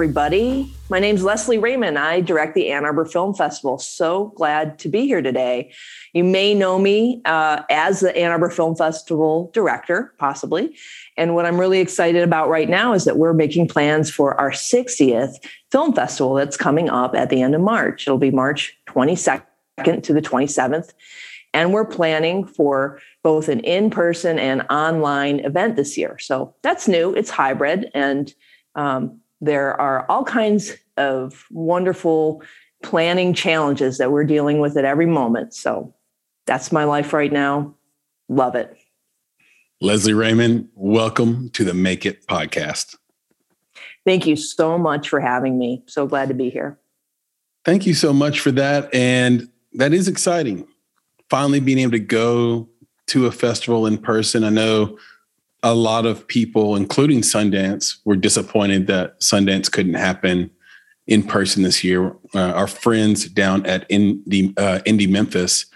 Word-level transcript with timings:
Everybody. 0.00 0.74
My 0.88 0.98
name's 0.98 1.22
Leslie 1.22 1.58
Raymond. 1.58 1.98
I 1.98 2.22
direct 2.22 2.54
the 2.54 2.70
Ann 2.70 2.86
Arbor 2.86 3.04
Film 3.04 3.34
Festival. 3.34 3.76
So 3.76 4.32
glad 4.34 4.78
to 4.78 4.88
be 4.88 5.04
here 5.04 5.20
today. 5.20 5.74
You 6.14 6.24
may 6.24 6.54
know 6.54 6.78
me 6.78 7.20
uh, 7.26 7.64
as 7.68 8.00
the 8.00 8.16
Ann 8.16 8.30
Arbor 8.30 8.48
Film 8.48 8.74
Festival 8.74 9.50
director, 9.52 10.14
possibly. 10.16 10.74
And 11.18 11.34
what 11.34 11.44
I'm 11.44 11.60
really 11.60 11.80
excited 11.80 12.22
about 12.22 12.48
right 12.48 12.70
now 12.70 12.94
is 12.94 13.04
that 13.04 13.18
we're 13.18 13.34
making 13.34 13.68
plans 13.68 14.10
for 14.10 14.40
our 14.40 14.52
60th 14.52 15.34
film 15.70 15.92
festival 15.92 16.32
that's 16.32 16.56
coming 16.56 16.88
up 16.88 17.14
at 17.14 17.28
the 17.28 17.42
end 17.42 17.54
of 17.54 17.60
March. 17.60 18.06
It'll 18.06 18.16
be 18.16 18.30
March 18.30 18.74
22nd 18.86 20.02
to 20.02 20.14
the 20.14 20.22
27th. 20.22 20.94
And 21.52 21.74
we're 21.74 21.84
planning 21.84 22.46
for 22.46 23.02
both 23.22 23.50
an 23.50 23.60
in 23.60 23.90
person 23.90 24.38
and 24.38 24.62
online 24.70 25.40
event 25.40 25.76
this 25.76 25.98
year. 25.98 26.18
So 26.18 26.54
that's 26.62 26.88
new, 26.88 27.12
it's 27.12 27.28
hybrid. 27.28 27.90
And 27.92 28.32
um, 28.74 29.20
there 29.40 29.80
are 29.80 30.04
all 30.10 30.24
kinds 30.24 30.76
of 30.96 31.46
wonderful 31.50 32.42
planning 32.82 33.34
challenges 33.34 33.98
that 33.98 34.12
we're 34.12 34.24
dealing 34.24 34.60
with 34.60 34.76
at 34.76 34.84
every 34.84 35.06
moment. 35.06 35.54
So 35.54 35.94
that's 36.46 36.72
my 36.72 36.84
life 36.84 37.12
right 37.12 37.32
now. 37.32 37.74
Love 38.28 38.54
it. 38.54 38.76
Leslie 39.80 40.12
Raymond, 40.12 40.68
welcome 40.74 41.48
to 41.50 41.64
the 41.64 41.72
Make 41.72 42.04
It 42.04 42.26
podcast. 42.26 42.96
Thank 44.04 44.26
you 44.26 44.36
so 44.36 44.76
much 44.76 45.08
for 45.08 45.20
having 45.20 45.58
me. 45.58 45.82
So 45.86 46.06
glad 46.06 46.28
to 46.28 46.34
be 46.34 46.50
here. 46.50 46.78
Thank 47.64 47.86
you 47.86 47.94
so 47.94 48.12
much 48.12 48.40
for 48.40 48.50
that. 48.52 48.94
And 48.94 49.48
that 49.74 49.92
is 49.92 50.08
exciting. 50.08 50.66
Finally 51.28 51.60
being 51.60 51.78
able 51.78 51.92
to 51.92 51.98
go 51.98 52.68
to 53.08 53.26
a 53.26 53.32
festival 53.32 53.86
in 53.86 53.98
person. 53.98 54.44
I 54.44 54.50
know 54.50 54.98
a 55.62 55.74
lot 55.74 56.06
of 56.06 56.26
people, 56.26 56.76
including 56.76 57.20
Sundance, 57.20 57.98
were 58.04 58.16
disappointed 58.16 58.86
that 58.86 59.20
Sundance 59.20 59.70
couldn't 59.70 59.94
happen 59.94 60.50
in 61.06 61.22
person 61.22 61.62
this 61.62 61.84
year. 61.84 62.16
Uh, 62.34 62.52
our 62.52 62.66
friends 62.66 63.28
down 63.28 63.66
at 63.66 63.88
Indie, 63.88 64.58
uh, 64.58 64.78
Indie 64.86 65.10
Memphis 65.10 65.66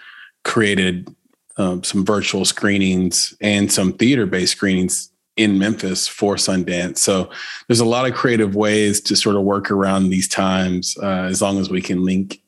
created 0.45 1.15
um, 1.57 1.83
some 1.85 2.05
virtual 2.05 2.45
screenings 2.45 3.35
and 3.41 3.71
some 3.71 3.93
theater 3.93 4.27
based 4.27 4.53
screenings 4.53 5.11
in 5.37 5.59
Memphis 5.59 6.07
for 6.07 6.37
Sundance. 6.37 6.99
So 6.99 7.29
there's 7.67 7.81
a 7.81 7.85
lot 7.85 8.09
of 8.09 8.15
creative 8.15 8.55
ways 8.55 9.01
to 9.03 9.17
sort 9.17 9.37
of 9.37 9.43
work 9.43 9.71
around 9.71 10.09
these 10.09 10.29
times 10.29 10.97
uh, 11.03 11.25
as 11.25 11.43
long 11.43 11.59
as 11.59 11.71
we 11.71 11.83
can 11.83 12.05
link 12.05 12.41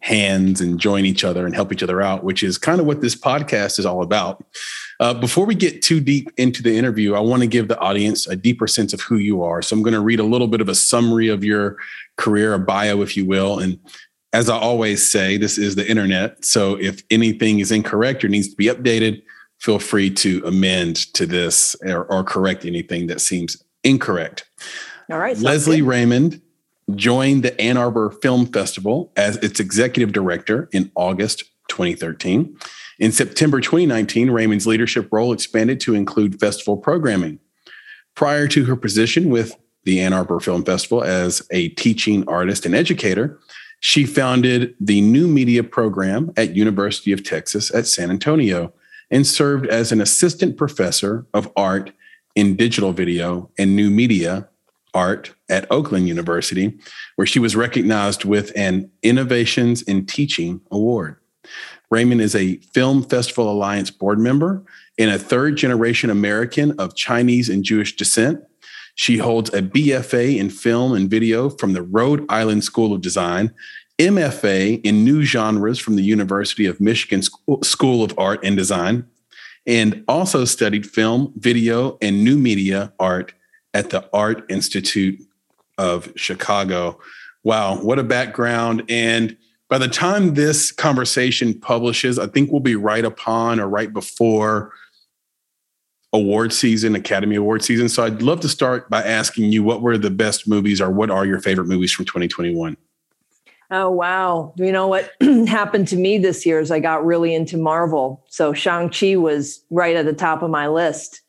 hands 0.00 0.60
and 0.60 0.78
join 0.78 1.04
each 1.04 1.24
other 1.24 1.46
and 1.46 1.54
help 1.54 1.72
each 1.72 1.82
other 1.82 2.02
out, 2.02 2.22
which 2.22 2.42
is 2.42 2.58
kind 2.58 2.80
of 2.80 2.86
what 2.86 3.00
this 3.00 3.16
podcast 3.16 3.78
is 3.78 3.86
all 3.86 4.02
about. 4.02 4.44
Uh, 4.98 5.14
before 5.14 5.44
we 5.44 5.54
get 5.54 5.82
too 5.82 6.00
deep 6.00 6.30
into 6.36 6.62
the 6.62 6.76
interview, 6.76 7.14
I 7.14 7.20
want 7.20 7.42
to 7.42 7.46
give 7.46 7.68
the 7.68 7.78
audience 7.78 8.26
a 8.26 8.36
deeper 8.36 8.66
sense 8.66 8.92
of 8.92 9.00
who 9.00 9.16
you 9.16 9.42
are. 9.42 9.60
So 9.62 9.76
I'm 9.76 9.82
going 9.82 9.94
to 9.94 10.00
read 10.00 10.20
a 10.20 10.24
little 10.24 10.48
bit 10.48 10.60
of 10.60 10.68
a 10.68 10.74
summary 10.74 11.28
of 11.28 11.44
your 11.44 11.76
career, 12.16 12.54
a 12.54 12.58
bio, 12.58 13.02
if 13.02 13.16
you 13.16 13.26
will. 13.26 13.58
And 13.58 13.78
as 14.32 14.48
I 14.48 14.56
always 14.56 15.10
say, 15.10 15.36
this 15.36 15.58
is 15.58 15.74
the 15.74 15.88
internet. 15.88 16.44
So 16.44 16.78
if 16.78 17.02
anything 17.10 17.58
is 17.58 17.70
incorrect 17.70 18.24
or 18.24 18.28
needs 18.28 18.48
to 18.48 18.56
be 18.56 18.66
updated, 18.66 19.22
feel 19.58 19.78
free 19.78 20.10
to 20.10 20.42
amend 20.46 21.12
to 21.14 21.26
this 21.26 21.76
or, 21.82 22.04
or 22.04 22.24
correct 22.24 22.64
anything 22.64 23.06
that 23.08 23.20
seems 23.20 23.62
incorrect. 23.84 24.48
All 25.10 25.18
right. 25.18 25.38
Leslie 25.38 25.78
good. 25.78 25.88
Raymond 25.88 26.42
joined 26.94 27.42
the 27.42 27.58
Ann 27.60 27.76
Arbor 27.76 28.10
Film 28.10 28.46
Festival 28.46 29.12
as 29.16 29.36
its 29.38 29.60
executive 29.60 30.12
director 30.12 30.68
in 30.72 30.90
August 30.94 31.44
2013. 31.68 32.56
In 32.98 33.12
September 33.12 33.60
2019, 33.60 34.30
Raymond's 34.30 34.66
leadership 34.66 35.08
role 35.12 35.32
expanded 35.32 35.80
to 35.80 35.94
include 35.94 36.40
festival 36.40 36.76
programming. 36.78 37.38
Prior 38.14 38.48
to 38.48 38.64
her 38.64 38.76
position 38.76 39.28
with 39.28 39.54
the 39.84 40.00
Ann 40.00 40.14
Arbor 40.14 40.40
Film 40.40 40.64
Festival 40.64 41.04
as 41.04 41.46
a 41.50 41.68
teaching 41.70 42.26
artist 42.26 42.64
and 42.64 42.74
educator, 42.74 43.38
she 43.80 44.06
founded 44.06 44.74
the 44.80 45.02
New 45.02 45.28
Media 45.28 45.62
program 45.62 46.32
at 46.36 46.56
University 46.56 47.12
of 47.12 47.22
Texas 47.22 47.72
at 47.74 47.86
San 47.86 48.10
Antonio 48.10 48.72
and 49.10 49.26
served 49.26 49.66
as 49.66 49.92
an 49.92 50.00
assistant 50.00 50.56
professor 50.56 51.26
of 51.34 51.52
art 51.54 51.92
in 52.34 52.56
digital 52.56 52.92
video 52.92 53.50
and 53.58 53.76
new 53.76 53.90
media 53.90 54.48
art 54.94 55.34
at 55.50 55.70
Oakland 55.70 56.08
University, 56.08 56.78
where 57.16 57.26
she 57.26 57.38
was 57.38 57.54
recognized 57.54 58.24
with 58.24 58.50
an 58.56 58.90
Innovations 59.02 59.82
in 59.82 60.06
Teaching 60.06 60.62
Award. 60.70 61.16
Raymond 61.90 62.20
is 62.20 62.34
a 62.34 62.56
Film 62.74 63.02
Festival 63.02 63.50
Alliance 63.50 63.90
board 63.90 64.18
member 64.18 64.64
and 64.98 65.10
a 65.10 65.18
third 65.18 65.56
generation 65.56 66.10
American 66.10 66.72
of 66.80 66.96
Chinese 66.96 67.48
and 67.48 67.62
Jewish 67.62 67.94
descent. 67.94 68.42
She 68.94 69.18
holds 69.18 69.52
a 69.52 69.62
BFA 69.62 70.38
in 70.38 70.50
film 70.50 70.94
and 70.94 71.08
video 71.08 71.50
from 71.50 71.74
the 71.74 71.82
Rhode 71.82 72.24
Island 72.28 72.64
School 72.64 72.92
of 72.92 73.02
Design, 73.02 73.52
MFA 73.98 74.80
in 74.84 75.04
new 75.04 75.22
genres 75.22 75.78
from 75.78 75.96
the 75.96 76.02
University 76.02 76.66
of 76.66 76.80
Michigan 76.80 77.22
School 77.22 78.02
of 78.02 78.18
Art 78.18 78.40
and 78.42 78.56
Design, 78.56 79.06
and 79.66 80.02
also 80.08 80.44
studied 80.44 80.88
film, 80.88 81.32
video, 81.36 81.98
and 82.00 82.24
new 82.24 82.36
media 82.36 82.92
art 82.98 83.32
at 83.74 83.90
the 83.90 84.08
Art 84.12 84.50
Institute 84.50 85.20
of 85.78 86.12
Chicago. 86.16 86.98
Wow, 87.44 87.76
what 87.76 87.98
a 87.98 88.02
background. 88.02 88.84
And 88.88 89.36
by 89.68 89.78
the 89.78 89.88
time 89.88 90.34
this 90.34 90.70
conversation 90.70 91.58
publishes, 91.58 92.18
I 92.18 92.26
think 92.26 92.50
we'll 92.50 92.60
be 92.60 92.76
right 92.76 93.04
upon 93.04 93.58
or 93.58 93.68
right 93.68 93.92
before 93.92 94.72
award 96.12 96.52
season, 96.52 96.94
Academy 96.94 97.36
Award 97.36 97.64
season. 97.64 97.88
So 97.88 98.04
I'd 98.04 98.22
love 98.22 98.40
to 98.40 98.48
start 98.48 98.88
by 98.88 99.02
asking 99.02 99.52
you 99.52 99.62
what 99.62 99.82
were 99.82 99.98
the 99.98 100.10
best 100.10 100.48
movies 100.48 100.80
or 100.80 100.90
what 100.90 101.10
are 101.10 101.26
your 101.26 101.40
favorite 101.40 101.66
movies 101.66 101.92
from 101.92 102.04
2021? 102.04 102.76
Oh, 103.70 103.90
wow. 103.90 104.54
You 104.56 104.70
know 104.70 104.86
what 104.86 105.10
happened 105.48 105.88
to 105.88 105.96
me 105.96 106.18
this 106.18 106.46
year 106.46 106.60
is 106.60 106.70
I 106.70 106.78
got 106.78 107.04
really 107.04 107.34
into 107.34 107.56
Marvel. 107.56 108.24
So 108.28 108.52
Shang-Chi 108.52 109.16
was 109.16 109.64
right 109.70 109.96
at 109.96 110.04
the 110.04 110.12
top 110.12 110.42
of 110.42 110.50
my 110.50 110.68
list. 110.68 111.20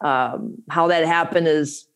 Um, 0.00 0.56
how 0.70 0.86
that 0.88 1.04
happened 1.04 1.48
is 1.48 1.87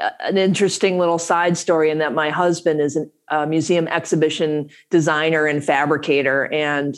an 0.00 0.36
interesting 0.36 0.98
little 0.98 1.18
side 1.18 1.56
story 1.56 1.90
in 1.90 1.98
that 1.98 2.14
my 2.14 2.30
husband 2.30 2.80
is 2.80 2.98
a 3.28 3.46
museum 3.46 3.88
exhibition 3.88 4.70
designer 4.90 5.46
and 5.46 5.64
fabricator. 5.64 6.52
And 6.52 6.96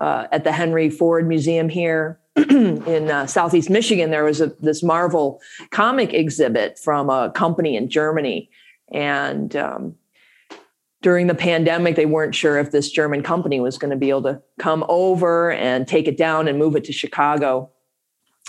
uh, 0.00 0.26
at 0.32 0.44
the 0.44 0.52
Henry 0.52 0.90
Ford 0.90 1.26
Museum 1.28 1.68
here 1.68 2.18
in 2.36 3.10
uh, 3.10 3.26
Southeast 3.26 3.70
Michigan, 3.70 4.10
there 4.10 4.24
was 4.24 4.40
a, 4.40 4.48
this 4.60 4.82
Marvel 4.82 5.40
comic 5.70 6.12
exhibit 6.12 6.78
from 6.78 7.10
a 7.10 7.30
company 7.30 7.76
in 7.76 7.88
Germany. 7.88 8.50
And 8.92 9.54
um, 9.54 9.94
during 11.02 11.26
the 11.26 11.34
pandemic, 11.34 11.94
they 11.94 12.06
weren't 12.06 12.34
sure 12.34 12.58
if 12.58 12.70
this 12.70 12.90
German 12.90 13.22
company 13.22 13.60
was 13.60 13.78
going 13.78 13.90
to 13.90 13.96
be 13.96 14.10
able 14.10 14.22
to 14.22 14.42
come 14.58 14.84
over 14.88 15.52
and 15.52 15.86
take 15.86 16.08
it 16.08 16.16
down 16.16 16.48
and 16.48 16.58
move 16.58 16.74
it 16.74 16.84
to 16.84 16.92
Chicago. 16.92 17.70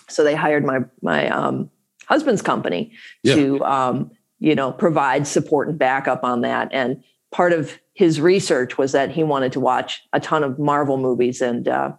So 0.10 0.24
they 0.24 0.36
hired 0.36 0.66
my 0.66 0.80
my 1.02 1.30
um, 1.30 1.70
husband's 2.08 2.42
company 2.42 2.92
yeah. 3.24 3.36
to 3.36 3.64
um, 3.64 4.12
you 4.40 4.56
know 4.56 4.72
provide 4.72 5.28
support 5.28 5.70
and 5.70 5.78
backup 5.80 6.24
on 6.24 6.42
that. 6.42 6.70
And 6.72 7.04
part 7.32 7.54
of 7.54 7.80
his 7.94 8.20
research 8.20 8.78
was 8.78 8.92
that 8.92 9.12
he 9.12 9.24
wanted 9.24 9.52
to 9.54 9.60
watch 9.60 10.02
a 10.14 10.20
ton 10.20 10.44
of 10.44 10.60
marvel 10.60 10.98
movies. 10.98 11.42
And 11.42 11.68
uh, 11.68 11.94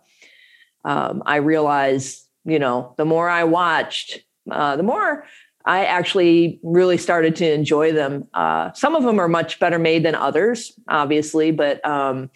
um, 0.85 1.23
i 1.27 1.37
realized 1.37 2.29
you 2.45 2.59
know 2.59 2.95
the 2.99 3.05
more 3.05 3.29
i 3.29 3.45
watched 3.45 4.21
uh, 4.51 4.77
the 4.77 4.83
more 4.83 5.25
i 5.65 5.85
actually 5.85 6.61
really 6.63 6.99
started 6.99 7.35
to 7.37 7.51
enjoy 7.51 7.91
them. 7.91 8.29
Uh, 8.35 8.71
some 8.75 8.95
of 8.95 9.03
them 9.03 9.19
are 9.19 9.29
much 9.29 9.59
better 9.59 9.79
made 9.79 10.05
than 10.05 10.15
others 10.15 10.79
obviously 10.89 11.51
but 11.51 11.85
um, 11.87 12.31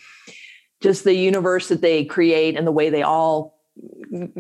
just 0.81 1.05
the 1.05 1.15
universe 1.15 1.69
that 1.69 1.81
they 1.81 2.05
create 2.05 2.57
and 2.57 2.67
the 2.67 2.73
way 2.73 2.89
they 2.89 3.03
all 3.03 3.58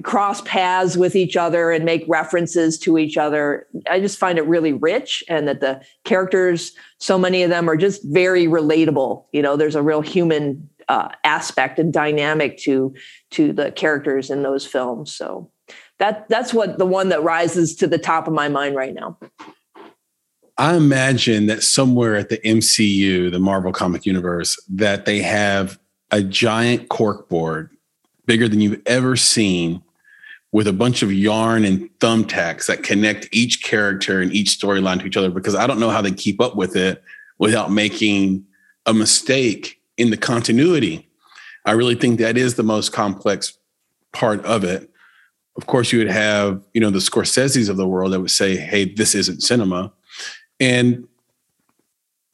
cross 0.02 0.40
paths 0.42 0.96
with 0.96 1.14
each 1.14 1.36
other 1.36 1.70
and 1.70 1.84
make 1.84 2.04
references 2.08 2.78
to 2.78 2.98
each 2.98 3.16
other. 3.16 3.66
I 3.88 4.00
just 4.00 4.18
find 4.18 4.38
it 4.38 4.46
really 4.46 4.72
rich 4.72 5.22
and 5.28 5.46
that 5.48 5.60
the 5.60 5.82
characters, 6.04 6.72
so 6.98 7.18
many 7.18 7.42
of 7.42 7.50
them 7.50 7.68
are 7.68 7.76
just 7.76 8.02
very 8.04 8.46
relatable. 8.46 9.24
You 9.32 9.42
know, 9.42 9.56
there's 9.56 9.74
a 9.74 9.82
real 9.82 10.00
human 10.00 10.68
uh, 10.88 11.08
aspect 11.24 11.78
and 11.78 11.92
dynamic 11.92 12.56
to 12.58 12.94
to 13.32 13.52
the 13.52 13.70
characters 13.72 14.30
in 14.30 14.42
those 14.42 14.66
films. 14.66 15.14
So 15.14 15.50
that 15.98 16.28
that's 16.28 16.54
what 16.54 16.78
the 16.78 16.86
one 16.86 17.10
that 17.10 17.22
rises 17.22 17.76
to 17.76 17.86
the 17.86 17.98
top 17.98 18.26
of 18.26 18.32
my 18.32 18.48
mind 18.48 18.74
right 18.74 18.94
now. 18.94 19.18
I 20.56 20.74
imagine 20.74 21.46
that 21.46 21.62
somewhere 21.62 22.16
at 22.16 22.30
the 22.30 22.38
MCU, 22.38 23.30
the 23.30 23.38
Marvel 23.38 23.72
Comic 23.72 24.04
Universe, 24.06 24.60
that 24.68 25.04
they 25.04 25.22
have 25.22 25.78
a 26.10 26.22
giant 26.22 26.88
cork 26.88 27.28
board 27.28 27.70
bigger 28.28 28.46
than 28.46 28.60
you've 28.60 28.82
ever 28.86 29.16
seen 29.16 29.82
with 30.52 30.68
a 30.68 30.72
bunch 30.72 31.02
of 31.02 31.12
yarn 31.12 31.64
and 31.64 31.90
thumbtacks 31.98 32.66
that 32.66 32.82
connect 32.82 33.28
each 33.32 33.64
character 33.64 34.20
and 34.20 34.32
each 34.32 34.50
storyline 34.50 35.00
to 35.00 35.06
each 35.06 35.16
other 35.16 35.30
because 35.30 35.54
I 35.54 35.66
don't 35.66 35.80
know 35.80 35.90
how 35.90 36.02
they 36.02 36.12
keep 36.12 36.40
up 36.40 36.54
with 36.54 36.76
it 36.76 37.02
without 37.38 37.72
making 37.72 38.44
a 38.86 38.94
mistake 38.94 39.80
in 39.96 40.10
the 40.10 40.16
continuity. 40.16 41.08
I 41.64 41.72
really 41.72 41.94
think 41.94 42.20
that 42.20 42.36
is 42.36 42.54
the 42.54 42.62
most 42.62 42.92
complex 42.92 43.58
part 44.12 44.44
of 44.44 44.62
it. 44.62 44.90
Of 45.56 45.66
course, 45.66 45.90
you 45.90 45.98
would 45.98 46.10
have, 46.10 46.62
you 46.72 46.80
know, 46.80 46.90
the 46.90 46.98
Scorsese's 46.98 47.68
of 47.68 47.76
the 47.76 47.88
world 47.88 48.12
that 48.12 48.20
would 48.20 48.30
say, 48.30 48.56
hey, 48.56 48.84
this 48.84 49.14
isn't 49.14 49.42
cinema. 49.42 49.92
And 50.60 51.08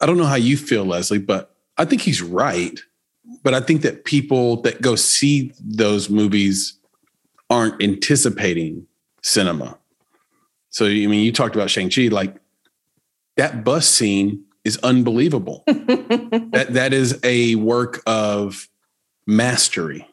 I 0.01 0.07
don't 0.07 0.19
know 0.19 0.25
how 0.25 0.35
you 0.35 0.57
feel, 0.57 0.85
Leslie, 0.85 1.19
but 1.19 1.55
I 1.79 1.85
think 1.85 2.03
he's 2.03 2.21
right. 2.21 2.79
But 3.45 3.55
I 3.55 3.61
think 3.61 3.83
that 3.83 4.05
people 4.05 4.63
that 4.63 4.81
go 4.81 4.97
see 4.97 5.53
those 5.61 6.11
movies 6.11 6.79
aren't 7.51 7.81
anticipating 7.81 8.87
cinema. 9.23 9.79
So, 10.71 10.87
I 10.87 11.07
mean, 11.07 11.25
you 11.25 11.31
talked 11.31 11.55
about 11.55 11.71
Shang-Chi, 11.71 12.09
like 12.09 12.35
that 13.37 13.63
bus 13.63 13.87
scene 13.87 14.45
is 14.65 14.79
unbelievable. 14.79 15.63
that 15.67 16.69
that 16.71 16.93
is 16.93 17.21
a 17.23 17.55
work 17.57 18.03
of 18.07 18.69
mastery 19.27 20.09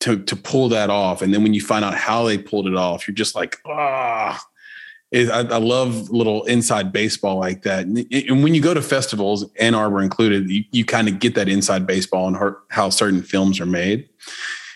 to 0.00 0.22
to 0.24 0.36
pull 0.36 0.68
that 0.68 0.90
off. 0.90 1.22
And 1.22 1.32
then 1.32 1.42
when 1.42 1.54
you 1.54 1.62
find 1.62 1.84
out 1.84 1.94
how 1.94 2.24
they 2.24 2.36
pulled 2.38 2.66
it 2.66 2.76
off, 2.76 3.08
you're 3.08 3.14
just 3.14 3.34
like, 3.34 3.58
ah. 3.66 4.40
I, 5.14 5.40
I, 5.40 5.58
love 5.58 6.10
little 6.10 6.42
inside 6.44 6.92
baseball 6.92 7.38
like 7.38 7.62
that. 7.62 7.86
And, 7.86 8.04
and, 8.12 8.42
when 8.42 8.52
you 8.52 8.60
go 8.60 8.74
to 8.74 8.82
festivals, 8.82 9.44
Ann 9.60 9.74
Arbor 9.74 10.02
included, 10.02 10.50
you, 10.50 10.64
you 10.72 10.84
kind 10.84 11.06
of 11.06 11.20
get 11.20 11.36
that 11.36 11.48
inside 11.48 11.86
baseball 11.86 12.26
and 12.26 12.36
how, 12.36 12.56
how 12.70 12.90
certain 12.90 13.22
films 13.22 13.60
are 13.60 13.66
made. 13.66 14.08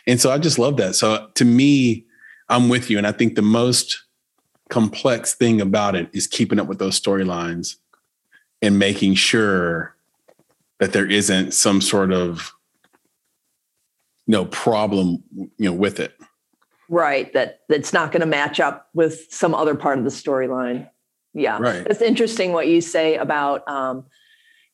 And 0.06 0.20
so 0.20 0.30
I 0.30 0.38
just 0.38 0.58
love 0.58 0.76
that. 0.76 0.94
So 0.94 1.28
to 1.34 1.44
me, 1.44 2.06
I'm 2.48 2.68
with 2.68 2.88
you. 2.88 2.98
And 2.98 3.06
I 3.06 3.12
think 3.12 3.34
the 3.34 3.42
most 3.42 4.00
complex 4.68 5.34
thing 5.34 5.60
about 5.60 5.96
it 5.96 6.08
is 6.12 6.28
keeping 6.28 6.60
up 6.60 6.68
with 6.68 6.78
those 6.78 7.00
storylines 7.00 7.76
and 8.62 8.78
making 8.78 9.14
sure 9.14 9.96
that 10.78 10.92
there 10.92 11.06
isn't 11.06 11.52
some 11.52 11.80
sort 11.80 12.12
of 12.12 12.52
you 14.26 14.32
know 14.32 14.44
problem 14.46 15.22
you 15.34 15.70
know 15.70 15.72
with 15.72 15.98
it 15.98 16.17
right 16.88 17.32
that 17.32 17.60
that's 17.68 17.92
not 17.92 18.12
going 18.12 18.20
to 18.20 18.26
match 18.26 18.60
up 18.60 18.88
with 18.94 19.26
some 19.30 19.54
other 19.54 19.74
part 19.74 19.98
of 19.98 20.04
the 20.04 20.10
storyline. 20.10 20.88
Yeah. 21.34 21.58
Right. 21.58 21.86
It's 21.86 22.00
interesting 22.00 22.52
what 22.52 22.66
you 22.66 22.80
say 22.80 23.16
about 23.16 23.68
um 23.68 24.06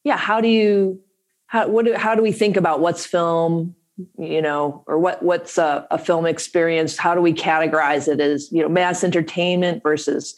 yeah 0.05 0.17
how 0.17 0.41
do 0.41 0.49
you 0.49 1.01
how 1.47 1.69
what 1.69 1.85
do, 1.85 1.95
how 1.95 2.15
do 2.15 2.23
we 2.23 2.33
think 2.33 2.57
about 2.57 2.81
what's 2.81 3.05
film 3.05 3.75
you 4.19 4.43
know 4.43 4.83
or 4.87 4.99
what 4.99 5.23
what's 5.23 5.59
a, 5.59 5.87
a 5.91 5.99
film 5.99 6.27
experience? 6.27 6.97
How 6.97 7.15
do 7.15 7.21
we 7.21 7.33
categorize 7.33 8.09
it 8.09 8.21
as 8.21 8.51
you 8.53 8.63
know 8.63 8.69
mass 8.69 9.05
entertainment 9.05 9.83
versus 9.83 10.37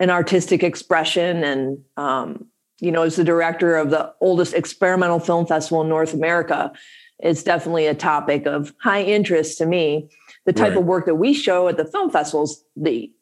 an 0.00 0.10
artistic 0.10 0.62
expression? 0.62 1.44
And 1.44 1.78
um 1.96 2.46
you 2.82 2.90
know, 2.90 3.02
as 3.02 3.14
the 3.14 3.22
director 3.22 3.76
of 3.76 3.90
the 3.90 4.12
oldest 4.20 4.54
experimental 4.54 5.20
film 5.20 5.46
festival 5.46 5.82
in 5.82 5.88
North 5.88 6.12
America, 6.12 6.72
it's 7.20 7.44
definitely 7.44 7.86
a 7.86 7.94
topic 7.94 8.44
of 8.44 8.74
high 8.80 9.02
interest 9.02 9.56
to 9.58 9.66
me. 9.66 10.10
The 10.44 10.52
type 10.52 10.70
right. 10.70 10.78
of 10.78 10.84
work 10.84 11.06
that 11.06 11.14
we 11.14 11.34
show 11.34 11.68
at 11.68 11.76
the 11.76 11.84
film 11.84 12.10
festivals, 12.10 12.64
the 12.76 13.12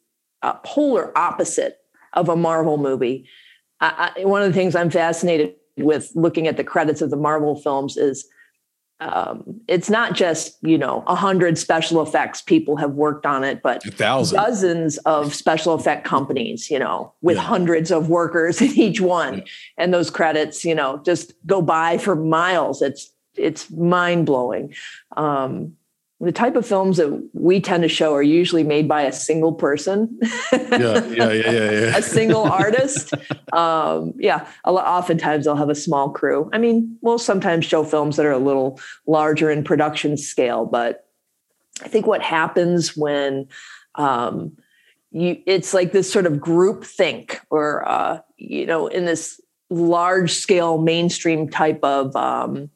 uh, 0.41 0.53
polar 0.65 1.15
opposite 1.17 1.77
of 2.13 2.29
a 2.29 2.35
Marvel 2.35 2.77
movie. 2.77 3.27
I, 3.79 4.11
I, 4.17 4.25
one 4.25 4.41
of 4.41 4.47
the 4.47 4.53
things 4.53 4.75
I'm 4.75 4.89
fascinated 4.89 5.55
with 5.77 6.11
looking 6.15 6.47
at 6.47 6.57
the 6.57 6.63
credits 6.63 7.01
of 7.01 7.09
the 7.09 7.17
Marvel 7.17 7.55
films 7.55 7.97
is 7.97 8.27
um, 9.01 9.59
it's 9.67 9.89
not 9.89 10.13
just 10.13 10.57
you 10.61 10.77
know 10.77 11.03
a 11.07 11.15
hundred 11.15 11.57
special 11.57 12.03
effects 12.03 12.41
people 12.41 12.77
have 12.77 12.91
worked 12.91 13.25
on 13.25 13.43
it, 13.43 13.63
but 13.63 13.83
dozens 13.97 14.99
of 14.99 15.33
special 15.33 15.73
effect 15.73 16.05
companies, 16.05 16.69
you 16.69 16.77
know, 16.77 17.11
with 17.21 17.37
yeah. 17.37 17.43
hundreds 17.43 17.91
of 17.91 18.09
workers 18.09 18.61
in 18.61 18.71
each 18.77 19.01
one, 19.01 19.39
yeah. 19.39 19.43
and 19.77 19.93
those 19.93 20.11
credits, 20.11 20.63
you 20.63 20.75
know, 20.75 21.01
just 21.03 21.33
go 21.47 21.61
by 21.63 21.97
for 21.97 22.15
miles. 22.15 22.81
It's 22.83 23.11
it's 23.35 23.71
mind 23.71 24.27
blowing. 24.27 24.73
Um, 25.17 25.73
the 26.21 26.31
type 26.31 26.55
of 26.55 26.65
films 26.65 26.97
that 26.97 27.29
we 27.33 27.59
tend 27.59 27.81
to 27.81 27.89
show 27.89 28.13
are 28.13 28.21
usually 28.21 28.63
made 28.63 28.87
by 28.87 29.01
a 29.01 29.11
single 29.11 29.53
person. 29.53 30.19
Yeah 30.51 30.59
yeah 30.69 31.05
yeah 31.05 31.31
yeah, 31.31 31.71
yeah. 31.71 31.97
a 31.97 32.01
single 32.01 32.43
artist. 32.43 33.13
Um, 33.53 34.13
yeah 34.17 34.47
oftentimes 34.63 35.45
they'll 35.45 35.55
have 35.55 35.69
a 35.69 35.75
small 35.75 36.09
crew. 36.09 36.49
I 36.53 36.59
mean 36.59 36.97
we'll 37.01 37.19
sometimes 37.19 37.65
show 37.65 37.83
films 37.83 38.17
that 38.17 38.25
are 38.25 38.31
a 38.31 38.37
little 38.37 38.79
larger 39.07 39.49
in 39.49 39.63
production 39.63 40.17
scale 40.17 40.65
but 40.65 41.07
i 41.83 41.87
think 41.87 42.05
what 42.05 42.21
happens 42.21 42.95
when 42.95 43.47
um, 43.95 44.57
you 45.11 45.41
it's 45.45 45.73
like 45.73 45.91
this 45.91 46.11
sort 46.11 46.25
of 46.25 46.39
group 46.39 46.83
think 46.83 47.41
or 47.49 47.87
uh, 47.87 48.19
you 48.37 48.65
know 48.65 48.87
in 48.87 49.05
this 49.05 49.41
large 49.69 50.31
scale 50.31 50.77
mainstream 50.77 51.49
type 51.49 51.83
of 51.83 52.15
um, 52.15 52.69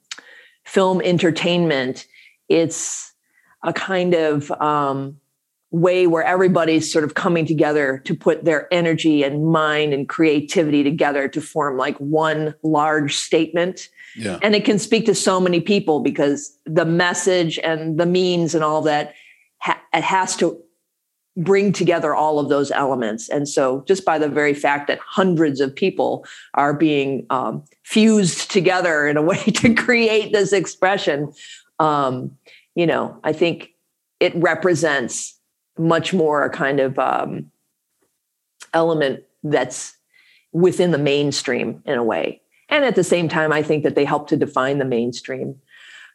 film 0.65 1.01
entertainment 1.01 2.07
it's 2.49 3.14
a 3.67 3.73
kind 3.73 4.13
of 4.13 4.51
um, 4.51 5.17
way 5.71 6.07
where 6.07 6.23
everybody's 6.23 6.91
sort 6.91 7.03
of 7.03 7.15
coming 7.15 7.45
together 7.45 8.01
to 8.05 8.15
put 8.15 8.45
their 8.45 8.73
energy 8.73 9.23
and 9.23 9.45
mind 9.45 9.93
and 9.93 10.07
creativity 10.07 10.83
together 10.83 11.27
to 11.27 11.41
form 11.41 11.77
like 11.77 11.97
one 11.97 12.55
large 12.63 13.15
statement. 13.15 13.89
Yeah. 14.15 14.39
And 14.41 14.55
it 14.55 14.63
can 14.63 14.79
speak 14.79 15.05
to 15.07 15.15
so 15.15 15.41
many 15.41 15.59
people 15.59 15.99
because 15.99 16.57
the 16.65 16.85
message 16.85 17.59
and 17.59 17.99
the 17.99 18.05
means 18.05 18.55
and 18.55 18.63
all 18.63 18.81
that 18.83 19.13
ha- 19.59 19.81
it 19.93 20.03
has 20.03 20.35
to 20.37 20.61
bring 21.37 21.73
together 21.73 22.15
all 22.15 22.39
of 22.39 22.47
those 22.47 22.71
elements. 22.71 23.27
And 23.27 23.47
so, 23.47 23.83
just 23.87 24.05
by 24.05 24.17
the 24.17 24.29
very 24.29 24.53
fact 24.53 24.87
that 24.87 24.99
hundreds 25.05 25.59
of 25.59 25.75
people 25.75 26.25
are 26.53 26.73
being 26.73 27.25
um, 27.29 27.63
fused 27.83 28.49
together 28.51 29.07
in 29.07 29.17
a 29.17 29.21
way 29.21 29.43
to 29.43 29.73
create 29.73 30.31
this 30.31 30.53
expression, 30.53 31.33
um, 31.79 32.31
you 32.75 32.85
know, 32.85 33.19
I 33.23 33.33
think 33.33 33.71
it 34.19 34.35
represents 34.35 35.39
much 35.77 36.13
more 36.13 36.43
a 36.43 36.49
kind 36.49 36.79
of 36.79 36.99
um, 36.99 37.51
element 38.73 39.23
that's 39.43 39.97
within 40.51 40.91
the 40.91 40.97
mainstream 40.97 41.81
in 41.85 41.97
a 41.97 42.03
way. 42.03 42.41
And 42.69 42.85
at 42.85 42.95
the 42.95 43.03
same 43.03 43.29
time, 43.29 43.51
I 43.51 43.61
think 43.61 43.83
that 43.83 43.95
they 43.95 44.05
help 44.05 44.27
to 44.29 44.37
define 44.37 44.77
the 44.79 44.85
mainstream. 44.85 45.55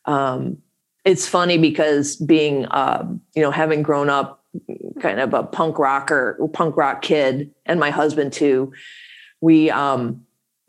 Um, 0.06 0.58
it's 1.04 1.26
funny 1.26 1.58
because 1.58 2.16
being, 2.16 2.66
uh, 2.66 3.06
you 3.34 3.42
know, 3.42 3.50
having 3.50 3.82
grown 3.82 4.10
up 4.10 4.44
kind 5.00 5.20
of 5.20 5.32
a 5.32 5.42
punk 5.42 5.78
rocker, 5.78 6.38
punk 6.52 6.76
rock 6.76 7.02
kid, 7.02 7.54
and 7.66 7.78
my 7.78 7.90
husband 7.90 8.32
too, 8.32 8.72
we, 9.40 9.70
um, 9.70 10.26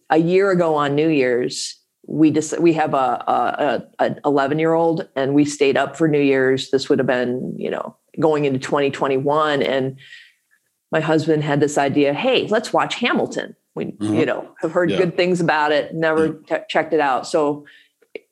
a 0.09 0.17
year 0.17 0.51
ago 0.51 0.75
on 0.75 0.95
New 0.95 1.09
Year's, 1.09 1.80
we 2.07 2.31
just 2.31 2.59
we 2.59 2.73
have 2.73 2.93
a, 2.93 3.83
a, 3.99 4.05
a 4.05 4.15
11 4.25 4.59
year 4.59 4.73
old 4.73 5.07
and 5.15 5.33
we 5.33 5.45
stayed 5.45 5.77
up 5.77 5.95
for 5.95 6.07
new 6.07 6.19
year's 6.21 6.71
this 6.71 6.89
would 6.89 6.99
have 6.99 7.07
been 7.07 7.53
you 7.57 7.69
know 7.69 7.95
going 8.19 8.45
into 8.45 8.59
2021 8.59 9.61
and 9.61 9.97
my 10.91 10.99
husband 10.99 11.43
had 11.43 11.59
this 11.59 11.77
idea 11.77 12.13
hey 12.13 12.47
let's 12.47 12.73
watch 12.73 12.95
hamilton 12.95 13.55
we 13.75 13.85
mm-hmm. 13.85 14.13
you 14.13 14.25
know 14.25 14.53
have 14.61 14.71
heard 14.71 14.89
yeah. 14.89 14.97
good 14.97 15.15
things 15.15 15.39
about 15.39 15.71
it 15.71 15.93
never 15.93 16.39
yeah. 16.47 16.57
t- 16.57 16.63
checked 16.69 16.93
it 16.93 16.99
out 16.99 17.27
so 17.27 17.65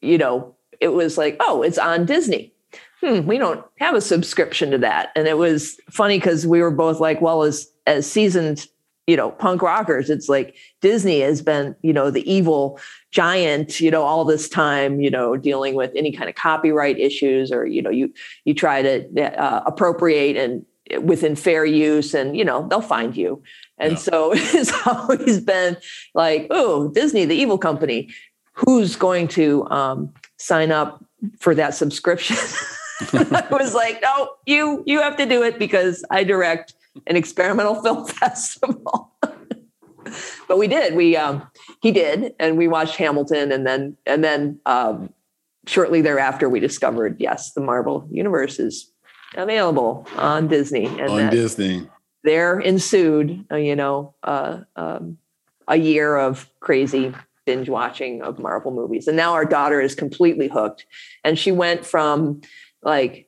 you 0.02 0.18
know 0.18 0.56
it 0.82 0.90
was 0.90 1.18
like 1.18 1.38
oh 1.40 1.62
it's 1.62 1.78
on 1.78 2.06
disney 2.06 2.54
hmm 3.02 3.26
we 3.26 3.38
don't 3.38 3.64
have 3.78 3.96
a 3.96 4.02
subscription 4.02 4.72
to 4.72 4.78
that 4.80 5.10
and 5.16 5.28
it 5.28 5.38
was 5.38 5.80
funny 5.90 6.18
because 6.18 6.46
we 6.46 6.62
were 6.62 6.72
both 6.72 7.00
like 7.00 7.22
well 7.22 7.44
as 7.44 7.72
as 7.86 8.10
seasoned 8.10 8.68
you 9.10 9.18
know 9.18 9.32
punk 9.32 9.64
rockers. 9.64 10.10
It's 10.10 10.30
like 10.30 10.56
disney 10.82 11.22
has 11.22 11.42
been 11.42 11.76
you 11.82 11.92
know 11.92 12.12
the 12.12 12.32
evil 12.32 12.80
giant 13.12 13.80
you 13.80 13.90
know 13.90 14.04
all 14.04 14.24
this 14.24 14.48
time 14.48 15.02
you 15.02 15.10
know 15.10 15.36
dealing 15.36 15.74
with 15.74 15.92
any 15.96 16.12
kind 16.12 16.30
of 16.30 16.36
copyright 16.36 17.00
issues 17.00 17.52
or 17.52 17.66
you 17.66 17.82
know 17.82 17.90
you 17.90 18.14
you 18.46 18.54
try 18.54 18.84
to 18.84 19.42
uh, 19.42 19.64
appropriate 19.66 20.38
and 20.38 20.64
within 21.04 21.36
fair 21.36 21.66
use 21.66 22.14
and 22.14 22.38
you 22.38 22.46
know 22.46 22.68
they'll 22.68 22.82
find 22.82 23.18
you. 23.18 23.42
And 23.80 23.94
yeah. 23.94 23.98
so 23.98 24.32
it's 24.36 24.74
always 24.86 25.40
been 25.40 25.76
like 26.14 26.46
oh 26.52 26.90
disney 26.90 27.26
the 27.26 27.36
evil 27.36 27.58
company. 27.58 28.10
Who's 28.54 28.96
going 28.96 29.30
to 29.30 29.66
um, 29.70 30.14
sign 30.38 30.72
up 30.72 31.04
for 31.40 31.56
that 31.56 31.74
subscription? 31.74 32.36
I 33.14 33.48
was 33.50 33.74
like 33.74 34.02
no 34.04 34.30
you 34.46 34.84
you 34.86 35.02
have 35.02 35.16
to 35.16 35.26
do 35.26 35.42
it 35.42 35.58
because 35.58 36.04
i 36.12 36.22
direct 36.22 36.74
an 37.08 37.16
experimental 37.16 37.76
film 37.84 38.06
festival. 38.06 39.14
but 40.48 40.58
we 40.58 40.68
did. 40.68 40.96
We 40.96 41.16
um, 41.16 41.48
he 41.82 41.92
did, 41.92 42.34
and 42.40 42.58
we 42.58 42.68
watched 42.68 42.96
Hamilton, 42.96 43.52
and 43.52 43.66
then 43.66 43.98
and 44.06 44.24
then 44.24 44.60
um, 44.66 45.14
shortly 45.68 46.02
thereafter 46.02 46.50
we 46.50 46.60
discovered 46.60 47.18
yes, 47.20 47.54
the 47.54 47.62
Marvel 47.62 48.08
universe 48.12 48.60
is 48.60 48.92
available 49.36 50.08
on 50.18 50.48
Disney. 50.48 50.86
And 50.86 51.10
on 51.10 51.30
Disney. 51.30 51.88
There 52.24 52.60
ensued, 52.60 53.46
uh, 53.52 53.56
you 53.56 53.76
know, 53.76 54.14
uh, 54.24 54.60
um, 54.76 55.18
a 55.68 55.78
year 55.78 56.18
of 56.18 56.50
crazy 56.60 57.14
binge 57.46 57.70
watching 57.70 58.22
of 58.22 58.40
Marvel 58.40 58.72
movies. 58.72 59.08
And 59.08 59.16
now 59.16 59.34
our 59.34 59.46
daughter 59.46 59.80
is 59.80 59.96
completely 59.96 60.48
hooked. 60.48 60.86
And 61.24 61.40
she 61.40 61.52
went 61.52 61.86
from 61.86 62.42
like, 62.84 63.28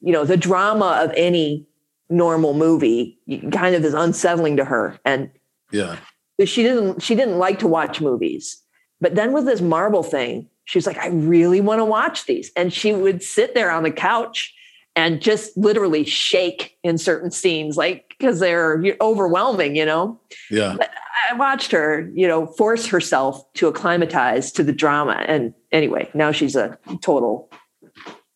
you 0.00 0.12
know, 0.12 0.24
the 0.24 0.36
drama 0.36 1.00
of 1.02 1.12
any 1.16 1.66
normal 2.08 2.54
movie 2.54 3.18
kind 3.52 3.74
of 3.74 3.84
is 3.84 3.94
unsettling 3.94 4.56
to 4.56 4.64
her. 4.64 4.98
And 5.04 5.30
yeah, 5.72 5.96
she 6.44 6.62
didn't 6.62 7.02
she 7.02 7.14
didn't 7.14 7.38
like 7.38 7.58
to 7.60 7.66
watch 7.66 8.00
movies. 8.00 8.62
But 9.00 9.14
then 9.14 9.32
with 9.32 9.44
this 9.44 9.60
Marvel 9.60 10.02
thing, 10.02 10.48
she's 10.64 10.86
like, 10.86 10.98
I 10.98 11.08
really 11.08 11.60
want 11.60 11.80
to 11.80 11.84
watch 11.84 12.26
these. 12.26 12.50
And 12.56 12.72
she 12.72 12.92
would 12.92 13.22
sit 13.22 13.54
there 13.54 13.70
on 13.70 13.82
the 13.82 13.90
couch 13.90 14.54
and 14.94 15.20
just 15.20 15.56
literally 15.56 16.04
shake 16.04 16.78
in 16.82 16.96
certain 16.96 17.30
scenes, 17.30 17.76
like 17.76 18.14
because 18.18 18.40
they're 18.40 18.82
overwhelming, 19.00 19.76
you 19.76 19.84
know? 19.84 20.18
Yeah. 20.50 20.74
But 20.78 20.90
I 21.30 21.34
watched 21.34 21.72
her, 21.72 22.10
you 22.14 22.26
know, 22.26 22.46
force 22.46 22.86
herself 22.86 23.52
to 23.54 23.68
acclimatize 23.68 24.50
to 24.52 24.62
the 24.62 24.72
drama. 24.72 25.24
And 25.26 25.52
anyway, 25.72 26.10
now 26.14 26.32
she's 26.32 26.56
a 26.56 26.78
total, 27.02 27.50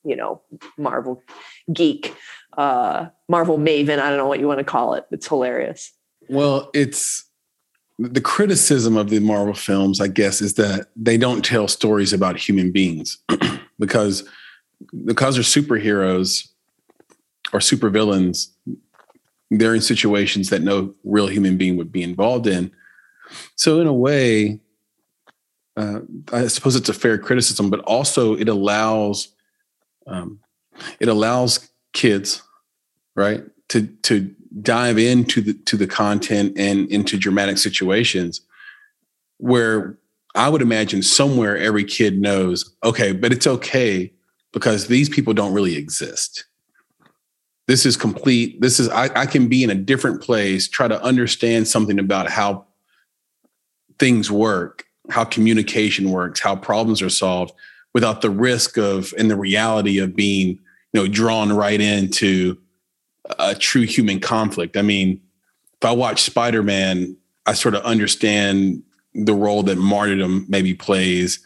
you 0.05 0.17
know, 0.17 0.43
Marvel 0.77 1.23
geek, 1.73 2.15
uh, 2.57 3.09
Marvel 3.28 3.59
maven. 3.59 3.99
I 3.99 4.09
don't 4.09 4.19
know 4.19 4.26
what 4.26 4.40
you 4.40 4.49
want 4.49 4.59
to 4.59 4.64
call 4.64 4.95
it. 4.95 5.07
It's 5.11 5.26
hilarious. 5.26 5.92
Well, 6.28 6.71
it's 6.75 7.25
the 7.99 8.21
criticism 8.21 8.97
of 8.97 9.11
the 9.11 9.21
Marvel 9.21 9.54
films, 9.54 10.00
I 10.00 10.09
guess, 10.09 10.40
is 10.40 10.54
that 10.54 10.88
they 10.97 11.19
don't 11.19 11.45
tell 11.45 11.69
stories 11.69 12.12
about 12.12 12.38
human 12.38 12.73
beings 12.73 13.19
because 13.78 14.28
because 15.04 15.35
they're 15.35 15.45
superheroes 15.45 16.49
or 17.52 17.61
supervillains, 17.61 18.49
they're 19.50 19.75
in 19.75 19.83
situations 19.83 20.50
that 20.50 20.62
no 20.62 20.95
real 21.04 21.26
human 21.26 21.57
being 21.57 21.76
would 21.76 21.92
be 21.92 22.02
involved 22.02 22.47
in. 22.47 22.71
So, 23.57 23.80
in 23.80 23.87
a 23.87 23.92
way, 23.92 24.61
uh, 25.76 26.00
I 26.33 26.47
suppose 26.47 26.76
it's 26.76 26.88
a 26.88 26.95
fair 26.95 27.19
criticism, 27.19 27.71
but 27.71 27.80
also 27.80 28.35
it 28.35 28.49
allows 28.49 29.28
um, 30.07 30.40
it 30.99 31.09
allows 31.09 31.70
kids, 31.92 32.42
right, 33.14 33.44
to 33.68 33.87
to 34.02 34.35
dive 34.62 34.99
into 34.99 35.40
the 35.40 35.54
to 35.54 35.76
the 35.76 35.87
content 35.87 36.54
and 36.56 36.90
into 36.90 37.16
dramatic 37.16 37.59
situations 37.59 38.40
where 39.38 39.97
I 40.35 40.49
would 40.49 40.62
imagine 40.62 41.02
somewhere 41.02 41.56
every 41.56 41.85
kid 41.85 42.20
knows, 42.20 42.75
okay, 42.85 43.12
but 43.12 43.32
it's 43.32 43.47
okay 43.47 44.12
because 44.52 44.87
these 44.87 45.09
people 45.09 45.35
don't 45.35 45.54
really 45.54 45.76
exist. 45.76 46.44
This 47.66 47.87
is 47.87 47.97
complete. 47.97 48.61
This 48.61 48.80
is, 48.80 48.88
I, 48.88 49.11
I 49.14 49.26
can 49.26 49.49
be 49.49 49.62
in 49.62 49.70
a 49.70 49.75
different 49.75 50.20
place, 50.20 50.68
try 50.68 50.88
to 50.88 51.02
understand 51.02 51.68
something 51.68 51.99
about 51.99 52.28
how 52.28 52.66
things 53.99 54.30
work, 54.30 54.85
how 55.09 55.25
communication 55.25 56.11
works, 56.11 56.40
how 56.40 56.56
problems 56.56 57.00
are 57.02 57.11
solved 57.11 57.52
without 57.92 58.23
the 58.23 58.30
risk 58.30 58.76
of 58.76 59.14
and 59.18 59.30
the 59.30 59.37
reality 59.37 59.99
of 59.99 60.14
being, 60.14 60.59
know, 60.94 61.06
drawn 61.06 61.52
right 61.52 61.80
into 61.80 62.59
a 63.38 63.54
true 63.54 63.82
human 63.82 64.20
conflict. 64.20 64.76
I 64.76 64.82
mean, 64.82 65.20
if 65.80 65.85
I 65.88 65.92
watch 65.92 66.23
Spider 66.23 66.62
Man, 66.62 67.16
I 67.47 67.54
sort 67.54 67.75
of 67.75 67.82
understand 67.82 68.82
the 69.14 69.35
role 69.35 69.62
that 69.64 69.76
martyrdom 69.76 70.47
maybe 70.49 70.75
plays 70.75 71.40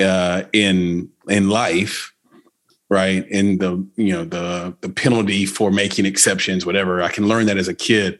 uh, 0.00 0.44
in 0.52 1.08
in 1.28 1.48
life, 1.48 2.12
right? 2.88 3.26
In 3.28 3.58
the 3.58 3.86
you 3.96 4.12
know 4.12 4.24
the 4.24 4.74
the 4.80 4.88
penalty 4.88 5.46
for 5.46 5.70
making 5.70 6.06
exceptions, 6.06 6.64
whatever. 6.64 7.02
I 7.02 7.10
can 7.10 7.28
learn 7.28 7.46
that 7.46 7.58
as 7.58 7.68
a 7.68 7.74
kid, 7.74 8.18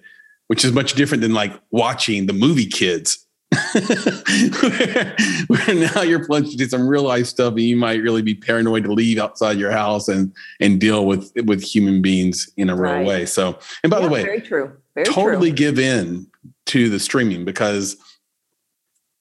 which 0.49 0.65
is 0.65 0.73
much 0.73 0.95
different 0.95 1.23
than 1.23 1.35
like 1.35 1.53
watching 1.71 2.27
the 2.27 2.33
movie 2.33 2.67
Kids. 2.67 3.27
Where, 3.51 5.17
where, 5.49 5.75
now 5.75 6.03
you're 6.03 6.25
plunged 6.25 6.53
into 6.53 6.69
some 6.69 6.87
real 6.87 7.03
life 7.03 7.27
stuff 7.27 7.53
and 7.53 7.63
you 7.63 7.77
might 7.77 8.01
really 8.01 8.23
be 8.23 8.35
paranoid 8.35 8.85
to 8.85 8.93
leave 8.93 9.19
outside 9.19 9.59
your 9.59 9.73
house 9.73 10.07
and 10.07 10.33
and 10.61 10.81
deal 10.81 11.07
with 11.07 11.33
with 11.45 11.63
human 11.63 12.01
beings 12.01 12.49
in 12.57 12.71
a 12.71 12.77
real 12.77 12.93
right. 12.93 13.07
way. 13.07 13.27
So 13.27 13.59
and 13.83 13.91
by 13.91 13.99
yeah, 13.99 14.07
the 14.07 14.13
way 14.13 14.23
very 14.23 14.41
true. 14.41 14.77
Very 14.95 15.05
totally 15.05 15.51
true. 15.51 15.57
give 15.57 15.79
in 15.79 16.27
to 16.67 16.89
the 16.89 17.01
streaming 17.01 17.45
because 17.45 17.97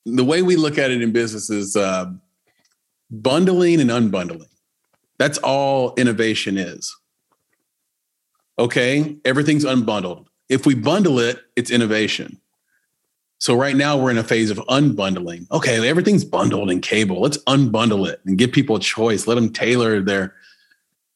the 0.06 0.24
way 0.24 0.42
we 0.42 0.56
look 0.56 0.78
at 0.78 0.92
it 0.92 1.02
in 1.02 1.12
business 1.12 1.50
is 1.50 1.76
uh, 1.76 2.12
bundling 3.10 3.82
and 3.82 3.90
unbundling. 3.90 4.48
That's 5.18 5.38
all 5.40 5.94
innovation 5.96 6.58
is. 6.58 6.96
Okay? 8.58 9.18
Everything's 9.26 9.66
unbundled. 9.66 10.28
If 10.50 10.66
we 10.66 10.76
bundle 10.76 11.20
it 11.20 11.40
it's 11.56 11.72
innovation 11.72 12.40
so 13.40 13.56
right 13.56 13.76
now 13.76 13.98
we're 13.98 14.12
in 14.12 14.18
a 14.18 14.24
phase 14.24 14.52
of 14.52 14.58
unbundling. 14.68 15.50
Okay, 15.50 15.88
everything's 15.88 16.26
bundled 16.26 16.70
in 16.70 16.82
cable. 16.82 17.22
Let's 17.22 17.38
unbundle 17.46 18.08
it 18.08 18.20
and 18.26 18.38
give 18.38 18.52
people 18.52 18.76
a 18.76 18.82
choice. 18.82 19.28
Let 19.28 19.36
them 19.36 19.52
tailor 19.52 20.02
their. 20.02 20.36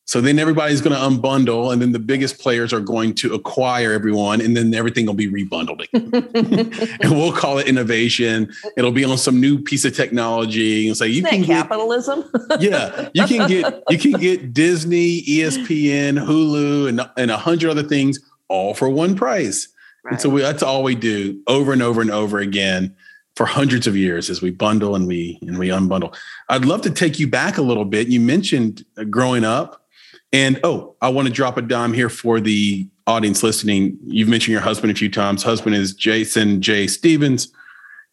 So 0.06 0.20
then 0.20 0.38
everybody's 0.40 0.82
going 0.82 0.96
to 0.96 1.02
unbundle, 1.02 1.72
and 1.72 1.82
then 1.82 1.94
the 1.94 2.00
biggest 2.00 2.40
players 2.40 2.74
are 2.74 2.82
going 2.82 3.14
to 3.16 3.34
acquire 3.34 3.94
everyone, 3.94 4.42
and 4.42 4.56
then 4.56 4.74
everything 4.74 5.06
will 5.06 5.14
be 5.14 5.30
rebundling. 5.30 5.88
and 7.02 7.12
we'll 7.12 7.32
call 7.32 7.58
it 7.58 7.68
innovation. 7.68 8.52
It'll 8.76 8.92
be 8.92 9.06
on 9.06 9.18
some 9.18 9.40
new 9.40 9.62
piece 9.62 9.86
of 9.86 9.96
technology, 9.96 10.88
and 10.88 10.98
say 10.98 11.08
you 11.08 11.26
Isn't 11.26 11.30
can 11.30 11.44
capitalism. 11.46 12.24
Get, 12.50 12.62
yeah, 12.62 13.10
you 13.14 13.26
can 13.26 13.48
get 13.48 13.84
you 13.90 13.98
can 13.98 14.12
get 14.14 14.54
Disney, 14.54 15.22
ESPN, 15.24 16.26
Hulu, 16.26 16.90
and 16.90 17.10
and 17.18 17.32
a 17.32 17.38
hundred 17.38 17.70
other 17.70 17.84
things 17.84 18.20
all 18.50 18.74
for 18.74 18.90
one 18.90 19.16
price. 19.16 19.73
Right. 20.04 20.14
And 20.14 20.22
so 20.22 20.30
we, 20.30 20.42
that's 20.42 20.64
all 20.64 20.84
we 20.84 20.96
do 20.96 21.42
over 21.48 21.72
and 21.72 21.82
over 21.82 22.02
and 22.02 22.12
over 22.12 22.40
again 22.40 22.96
for 23.36 23.46
hundreds 23.46 23.88
of 23.88 23.96
years 23.96 24.30
as 24.30 24.42
we 24.42 24.52
bundle 24.52 24.96
and 24.96 25.08
we 25.08 25.40
and 25.42 25.58
we 25.58 25.70
unbundle. 25.70 26.16
I'd 26.50 26.66
love 26.66 26.82
to 26.82 26.90
take 26.90 27.20
you 27.20 27.28
back 27.28 27.58
a 27.58 27.62
little 27.62 27.86
bit. 27.86 28.08
You 28.08 28.20
mentioned 28.20 28.86
uh, 28.98 29.06
growing 29.06 29.44
up, 29.44 29.86
and 30.32 30.60
oh, 30.64 30.96
I 31.02 31.10
want 31.10 31.28
to 31.28 31.34
drop 31.34 31.58
a 31.58 31.62
dime 31.62 31.94
here 31.94 32.10
for 32.10 32.40
the 32.40 32.88
audience 33.08 33.44
listening. 33.44 33.98
You've 34.06 34.30
mentioned 34.30 34.54
your 34.54 34.62
husband 34.62 34.92
a 34.92 34.96
few 34.96 35.10
times. 35.10 35.44
Husband 35.44 35.76
is 35.76 35.94
Jason 35.94 36.62
J. 36.62 36.88
Stevens, 36.88 37.52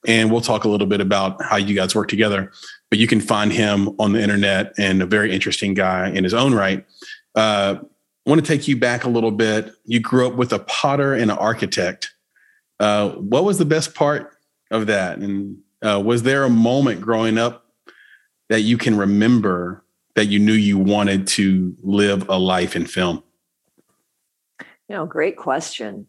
and 0.07 0.31
we'll 0.31 0.41
talk 0.41 0.65
a 0.65 0.69
little 0.69 0.87
bit 0.87 1.01
about 1.01 1.43
how 1.43 1.57
you 1.57 1.75
guys 1.75 1.95
work 1.95 2.09
together. 2.09 2.51
But 2.89 2.99
you 2.99 3.07
can 3.07 3.21
find 3.21 3.53
him 3.53 3.91
on 3.99 4.13
the 4.13 4.23
internet 4.23 4.73
and 4.79 5.03
a 5.03 5.07
very 5.07 5.33
interesting 5.33 5.75
guy 5.75 6.09
in 6.11 6.25
his 6.25 6.35
own 6.35 6.55
right. 6.55 6.85
Uh, 7.35 7.77
I 8.27 8.31
want 8.31 8.45
to 8.45 8.47
take 8.47 8.69
you 8.69 8.77
back 8.77 9.05
a 9.05 9.09
little 9.09 9.31
bit. 9.31 9.73
You 9.85 10.01
grew 10.01 10.27
up 10.27 10.35
with 10.35 10.53
a 10.53 10.59
potter 10.59 11.15
and 11.15 11.31
an 11.31 11.39
architect. 11.39 12.13
Uh, 12.79 13.11
what 13.11 13.45
was 13.45 13.59
the 13.59 13.65
best 13.65 13.95
part 13.95 14.37
of 14.71 14.87
that? 14.87 15.19
And 15.19 15.59
uh, 15.83 16.01
was 16.05 16.23
there 16.23 16.45
a 16.45 16.51
moment 16.51 17.01
growing 17.01 17.39
up 17.39 17.67
that 18.51 18.61
you 18.61 18.77
can 18.77 18.97
remember 18.97 19.85
that 20.17 20.27
you 20.27 20.39
knew 20.39 20.53
you 20.53 20.77
wanted 20.79 21.27
to 21.27 21.75
live 21.83 22.29
a 22.29 22.39
life 22.39 22.77
in 22.77 22.85
film? 22.85 23.23
You 24.61 24.97
know, 24.97 25.07
great 25.07 25.37
question. 25.37 26.07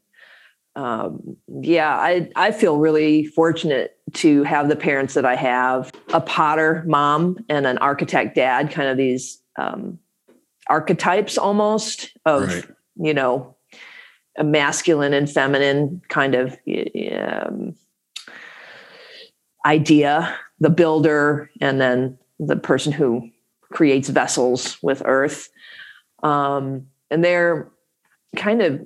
Um, 0.75 1.37
yeah, 1.61 1.95
I 1.95 2.29
I 2.35 2.51
feel 2.51 2.77
really 2.77 3.25
fortunate 3.25 3.97
to 4.13 4.43
have 4.43 4.69
the 4.69 4.75
parents 4.75 5.13
that 5.13 5.25
I 5.25 5.35
have. 5.35 5.91
A 6.13 6.21
potter 6.21 6.83
mom 6.87 7.37
and 7.49 7.67
an 7.67 7.77
architect 7.77 8.35
dad, 8.35 8.71
kind 8.71 8.89
of 8.89 8.97
these 8.97 9.41
um, 9.57 9.99
archetypes 10.71 11.37
almost 11.37 12.17
of 12.25 12.47
right. 12.47 12.65
you 12.95 13.13
know 13.13 13.55
a 14.37 14.43
masculine 14.43 15.13
and 15.13 15.29
feminine 15.29 16.01
kind 16.07 16.33
of 16.33 16.57
um, 17.11 17.75
idea 19.65 20.33
the 20.61 20.69
builder 20.69 21.51
and 21.59 21.81
then 21.81 22.17
the 22.39 22.55
person 22.55 22.93
who 22.93 23.29
creates 23.71 24.09
vessels 24.09 24.77
with 24.81 25.01
earth. 25.05 25.49
Um, 26.23 26.87
and 27.09 27.23
they're 27.23 27.69
kind 28.37 28.61
of 28.61 28.85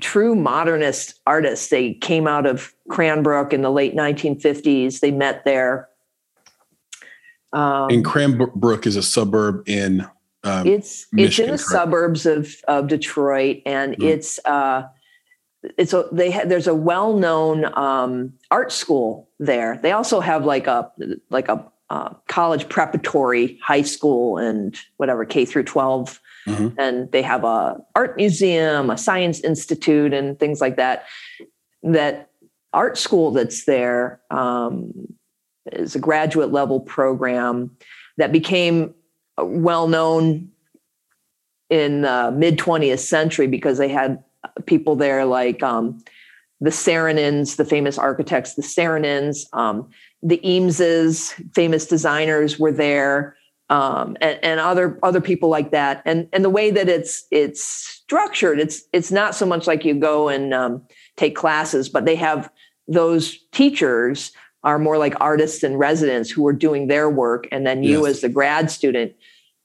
true 0.00 0.36
modernist 0.36 1.20
artists. 1.26 1.68
They 1.68 1.94
came 1.94 2.28
out 2.28 2.46
of 2.46 2.72
cranbrook 2.88 3.52
in 3.52 3.62
the 3.62 3.70
late 3.70 3.96
1950s 3.96 5.00
they 5.00 5.10
met 5.10 5.44
there. 5.44 5.88
Um, 7.52 7.88
and 7.90 8.04
cranbrook 8.04 8.86
is 8.86 8.94
a 8.94 9.02
suburb 9.02 9.68
in 9.68 10.06
um, 10.44 10.66
it's 10.66 11.06
Michigan, 11.12 11.26
it's 11.26 11.38
in 11.38 11.44
the 11.44 11.50
correct? 11.50 11.70
suburbs 11.70 12.26
of 12.26 12.54
of 12.68 12.88
Detroit, 12.88 13.62
and 13.66 13.96
mm. 13.96 14.04
it's 14.04 14.38
uh, 14.44 14.88
it's 15.76 15.92
a 15.92 16.06
they 16.12 16.30
ha- 16.30 16.44
there's 16.46 16.66
a 16.66 16.74
well 16.74 17.14
known 17.14 17.66
um, 17.76 18.32
art 18.50 18.72
school 18.72 19.28
there. 19.38 19.78
They 19.82 19.92
also 19.92 20.20
have 20.20 20.44
like 20.44 20.66
a 20.66 20.90
like 21.28 21.48
a 21.48 21.64
uh, 21.90 22.14
college 22.28 22.68
preparatory 22.68 23.58
high 23.62 23.82
school 23.82 24.38
and 24.38 24.78
whatever 24.96 25.24
K 25.24 25.44
through 25.44 25.64
12 25.64 26.20
mm-hmm. 26.46 26.78
and 26.78 27.10
they 27.10 27.20
have 27.20 27.42
a 27.42 27.82
art 27.96 28.16
museum, 28.16 28.90
a 28.90 28.96
science 28.96 29.40
institute, 29.40 30.14
and 30.14 30.38
things 30.38 30.60
like 30.60 30.76
that. 30.76 31.06
That 31.82 32.30
art 32.72 32.96
school 32.96 33.32
that's 33.32 33.64
there 33.64 34.20
um, 34.30 34.92
is 35.72 35.96
a 35.96 35.98
graduate 35.98 36.52
level 36.52 36.78
program 36.78 37.76
that 38.18 38.30
became 38.30 38.94
well 39.44 39.88
known 39.88 40.50
in 41.68 42.02
the 42.02 42.34
mid 42.36 42.58
20th 42.58 42.98
century 42.98 43.46
because 43.46 43.78
they 43.78 43.88
had 43.88 44.22
people 44.66 44.96
there 44.96 45.24
like 45.24 45.62
um, 45.62 46.02
the 46.60 46.70
Saarinens, 46.70 47.56
the 47.56 47.64
famous 47.64 47.96
architects, 47.96 48.54
the 48.54 48.62
Saarinens, 48.62 49.46
um, 49.52 49.88
the 50.22 50.38
Eameses, 50.44 51.32
famous 51.54 51.86
designers 51.86 52.58
were 52.58 52.72
there, 52.72 53.36
um, 53.70 54.16
and, 54.20 54.38
and, 54.42 54.60
other 54.60 54.98
other 55.02 55.20
people 55.20 55.48
like 55.48 55.70
that. 55.70 56.02
And 56.04 56.28
and 56.32 56.44
the 56.44 56.50
way 56.50 56.70
that 56.70 56.88
it's 56.88 57.24
it's 57.30 57.62
structured, 57.62 58.58
it's 58.58 58.82
it's 58.92 59.10
not 59.12 59.34
so 59.34 59.46
much 59.46 59.66
like 59.66 59.84
you 59.84 59.94
go 59.94 60.28
and 60.28 60.52
um, 60.52 60.82
take 61.16 61.36
classes, 61.36 61.88
but 61.88 62.04
they 62.04 62.16
have 62.16 62.50
those 62.88 63.38
teachers 63.52 64.32
are 64.62 64.78
more 64.78 64.98
like 64.98 65.14
artists 65.20 65.62
and 65.62 65.78
residents 65.78 66.30
who 66.30 66.46
are 66.46 66.52
doing 66.52 66.88
their 66.88 67.08
work, 67.08 67.46
and 67.50 67.66
then 67.66 67.82
you 67.82 68.00
yes. 68.00 68.16
as 68.16 68.20
the 68.20 68.28
grad 68.28 68.70
student 68.70 69.14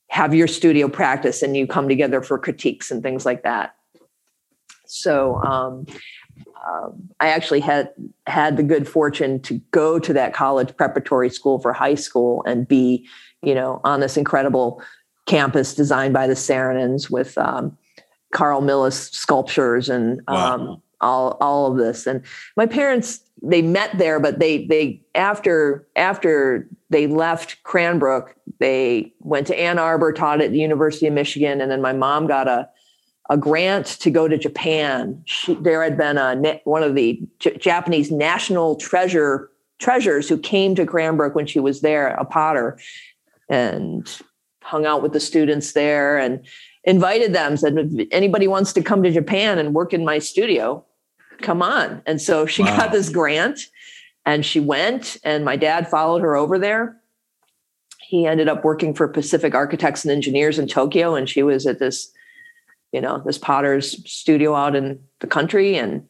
have 0.09 0.33
your 0.33 0.47
studio 0.47 0.87
practice, 0.87 1.41
and 1.41 1.57
you 1.57 1.67
come 1.67 1.87
together 1.89 2.21
for 2.21 2.37
critiques 2.37 2.91
and 2.91 3.03
things 3.03 3.25
like 3.25 3.43
that. 3.43 3.75
So 4.85 5.35
um, 5.43 5.85
um, 6.67 7.09
I 7.19 7.29
actually 7.29 7.59
had 7.59 7.91
had 8.27 8.57
the 8.57 8.63
good 8.63 8.87
fortune 8.87 9.41
to 9.41 9.59
go 9.71 9.99
to 9.99 10.13
that 10.13 10.33
college 10.33 10.75
preparatory 10.77 11.29
school 11.29 11.59
for 11.59 11.73
high 11.73 11.95
school 11.95 12.43
and 12.45 12.67
be, 12.67 13.07
you 13.41 13.55
know, 13.55 13.81
on 13.83 13.99
this 13.99 14.17
incredible 14.17 14.81
campus 15.25 15.73
designed 15.73 16.13
by 16.13 16.27
the 16.27 16.33
Saarinens 16.33 17.09
with 17.09 17.37
um, 17.37 17.77
Carl 18.33 18.61
Milles 18.61 19.13
sculptures 19.13 19.89
and 19.89 20.21
wow. 20.27 20.55
um, 20.55 20.81
all 21.01 21.37
all 21.41 21.71
of 21.71 21.77
this. 21.77 22.07
And 22.07 22.23
my 22.55 22.65
parents 22.65 23.21
they 23.41 23.61
met 23.61 23.97
there, 23.97 24.19
but 24.19 24.39
they 24.39 24.65
they 24.65 25.01
after 25.13 25.87
after 25.95 26.67
they 26.89 27.07
left 27.07 27.63
Cranbrook, 27.63 28.35
they 28.59 29.13
went 29.19 29.47
to 29.47 29.59
Ann 29.59 29.79
Arbor, 29.79 30.13
taught 30.13 30.41
at 30.41 30.51
the 30.51 30.59
University 30.59 31.07
of 31.07 31.13
Michigan, 31.13 31.61
and 31.61 31.71
then 31.71 31.81
my 31.81 31.93
mom 31.93 32.27
got 32.27 32.47
a 32.47 32.69
a 33.29 33.37
grant 33.37 33.87
to 33.87 34.11
go 34.11 34.27
to 34.27 34.37
Japan. 34.37 35.21
She, 35.25 35.55
there 35.55 35.83
had 35.83 35.97
been 35.97 36.17
a 36.17 36.61
one 36.63 36.83
of 36.83 36.95
the 36.95 37.19
J- 37.39 37.57
Japanese 37.57 38.11
national 38.11 38.75
treasure 38.75 39.49
treasures 39.79 40.29
who 40.29 40.37
came 40.37 40.75
to 40.75 40.85
Cranbrook 40.85 41.35
when 41.35 41.47
she 41.47 41.59
was 41.59 41.81
there, 41.81 42.09
a 42.09 42.23
potter, 42.23 42.77
and 43.49 44.21
hung 44.61 44.85
out 44.85 45.01
with 45.01 45.13
the 45.13 45.19
students 45.19 45.73
there 45.73 46.17
and 46.17 46.45
invited 46.83 47.33
them. 47.33 47.57
Said, 47.57 47.77
if 47.77 48.07
anybody 48.11 48.47
wants 48.47 48.73
to 48.73 48.81
come 48.81 49.03
to 49.03 49.11
Japan 49.11 49.57
and 49.57 49.73
work 49.73 49.93
in 49.93 50.05
my 50.05 50.19
studio, 50.19 50.85
come 51.41 51.61
on. 51.61 52.01
And 52.05 52.21
so 52.21 52.45
she 52.45 52.63
wow. 52.63 52.77
got 52.77 52.91
this 52.91 53.09
grant, 53.09 53.59
and 54.25 54.45
she 54.45 54.59
went. 54.59 55.17
And 55.23 55.45
my 55.45 55.55
dad 55.55 55.89
followed 55.89 56.21
her 56.21 56.35
over 56.35 56.59
there. 56.59 56.97
He 57.99 58.25
ended 58.25 58.47
up 58.47 58.63
working 58.63 58.93
for 58.93 59.07
Pacific 59.07 59.55
Architects 59.55 60.05
and 60.05 60.11
Engineers 60.11 60.59
in 60.59 60.67
Tokyo, 60.67 61.15
and 61.15 61.27
she 61.27 61.43
was 61.43 61.65
at 61.65 61.79
this 61.79 62.11
you 62.95 63.01
know, 63.01 63.21
this 63.25 63.37
potter's 63.37 64.09
studio 64.09 64.55
out 64.55 64.73
in 64.73 64.97
the 65.19 65.27
country. 65.27 65.77
And 65.77 66.07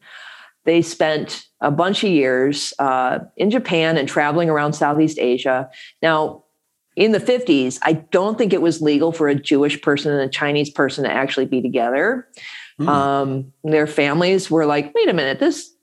they 0.65 0.84
spent 0.84 1.48
a 1.60 1.72
bunch 1.72 2.03
of 2.03 2.12
years 2.12 2.75
uh, 2.77 3.19
in 3.38 3.50
Japan 3.50 3.98
and 3.98 4.07
traveling 4.07 4.51
around 4.51 4.74
Southeast 4.74 5.17
Asia. 5.17 5.67
Now, 6.03 6.43
in 6.95 7.12
the 7.12 7.19
50s, 7.19 7.79
I 7.81 7.93
don't 7.93 8.38
think 8.38 8.53
it 8.53 8.62
was 8.62 8.84
legal 8.84 9.12
for 9.12 9.27
a 9.27 9.34
Jewish 9.34 9.81
person 9.81 10.12
and 10.12 10.22
a 10.22 10.29
Chinese 10.29 10.69
person 10.69 11.03
to 11.05 11.12
actually 11.12 11.48
be 11.48 11.60
together. 11.60 12.27
Mm. 12.79 12.88
Um, 12.88 13.53
their 13.63 13.88
families 13.88 14.51
were 14.51 14.67
like, 14.67 14.93
wait 14.93 15.10
a 15.10 15.13
minute, 15.13 15.39
this 15.39 15.75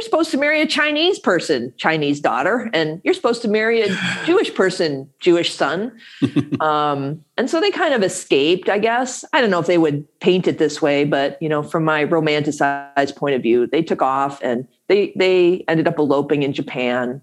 you're 0.00 0.06
supposed 0.06 0.30
to 0.30 0.38
marry 0.38 0.62
a 0.62 0.66
Chinese 0.66 1.18
person, 1.18 1.74
Chinese 1.76 2.20
daughter, 2.20 2.70
and 2.72 3.02
you're 3.04 3.12
supposed 3.12 3.42
to 3.42 3.48
marry 3.48 3.82
a 3.82 3.88
Jewish 4.24 4.54
person, 4.54 5.10
Jewish 5.20 5.54
son. 5.54 5.92
um, 6.60 7.22
and 7.36 7.50
so 7.50 7.60
they 7.60 7.70
kind 7.70 7.92
of 7.92 8.02
escaped, 8.02 8.70
I 8.70 8.78
guess. 8.78 9.26
I 9.34 9.42
don't 9.42 9.50
know 9.50 9.58
if 9.58 9.66
they 9.66 9.76
would 9.76 10.06
paint 10.20 10.48
it 10.48 10.56
this 10.56 10.80
way, 10.80 11.04
but 11.04 11.36
you 11.42 11.50
know, 11.50 11.62
from 11.62 11.84
my 11.84 12.06
romanticized 12.06 13.14
point 13.14 13.34
of 13.34 13.42
view, 13.42 13.66
they 13.66 13.82
took 13.82 14.00
off 14.00 14.40
and 14.42 14.66
they 14.88 15.12
they 15.16 15.66
ended 15.68 15.86
up 15.86 15.98
eloping 15.98 16.44
in 16.44 16.54
Japan. 16.54 17.20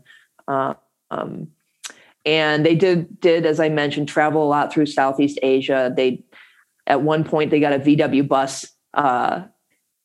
Uh, 0.47 0.75
um, 1.09 1.47
and 2.27 2.63
they 2.63 2.75
did 2.75 3.19
did, 3.19 3.47
as 3.47 3.59
I 3.59 3.69
mentioned, 3.69 4.07
travel 4.07 4.43
a 4.43 4.45
lot 4.45 4.71
through 4.71 4.85
Southeast 4.85 5.39
Asia. 5.41 5.91
They 5.97 6.23
at 6.85 7.01
one 7.01 7.23
point 7.23 7.49
they 7.49 7.59
got 7.59 7.73
a 7.73 7.79
VW 7.79 8.27
bus 8.27 8.71
uh, 8.93 9.45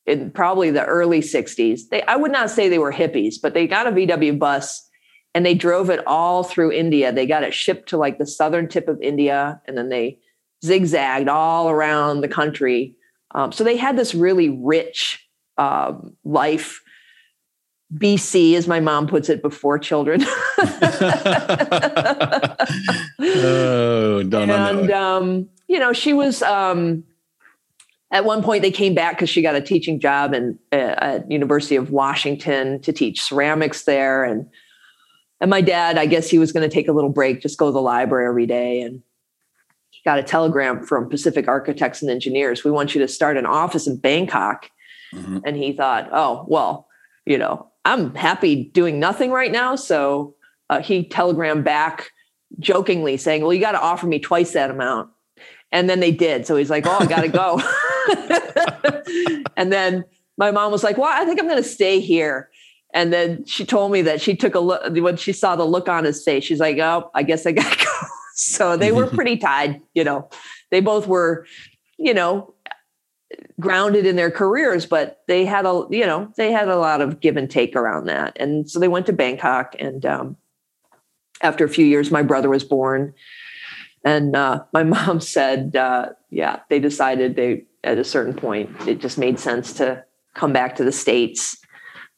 in 0.06 0.30
probably 0.30 0.70
the 0.70 0.84
early 0.84 1.20
60s. 1.20 1.88
They 1.90 2.02
I 2.02 2.16
would 2.16 2.32
not 2.32 2.50
say 2.50 2.68
they 2.68 2.78
were 2.78 2.92
hippies, 2.92 3.36
but 3.42 3.54
they 3.54 3.66
got 3.66 3.86
a 3.86 3.92
VW 3.92 4.38
bus 4.38 4.88
and 5.34 5.46
they 5.46 5.54
drove 5.54 5.90
it 5.90 6.06
all 6.06 6.44
through 6.44 6.72
India. 6.72 7.12
They 7.12 7.26
got 7.26 7.42
it 7.42 7.54
shipped 7.54 7.88
to 7.90 7.96
like 7.96 8.18
the 8.18 8.26
southern 8.26 8.68
tip 8.68 8.88
of 8.88 9.00
India 9.00 9.60
and 9.66 9.76
then 9.76 9.88
they 9.88 10.18
zigzagged 10.64 11.28
all 11.28 11.70
around 11.70 12.20
the 12.20 12.28
country. 12.28 12.94
Um, 13.34 13.52
so 13.52 13.64
they 13.64 13.76
had 13.76 13.96
this 13.96 14.14
really 14.14 14.48
rich 14.48 15.26
um, 15.58 16.16
life. 16.24 16.80
BC, 17.94 18.54
as 18.54 18.66
my 18.66 18.80
mom 18.80 19.06
puts 19.06 19.28
it, 19.28 19.42
before 19.42 19.78
children. 19.78 20.22
oh, 23.20 24.22
don't 24.22 24.48
and. 24.48 24.90
Um, 24.90 25.50
you 25.68 25.78
know, 25.78 25.92
she 25.92 26.12
was 26.12 26.42
um, 26.42 27.04
at 28.12 28.26
one 28.26 28.42
point 28.42 28.62
they 28.62 28.70
came 28.70 28.94
back 28.94 29.16
because 29.16 29.30
she 29.30 29.42
got 29.42 29.56
a 29.56 29.60
teaching 29.60 29.98
job 29.98 30.34
in, 30.34 30.58
uh, 30.70 30.94
at 30.98 31.30
university 31.30 31.76
of 31.76 31.90
washington 31.90 32.80
to 32.82 32.92
teach 32.92 33.22
ceramics 33.22 33.84
there. 33.84 34.22
And 34.22 34.46
and 35.40 35.50
my 35.50 35.60
dad 35.60 35.98
i 35.98 36.06
guess 36.06 36.30
he 36.30 36.38
was 36.38 36.52
going 36.52 36.68
to 36.68 36.72
take 36.72 36.86
a 36.86 36.92
little 36.92 37.10
break 37.10 37.40
just 37.40 37.58
go 37.58 37.66
to 37.66 37.72
the 37.72 37.80
library 37.80 38.28
every 38.28 38.46
day. 38.46 38.82
And 38.82 39.02
he 39.90 40.00
got 40.04 40.18
a 40.18 40.22
telegram 40.22 40.84
from 40.86 41.08
pacific 41.08 41.48
architects 41.48 42.02
and 42.02 42.10
engineers. 42.10 42.62
We 42.62 42.70
want 42.70 42.94
you 42.94 43.00
to 43.00 43.08
start 43.08 43.36
an 43.36 43.46
office 43.46 43.86
in 43.86 43.96
bangkok. 43.96 44.70
Mm-hmm. 45.14 45.38
and 45.44 45.58
he 45.58 45.74
thought 45.74 46.08
oh 46.10 46.46
well 46.48 46.88
you 47.26 47.36
know 47.36 47.70
i'm 47.84 48.14
happy 48.14 48.70
doing 48.72 49.00
nothing 49.00 49.30
right 49.30 49.52
now. 49.52 49.74
So 49.76 50.36
uh, 50.70 50.80
he 50.80 51.04
telegrammed 51.04 51.64
back 51.64 52.10
jokingly 52.58 53.16
saying 53.16 53.42
well 53.42 53.52
you 53.52 53.60
got 53.60 53.72
to 53.72 53.80
offer 53.80 54.06
me 54.06 54.18
twice 54.18 54.52
that 54.52 54.70
amount 54.70 55.10
and 55.72 55.90
then 55.90 56.00
they 56.00 56.12
did 56.12 56.46
so 56.46 56.56
he's 56.56 56.70
like 56.70 56.86
oh 56.86 56.98
i 57.00 57.06
gotta 57.06 57.28
go 57.28 57.60
and 59.56 59.72
then 59.72 60.04
my 60.38 60.50
mom 60.50 60.72
was 60.72 60.82
like, 60.82 60.98
well, 60.98 61.10
I 61.12 61.24
think 61.24 61.40
I'm 61.40 61.46
going 61.46 61.62
to 61.62 61.68
stay 61.68 62.00
here. 62.00 62.50
And 62.94 63.12
then 63.12 63.44
she 63.46 63.64
told 63.64 63.92
me 63.92 64.02
that 64.02 64.20
she 64.20 64.36
took 64.36 64.54
a 64.54 64.60
look 64.60 64.82
when 64.96 65.16
she 65.16 65.32
saw 65.32 65.56
the 65.56 65.64
look 65.64 65.88
on 65.88 66.04
his 66.04 66.22
face. 66.22 66.44
She's 66.44 66.60
like, 66.60 66.78
oh, 66.78 67.10
I 67.14 67.22
guess 67.22 67.46
I 67.46 67.52
got 67.52 67.72
to 67.72 67.84
go. 67.84 67.90
So 68.34 68.76
they 68.76 68.92
were 68.92 69.06
pretty 69.18 69.36
tied, 69.36 69.80
you 69.94 70.04
know. 70.04 70.28
They 70.70 70.80
both 70.80 71.06
were, 71.06 71.46
you 71.98 72.12
know, 72.12 72.54
grounded 73.60 74.04
in 74.04 74.16
their 74.16 74.30
careers, 74.30 74.84
but 74.84 75.22
they 75.28 75.44
had 75.44 75.64
a, 75.64 75.86
you 75.90 76.04
know, 76.04 76.30
they 76.36 76.52
had 76.52 76.68
a 76.68 76.76
lot 76.76 77.00
of 77.00 77.20
give 77.20 77.36
and 77.36 77.50
take 77.50 77.76
around 77.76 78.06
that. 78.06 78.36
And 78.38 78.68
so 78.68 78.78
they 78.78 78.88
went 78.88 79.06
to 79.06 79.12
Bangkok. 79.12 79.76
And 79.78 80.04
um, 80.04 80.36
after 81.40 81.64
a 81.64 81.68
few 81.68 81.86
years, 81.86 82.10
my 82.10 82.22
brother 82.22 82.50
was 82.50 82.64
born. 82.64 83.14
And 84.04 84.34
uh, 84.36 84.64
my 84.72 84.82
mom 84.82 85.20
said, 85.20 85.76
uh, 85.76 86.10
yeah, 86.30 86.60
they 86.68 86.80
decided 86.80 87.36
they 87.36 87.64
at 87.84 87.98
a 87.98 88.04
certain 88.04 88.34
point, 88.34 88.70
it 88.86 89.00
just 89.00 89.18
made 89.18 89.40
sense 89.40 89.72
to 89.74 90.04
come 90.34 90.52
back 90.52 90.76
to 90.76 90.84
the 90.84 90.92
States. 90.92 91.56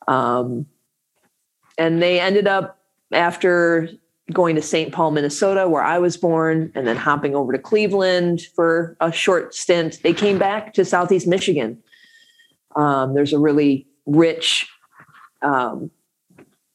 Um, 0.07 0.67
and 1.79 2.03
they 2.03 2.21
ended 2.21 2.47
up, 2.47 2.79
after 3.13 3.89
going 4.33 4.57
to 4.57 4.63
St. 4.63 4.93
Paul, 4.93 5.11
Minnesota, 5.11 5.69
where 5.69 5.83
I 5.83 5.99
was 5.99 6.17
born, 6.17 6.73
and 6.75 6.87
then 6.87 6.97
hopping 6.97 7.35
over 7.35 7.53
to 7.53 7.59
Cleveland 7.59 8.43
for 8.55 8.97
a 9.01 9.13
short 9.13 9.55
stint, 9.55 10.01
they 10.03 10.13
came 10.13 10.39
back 10.39 10.75
to 10.75 10.85
Southeast 10.85 11.27
Michigan. 11.27 11.83
Um, 12.77 13.15
there's 13.15 13.33
a 13.33 13.39
really 13.39 13.87
rich 14.07 14.69
um, 15.43 15.91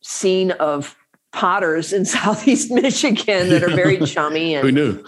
scene 0.01 0.51
of 0.51 0.95
potters 1.31 1.93
in 1.93 2.05
Southeast 2.05 2.71
Michigan 2.71 3.49
that 3.49 3.63
are 3.63 3.75
very 3.75 3.97
chummy 4.05 4.55
and 4.55 4.65
Who 4.65 4.71
knew? 4.71 5.03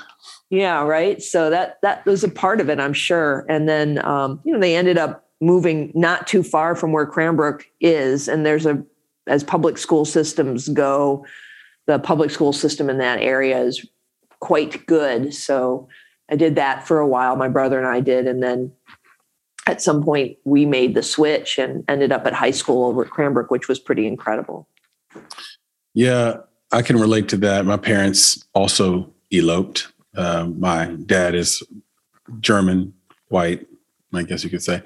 Yeah, 0.49 0.83
right. 0.83 1.21
So 1.21 1.49
that 1.49 1.79
that 1.81 2.05
was 2.05 2.23
a 2.23 2.29
part 2.29 2.59
of 2.59 2.69
it, 2.69 2.79
I'm 2.79 2.93
sure. 2.93 3.45
And 3.47 3.69
then 3.69 4.03
um, 4.05 4.41
you 4.43 4.53
know 4.53 4.59
they 4.59 4.75
ended 4.75 4.97
up 4.97 5.27
moving 5.39 5.91
not 5.95 6.27
too 6.27 6.43
far 6.43 6.75
from 6.75 6.91
where 6.91 7.05
Cranbrook 7.05 7.65
is, 7.79 8.27
and 8.27 8.45
there's 8.45 8.65
a 8.65 8.83
as 9.27 9.43
public 9.43 9.77
school 9.77 10.03
systems 10.03 10.67
go, 10.69 11.25
the 11.85 11.99
public 11.99 12.31
school 12.31 12.51
system 12.53 12.89
in 12.89 12.97
that 12.97 13.19
area 13.19 13.59
is 13.59 13.85
quite 14.39 14.85
good. 14.87 15.33
So 15.33 15.87
I 16.29 16.35
did 16.35 16.55
that 16.55 16.87
for 16.87 16.99
a 16.99 17.07
while. 17.07 17.35
My 17.35 17.47
brother 17.47 17.77
and 17.77 17.87
I 17.87 18.01
did, 18.01 18.27
and 18.27 18.43
then 18.43 18.73
at 19.67 19.81
some 19.81 20.03
point 20.03 20.37
we 20.43 20.65
made 20.65 20.95
the 20.95 21.03
switch 21.03 21.57
and 21.59 21.85
ended 21.87 22.11
up 22.11 22.25
at 22.25 22.33
high 22.33 22.51
school 22.51 22.85
over 22.85 23.05
at 23.05 23.11
Cranbrook, 23.11 23.51
which 23.51 23.67
was 23.67 23.79
pretty 23.79 24.05
incredible. 24.05 24.67
Yeah, 25.93 26.37
I 26.71 26.81
can 26.81 26.97
relate 26.97 27.29
to 27.29 27.37
that. 27.37 27.65
My 27.65 27.77
parents 27.77 28.45
also 28.53 29.11
eloped 29.31 29.91
uh, 30.15 30.45
my 30.57 30.85
dad 31.05 31.35
is 31.35 31.63
German, 32.39 32.93
white, 33.29 33.65
I 34.13 34.23
guess 34.23 34.43
you 34.43 34.49
could 34.49 34.63
say, 34.63 34.81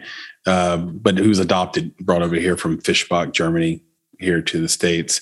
uh, 0.45 0.77
but 0.77 1.17
who's 1.17 1.39
adopted, 1.39 1.95
brought 1.97 2.21
over 2.21 2.35
here 2.35 2.57
from 2.57 2.79
Fischbach, 2.79 3.31
Germany, 3.31 3.81
here 4.19 4.41
to 4.41 4.61
the 4.61 4.69
States. 4.69 5.21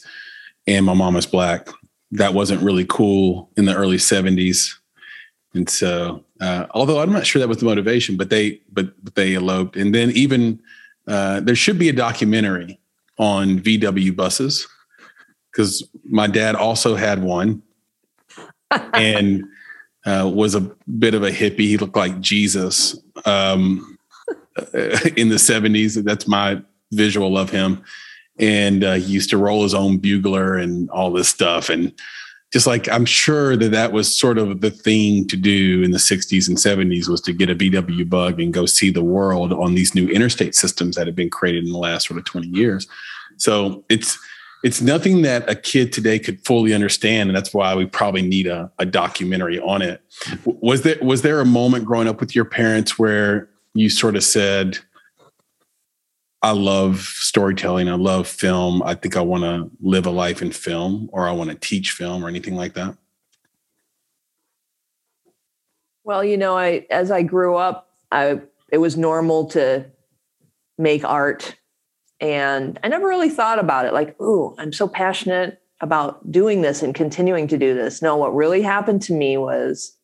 And 0.67 0.85
my 0.85 0.93
mom 0.93 1.15
is 1.15 1.25
black. 1.25 1.69
That 2.11 2.33
wasn't 2.33 2.61
really 2.61 2.85
cool 2.85 3.49
in 3.57 3.65
the 3.65 3.75
early 3.75 3.97
70s. 3.97 4.73
And 5.53 5.69
so, 5.69 6.23
uh, 6.41 6.65
although 6.71 6.99
I'm 6.99 7.11
not 7.11 7.25
sure 7.25 7.39
that 7.39 7.47
was 7.47 7.59
the 7.59 7.65
motivation, 7.65 8.17
but 8.17 8.29
they 8.29 8.61
but, 8.71 8.93
but 9.03 9.15
they 9.15 9.35
eloped. 9.35 9.77
And 9.77 9.93
then 9.93 10.11
even 10.11 10.59
uh, 11.07 11.41
there 11.41 11.55
should 11.55 11.77
be 11.77 11.89
a 11.89 11.93
documentary 11.93 12.79
on 13.17 13.59
VW 13.59 14.15
buses 14.15 14.67
because 15.53 15.87
my 16.03 16.27
dad 16.27 16.55
also 16.55 16.95
had 16.95 17.21
one 17.21 17.61
and 18.93 19.43
uh, 20.05 20.29
was 20.33 20.55
a 20.55 20.61
bit 20.97 21.13
of 21.13 21.23
a 21.23 21.29
hippie. 21.29 21.59
He 21.59 21.77
looked 21.77 21.95
like 21.95 22.19
Jesus 22.19 22.97
um, 23.25 23.97
in 24.73 25.29
the 25.29 25.35
70s. 25.35 26.03
That's 26.03 26.27
my 26.27 26.61
visual 26.91 27.37
of 27.37 27.49
him. 27.49 27.83
And 28.39 28.83
uh, 28.83 28.93
he 28.93 29.13
used 29.13 29.29
to 29.29 29.37
roll 29.37 29.63
his 29.63 29.73
own 29.73 29.99
bugler 29.99 30.55
and 30.55 30.89
all 30.89 31.11
this 31.11 31.29
stuff. 31.29 31.69
And 31.69 31.93
just 32.51 32.67
like 32.67 32.89
I'm 32.89 33.05
sure 33.05 33.55
that 33.55 33.71
that 33.71 33.91
was 33.91 34.19
sort 34.19 34.37
of 34.37 34.61
the 34.61 34.71
thing 34.71 35.27
to 35.27 35.35
do 35.37 35.81
in 35.83 35.91
the 35.91 35.97
60s 35.97 36.47
and 36.47 36.57
70s 36.57 37.07
was 37.07 37.21
to 37.21 37.33
get 37.33 37.49
a 37.49 37.55
VW 37.55 38.07
bug 38.07 38.39
and 38.39 38.53
go 38.53 38.65
see 38.65 38.91
the 38.91 39.03
world 39.03 39.53
on 39.53 39.75
these 39.75 39.95
new 39.95 40.07
interstate 40.07 40.55
systems 40.55 40.95
that 40.95 41.07
have 41.07 41.15
been 41.15 41.29
created 41.29 41.65
in 41.65 41.71
the 41.71 41.79
last 41.79 42.07
sort 42.07 42.19
of 42.19 42.25
20 42.25 42.47
years. 42.47 42.87
So 43.37 43.83
it's 43.89 44.19
it's 44.63 44.81
nothing 44.81 45.23
that 45.23 45.47
a 45.49 45.55
kid 45.55 45.91
today 45.91 46.17
could 46.17 46.43
fully 46.45 46.73
understand, 46.73 47.29
and 47.29 47.35
that's 47.35 47.53
why 47.53 47.75
we 47.75 47.85
probably 47.85 48.21
need 48.21 48.47
a, 48.47 48.71
a 48.79 48.85
documentary 48.85 49.59
on 49.59 49.81
it. 49.81 50.01
Was 50.45 50.83
there 50.83 50.97
was 51.01 51.21
there 51.21 51.41
a 51.41 51.45
moment 51.45 51.85
growing 51.85 52.07
up 52.07 52.21
with 52.21 52.33
your 52.33 52.45
parents 52.45 52.97
where 52.97 53.49
you 53.73 53.89
sort 53.89 54.15
of 54.15 54.23
said, 54.23 54.79
I 56.41 56.51
love 56.51 56.99
storytelling. 56.99 57.89
I 57.89 57.95
love 57.95 58.27
film. 58.27 58.81
I 58.83 58.95
think 58.95 59.17
I 59.17 59.21
want 59.21 59.43
to 59.43 59.69
live 59.81 60.05
a 60.05 60.11
life 60.11 60.41
in 60.41 60.51
film 60.51 61.09
or 61.11 61.27
I 61.27 61.31
want 61.31 61.49
to 61.49 61.55
teach 61.55 61.91
film 61.91 62.23
or 62.23 62.27
anything 62.27 62.55
like 62.55 62.73
that? 62.73 62.97
Well, 66.05 66.23
you 66.23 66.37
know, 66.37 66.57
I 66.57 66.85
as 66.89 67.11
I 67.11 67.23
grew 67.23 67.55
up, 67.55 67.89
I 68.11 68.41
it 68.69 68.77
was 68.77 68.95
normal 68.95 69.45
to 69.47 69.85
make 70.77 71.03
art 71.03 71.55
and 72.23 72.79
I 72.83 72.87
never 72.87 73.07
really 73.07 73.29
thought 73.29 73.59
about 73.59 73.85
it 73.85 73.93
like, 73.93 74.19
"Ooh, 74.19 74.55
I'm 74.57 74.73
so 74.73 74.87
passionate 74.87 75.61
about 75.81 76.31
doing 76.31 76.61
this 76.61 76.81
and 76.81 76.95
continuing 76.95 77.47
to 77.49 77.57
do 77.57 77.75
this." 77.75 78.01
No, 78.01 78.15
what 78.17 78.33
really 78.33 78.63
happened 78.63 79.03
to 79.03 79.13
me 79.13 79.37
was 79.37 79.95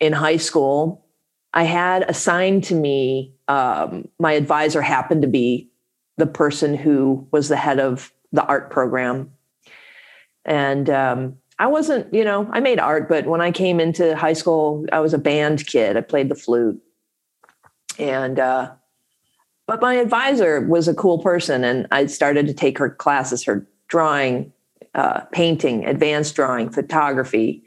in 0.00 0.12
high 0.12 0.38
school, 0.38 1.06
I 1.54 1.64
had 1.64 2.02
assigned 2.08 2.64
to 2.64 2.74
me, 2.74 3.34
um, 3.46 4.08
my 4.18 4.32
advisor 4.32 4.82
happened 4.82 5.22
to 5.22 5.28
be 5.28 5.70
the 6.16 6.26
person 6.26 6.74
who 6.74 7.28
was 7.30 7.48
the 7.48 7.56
head 7.56 7.78
of 7.78 8.12
the 8.32 8.44
art 8.44 8.70
program. 8.70 9.32
And 10.44 10.88
um, 10.90 11.36
I 11.58 11.66
wasn't, 11.68 12.12
you 12.12 12.24
know, 12.24 12.48
I 12.50 12.60
made 12.60 12.80
art, 12.80 13.08
but 13.08 13.26
when 13.26 13.40
I 13.40 13.52
came 13.52 13.78
into 13.78 14.16
high 14.16 14.32
school, 14.32 14.86
I 14.92 15.00
was 15.00 15.14
a 15.14 15.18
band 15.18 15.66
kid. 15.66 15.96
I 15.96 16.00
played 16.00 16.28
the 16.28 16.34
flute. 16.34 16.82
And, 17.98 18.40
uh, 18.40 18.72
but 19.72 19.80
my 19.80 19.94
advisor 19.94 20.60
was 20.60 20.86
a 20.86 20.92
cool 20.92 21.18
person, 21.18 21.64
and 21.64 21.86
I 21.90 22.04
started 22.04 22.46
to 22.46 22.52
take 22.52 22.76
her 22.76 22.90
classes, 22.90 23.42
her 23.44 23.66
drawing, 23.88 24.52
uh, 24.94 25.20
painting, 25.32 25.86
advanced 25.86 26.36
drawing, 26.36 26.68
photography, 26.68 27.64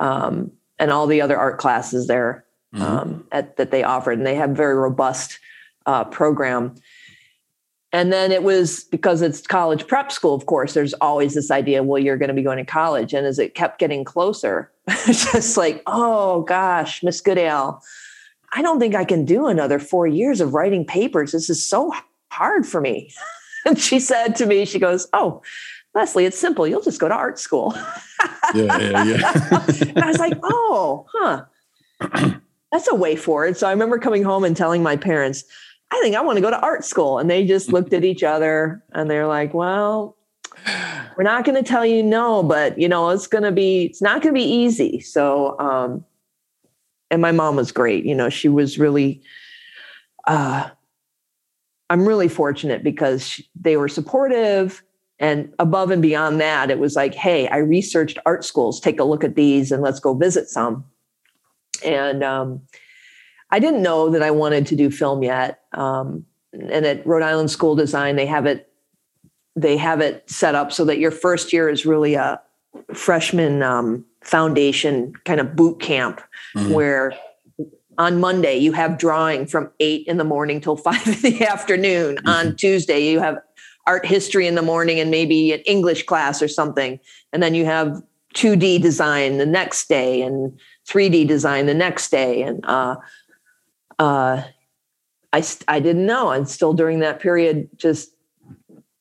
um, 0.00 0.50
and 0.80 0.90
all 0.90 1.06
the 1.06 1.20
other 1.20 1.38
art 1.38 1.58
classes 1.58 2.08
there 2.08 2.44
mm-hmm. 2.74 2.82
um, 2.82 3.26
at, 3.30 3.58
that 3.58 3.70
they 3.70 3.84
offered, 3.84 4.18
and 4.18 4.26
they 4.26 4.34
have 4.34 4.50
a 4.50 4.54
very 4.54 4.74
robust 4.74 5.38
uh, 5.86 6.02
program. 6.02 6.74
And 7.92 8.12
then 8.12 8.32
it 8.32 8.42
was 8.42 8.82
because 8.82 9.22
it's 9.22 9.46
college 9.46 9.86
prep 9.86 10.10
school, 10.10 10.34
of 10.34 10.46
course, 10.46 10.74
there's 10.74 10.94
always 10.94 11.34
this 11.34 11.52
idea, 11.52 11.84
well, 11.84 12.02
you're 12.02 12.16
going 12.16 12.28
to 12.28 12.34
be 12.34 12.42
going 12.42 12.58
to 12.58 12.64
college. 12.64 13.14
And 13.14 13.24
as 13.24 13.38
it 13.38 13.54
kept 13.54 13.78
getting 13.78 14.02
closer, 14.02 14.72
just 15.06 15.56
like, 15.56 15.84
oh 15.86 16.42
gosh, 16.42 17.04
Miss 17.04 17.20
Goodale, 17.20 17.80
I 18.56 18.62
don't 18.62 18.80
think 18.80 18.94
I 18.94 19.04
can 19.04 19.26
do 19.26 19.46
another 19.46 19.78
four 19.78 20.06
years 20.06 20.40
of 20.40 20.54
writing 20.54 20.86
papers. 20.86 21.32
This 21.32 21.50
is 21.50 21.68
so 21.68 21.92
hard 22.32 22.66
for 22.66 22.80
me. 22.80 23.12
and 23.66 23.78
she 23.78 24.00
said 24.00 24.34
to 24.36 24.46
me, 24.46 24.64
she 24.64 24.78
goes, 24.78 25.06
Oh, 25.12 25.42
Leslie, 25.94 26.24
it's 26.24 26.38
simple. 26.38 26.66
You'll 26.66 26.80
just 26.80 26.98
go 26.98 27.06
to 27.06 27.14
art 27.14 27.38
school. 27.38 27.74
yeah, 28.54 28.78
yeah, 28.78 29.04
yeah. 29.04 29.64
and 29.80 29.98
I 29.98 30.06
was 30.06 30.18
like, 30.18 30.38
Oh, 30.42 31.06
huh 31.12 31.44
that's 32.72 32.88
a 32.88 32.94
way 32.94 33.14
forward. 33.14 33.58
So 33.58 33.68
I 33.68 33.72
remember 33.72 33.98
coming 33.98 34.22
home 34.22 34.42
and 34.42 34.56
telling 34.56 34.82
my 34.82 34.96
parents, 34.96 35.44
I 35.90 36.00
think 36.02 36.16
I 36.16 36.22
want 36.22 36.38
to 36.38 36.42
go 36.42 36.50
to 36.50 36.58
art 36.60 36.82
school. 36.82 37.18
And 37.18 37.28
they 37.28 37.46
just 37.46 37.70
looked 37.70 37.92
at 37.92 38.04
each 38.04 38.22
other 38.22 38.82
and 38.92 39.10
they're 39.10 39.26
like, 39.26 39.52
well, 39.52 40.16
we're 41.16 41.24
not 41.24 41.44
going 41.44 41.62
to 41.62 41.68
tell 41.68 41.84
you 41.84 42.02
no, 42.02 42.42
but 42.42 42.78
you 42.78 42.88
know, 42.88 43.10
it's 43.10 43.26
going 43.26 43.44
to 43.44 43.52
be, 43.52 43.84
it's 43.84 44.00
not 44.00 44.22
going 44.22 44.34
to 44.34 44.38
be 44.38 44.46
easy. 44.46 45.00
So, 45.00 45.58
um, 45.58 46.04
and 47.10 47.22
my 47.22 47.32
mom 47.32 47.56
was 47.56 47.72
great. 47.72 48.04
You 48.04 48.14
know, 48.14 48.28
she 48.28 48.48
was 48.48 48.78
really, 48.78 49.22
uh, 50.26 50.68
I'm 51.88 52.06
really 52.06 52.28
fortunate 52.28 52.82
because 52.82 53.26
she, 53.26 53.48
they 53.54 53.76
were 53.76 53.88
supportive. 53.88 54.82
And 55.18 55.54
above 55.58 55.90
and 55.90 56.02
beyond 56.02 56.40
that, 56.40 56.70
it 56.70 56.78
was 56.78 56.96
like, 56.96 57.14
hey, 57.14 57.48
I 57.48 57.58
researched 57.58 58.18
art 58.26 58.44
schools. 58.44 58.80
Take 58.80 59.00
a 59.00 59.04
look 59.04 59.24
at 59.24 59.34
these 59.34 59.72
and 59.72 59.82
let's 59.82 60.00
go 60.00 60.14
visit 60.14 60.48
some 60.48 60.84
and 61.84 62.22
um, 62.22 62.62
I 63.50 63.58
didn't 63.58 63.82
know 63.82 64.10
that 64.10 64.22
I 64.22 64.30
wanted 64.30 64.66
to 64.68 64.76
do 64.76 64.90
film 64.90 65.22
yet. 65.22 65.60
Um, 65.72 66.24
and 66.52 66.86
at 66.86 67.06
Rhode 67.06 67.22
Island 67.22 67.50
School 67.50 67.74
Design, 67.74 68.16
they 68.16 68.26
have 68.26 68.46
it 68.46 68.70
they 69.58 69.78
have 69.78 70.02
it 70.02 70.28
set 70.28 70.54
up 70.54 70.70
so 70.70 70.84
that 70.84 70.98
your 70.98 71.10
first 71.10 71.50
year 71.50 71.70
is 71.70 71.86
really 71.86 72.12
a 72.12 72.38
freshman 72.92 73.62
um, 73.62 74.04
foundation 74.22 75.14
kind 75.24 75.40
of 75.40 75.56
boot 75.56 75.80
camp 75.80 76.20
mm-hmm. 76.56 76.72
where 76.72 77.14
on 77.98 78.20
Monday 78.20 78.56
you 78.56 78.72
have 78.72 78.98
drawing 78.98 79.46
from 79.46 79.70
eight 79.80 80.06
in 80.06 80.16
the 80.16 80.24
morning 80.24 80.60
till 80.60 80.76
five 80.88 81.06
in 81.06 81.20
the 81.20 81.46
afternoon. 81.46 82.16
Mm-hmm. 82.16 82.28
On 82.28 82.56
Tuesday 82.56 83.08
you 83.08 83.20
have 83.20 83.38
art 83.86 84.04
history 84.04 84.46
in 84.46 84.56
the 84.56 84.62
morning 84.62 84.98
and 84.98 85.10
maybe 85.10 85.52
an 85.52 85.60
English 85.60 86.04
class 86.06 86.42
or 86.42 86.48
something, 86.48 86.98
and 87.32 87.42
then 87.42 87.54
you 87.54 87.64
have 87.64 88.02
2D 88.34 88.82
design 88.82 89.38
the 89.38 89.46
next 89.46 89.88
day 89.88 90.20
and 90.22 90.58
3D 90.86 91.26
design 91.26 91.66
the 91.66 91.74
next 91.74 92.10
day. 92.10 92.42
And 92.42 92.64
uh, 92.66 92.96
uh, 93.98 94.42
I, 95.32 95.44
I 95.68 95.80
didn't 95.80 96.06
know. 96.06 96.30
And 96.30 96.48
still 96.48 96.74
during 96.74 97.00
that 97.00 97.18
period, 97.18 97.68
just, 97.76 98.10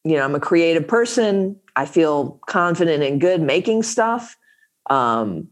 you 0.03 0.15
know, 0.15 0.23
I'm 0.23 0.35
a 0.35 0.39
creative 0.39 0.87
person. 0.87 1.59
I 1.75 1.85
feel 1.85 2.39
confident 2.47 3.03
and 3.03 3.19
good 3.19 3.41
making 3.41 3.83
stuff. 3.83 4.37
Um, 4.89 5.49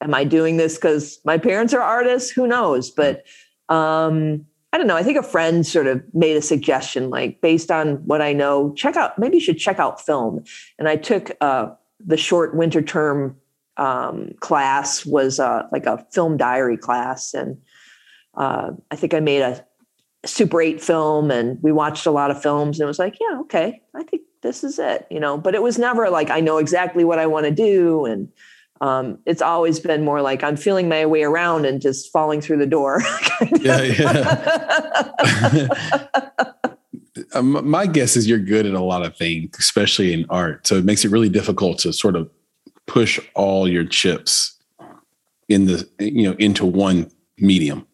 am 0.00 0.14
I 0.14 0.24
doing 0.24 0.56
this 0.56 0.76
because 0.76 1.20
my 1.24 1.38
parents 1.38 1.74
are 1.74 1.82
artists? 1.82 2.30
Who 2.30 2.46
knows? 2.46 2.90
But 2.90 3.24
um, 3.68 4.46
I 4.72 4.78
don't 4.78 4.86
know. 4.86 4.96
I 4.96 5.02
think 5.02 5.18
a 5.18 5.22
friend 5.22 5.66
sort 5.66 5.86
of 5.86 6.02
made 6.14 6.36
a 6.36 6.42
suggestion, 6.42 7.10
like 7.10 7.40
based 7.40 7.70
on 7.70 7.96
what 8.06 8.22
I 8.22 8.32
know, 8.32 8.72
check 8.74 8.96
out, 8.96 9.18
maybe 9.18 9.36
you 9.36 9.40
should 9.42 9.58
check 9.58 9.78
out 9.78 10.04
film. 10.04 10.44
And 10.78 10.88
I 10.88 10.96
took 10.96 11.32
uh, 11.40 11.70
the 12.04 12.16
short 12.16 12.54
winter 12.54 12.80
term 12.80 13.36
um, 13.76 14.32
class 14.40 15.04
was 15.04 15.40
uh, 15.40 15.66
like 15.72 15.86
a 15.86 16.04
film 16.12 16.36
diary 16.36 16.76
class, 16.76 17.34
and 17.34 17.58
uh, 18.34 18.72
I 18.90 18.96
think 18.96 19.14
I 19.14 19.20
made 19.20 19.42
a 19.42 19.64
Super 20.26 20.60
8 20.60 20.82
film, 20.82 21.30
and 21.30 21.58
we 21.62 21.72
watched 21.72 22.04
a 22.04 22.10
lot 22.10 22.30
of 22.30 22.42
films, 22.42 22.78
and 22.78 22.84
it 22.84 22.88
was 22.88 22.98
like, 22.98 23.16
yeah, 23.18 23.40
okay, 23.40 23.80
I 23.94 24.02
think 24.02 24.22
this 24.42 24.62
is 24.62 24.78
it, 24.78 25.06
you 25.10 25.18
know. 25.18 25.38
But 25.38 25.54
it 25.54 25.62
was 25.62 25.78
never 25.78 26.10
like 26.10 26.30
I 26.30 26.40
know 26.40 26.58
exactly 26.58 27.04
what 27.04 27.18
I 27.18 27.26
want 27.26 27.46
to 27.46 27.50
do, 27.50 28.04
and 28.04 28.28
um, 28.80 29.18
it's 29.26 29.42
always 29.42 29.78
been 29.78 30.04
more 30.04 30.22
like 30.22 30.42
I'm 30.42 30.56
feeling 30.56 30.88
my 30.88 31.04
way 31.04 31.22
around 31.22 31.66
and 31.66 31.80
just 31.80 32.10
falling 32.10 32.40
through 32.40 32.58
the 32.58 32.66
door. 32.66 33.02
yeah, 33.60 33.82
yeah. 33.82 35.68
um, 37.34 37.68
my 37.68 37.86
guess 37.86 38.16
is 38.16 38.26
you're 38.28 38.38
good 38.38 38.64
at 38.66 38.74
a 38.74 38.80
lot 38.80 39.04
of 39.04 39.16
things, 39.16 39.56
especially 39.58 40.12
in 40.14 40.24
art. 40.30 40.66
So 40.66 40.76
it 40.76 40.84
makes 40.84 41.04
it 41.04 41.10
really 41.10 41.28
difficult 41.28 41.78
to 41.80 41.92
sort 41.92 42.16
of 42.16 42.30
push 42.86 43.20
all 43.34 43.68
your 43.68 43.84
chips 43.84 44.58
in 45.48 45.66
the 45.66 45.88
you 45.98 46.22
know 46.22 46.36
into 46.38 46.64
one 46.64 47.10
medium 47.38 47.86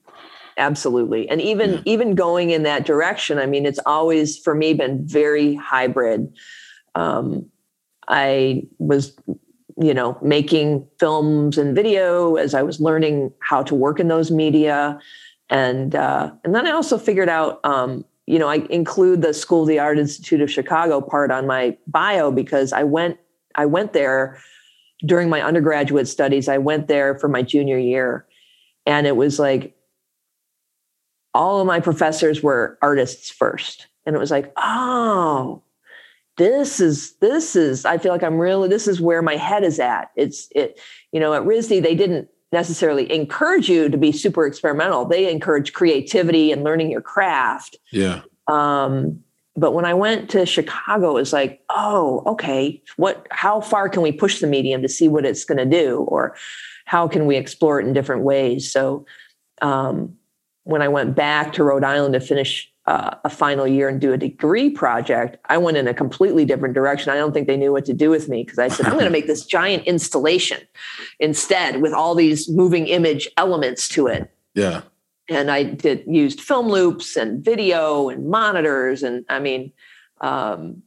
absolutely 0.58 1.28
and 1.28 1.40
even 1.40 1.72
yeah. 1.72 1.82
even 1.84 2.14
going 2.14 2.50
in 2.50 2.62
that 2.62 2.86
direction 2.86 3.38
i 3.38 3.46
mean 3.46 3.66
it's 3.66 3.78
always 3.84 4.38
for 4.38 4.54
me 4.54 4.72
been 4.72 5.06
very 5.06 5.54
hybrid 5.54 6.32
um, 6.94 7.44
i 8.08 8.62
was 8.78 9.14
you 9.78 9.94
know 9.94 10.18
making 10.22 10.86
films 10.98 11.58
and 11.58 11.74
video 11.74 12.36
as 12.36 12.54
i 12.54 12.62
was 12.62 12.80
learning 12.80 13.32
how 13.40 13.62
to 13.62 13.74
work 13.74 14.00
in 14.00 14.08
those 14.08 14.30
media 14.30 14.98
and 15.50 15.94
uh, 15.94 16.30
and 16.44 16.54
then 16.54 16.66
i 16.66 16.70
also 16.70 16.98
figured 16.98 17.28
out 17.28 17.60
um, 17.64 18.04
you 18.26 18.38
know 18.38 18.48
i 18.48 18.56
include 18.70 19.22
the 19.22 19.34
school 19.34 19.62
of 19.62 19.68
the 19.68 19.78
art 19.78 19.98
institute 19.98 20.40
of 20.40 20.50
chicago 20.50 21.00
part 21.00 21.30
on 21.30 21.46
my 21.46 21.76
bio 21.86 22.30
because 22.30 22.72
i 22.72 22.82
went 22.82 23.18
i 23.54 23.66
went 23.66 23.92
there 23.92 24.38
during 25.04 25.28
my 25.28 25.42
undergraduate 25.42 26.08
studies, 26.08 26.48
I 26.48 26.58
went 26.58 26.88
there 26.88 27.18
for 27.18 27.28
my 27.28 27.42
junior 27.42 27.78
year. 27.78 28.26
And 28.86 29.06
it 29.06 29.16
was 29.16 29.38
like 29.38 29.76
all 31.34 31.60
of 31.60 31.66
my 31.66 31.80
professors 31.80 32.42
were 32.42 32.78
artists 32.80 33.30
first. 33.30 33.88
And 34.06 34.16
it 34.16 34.18
was 34.18 34.30
like, 34.30 34.52
oh, 34.56 35.62
this 36.36 36.80
is 36.80 37.14
this 37.16 37.56
is, 37.56 37.84
I 37.84 37.98
feel 37.98 38.12
like 38.12 38.22
I'm 38.22 38.38
really, 38.38 38.68
this 38.68 38.86
is 38.86 39.00
where 39.00 39.22
my 39.22 39.36
head 39.36 39.64
is 39.64 39.78
at. 39.80 40.10
It's 40.16 40.48
it, 40.54 40.80
you 41.12 41.20
know, 41.20 41.34
at 41.34 41.42
RISD, 41.42 41.82
they 41.82 41.94
didn't 41.94 42.28
necessarily 42.52 43.10
encourage 43.12 43.68
you 43.68 43.88
to 43.88 43.96
be 43.96 44.12
super 44.12 44.46
experimental. 44.46 45.04
They 45.04 45.30
encourage 45.30 45.72
creativity 45.72 46.52
and 46.52 46.62
learning 46.62 46.90
your 46.90 47.00
craft. 47.00 47.76
Yeah. 47.90 48.22
Um, 48.48 49.22
but 49.56 49.72
when 49.72 49.86
I 49.86 49.94
went 49.94 50.28
to 50.30 50.44
Chicago, 50.44 51.10
it 51.10 51.20
was 51.20 51.32
like, 51.32 51.62
oh, 51.70 52.22
okay, 52.26 52.82
what? 52.96 53.26
How 53.30 53.60
far 53.60 53.88
can 53.88 54.02
we 54.02 54.12
push 54.12 54.40
the 54.40 54.46
medium 54.46 54.82
to 54.82 54.88
see 54.88 55.08
what 55.08 55.24
it's 55.24 55.44
going 55.44 55.58
to 55.58 55.64
do, 55.64 56.00
or 56.00 56.36
how 56.84 57.08
can 57.08 57.24
we 57.26 57.36
explore 57.36 57.80
it 57.80 57.86
in 57.86 57.94
different 57.94 58.22
ways? 58.22 58.70
So, 58.70 59.06
um, 59.62 60.14
when 60.64 60.82
I 60.82 60.88
went 60.88 61.14
back 61.14 61.54
to 61.54 61.64
Rhode 61.64 61.84
Island 61.84 62.12
to 62.12 62.20
finish 62.20 62.70
uh, 62.86 63.16
a 63.24 63.30
final 63.30 63.66
year 63.66 63.88
and 63.88 64.00
do 64.00 64.12
a 64.12 64.16
degree 64.16 64.70
project, 64.70 65.38
I 65.46 65.58
went 65.58 65.76
in 65.76 65.88
a 65.88 65.94
completely 65.94 66.44
different 66.44 66.74
direction. 66.74 67.10
I 67.10 67.16
don't 67.16 67.32
think 67.32 67.46
they 67.46 67.56
knew 67.56 67.72
what 67.72 67.84
to 67.86 67.92
do 67.92 68.10
with 68.10 68.28
me 68.28 68.44
because 68.44 68.58
I 68.58 68.68
said, 68.68 68.86
I'm 68.86 68.92
going 68.92 69.04
to 69.04 69.10
make 69.10 69.26
this 69.26 69.44
giant 69.44 69.84
installation 69.84 70.60
instead 71.18 71.82
with 71.82 71.92
all 71.92 72.14
these 72.14 72.48
moving 72.48 72.86
image 72.86 73.28
elements 73.36 73.88
to 73.90 74.06
it. 74.06 74.30
Yeah 74.54 74.82
and 75.28 75.50
I 75.50 75.64
did 75.64 76.04
used 76.06 76.40
film 76.40 76.68
loops 76.68 77.16
and 77.16 77.44
video 77.44 78.08
and 78.08 78.28
monitors 78.28 79.02
and 79.02 79.24
I 79.28 79.40
mean, 79.40 79.72
um, 80.20 80.82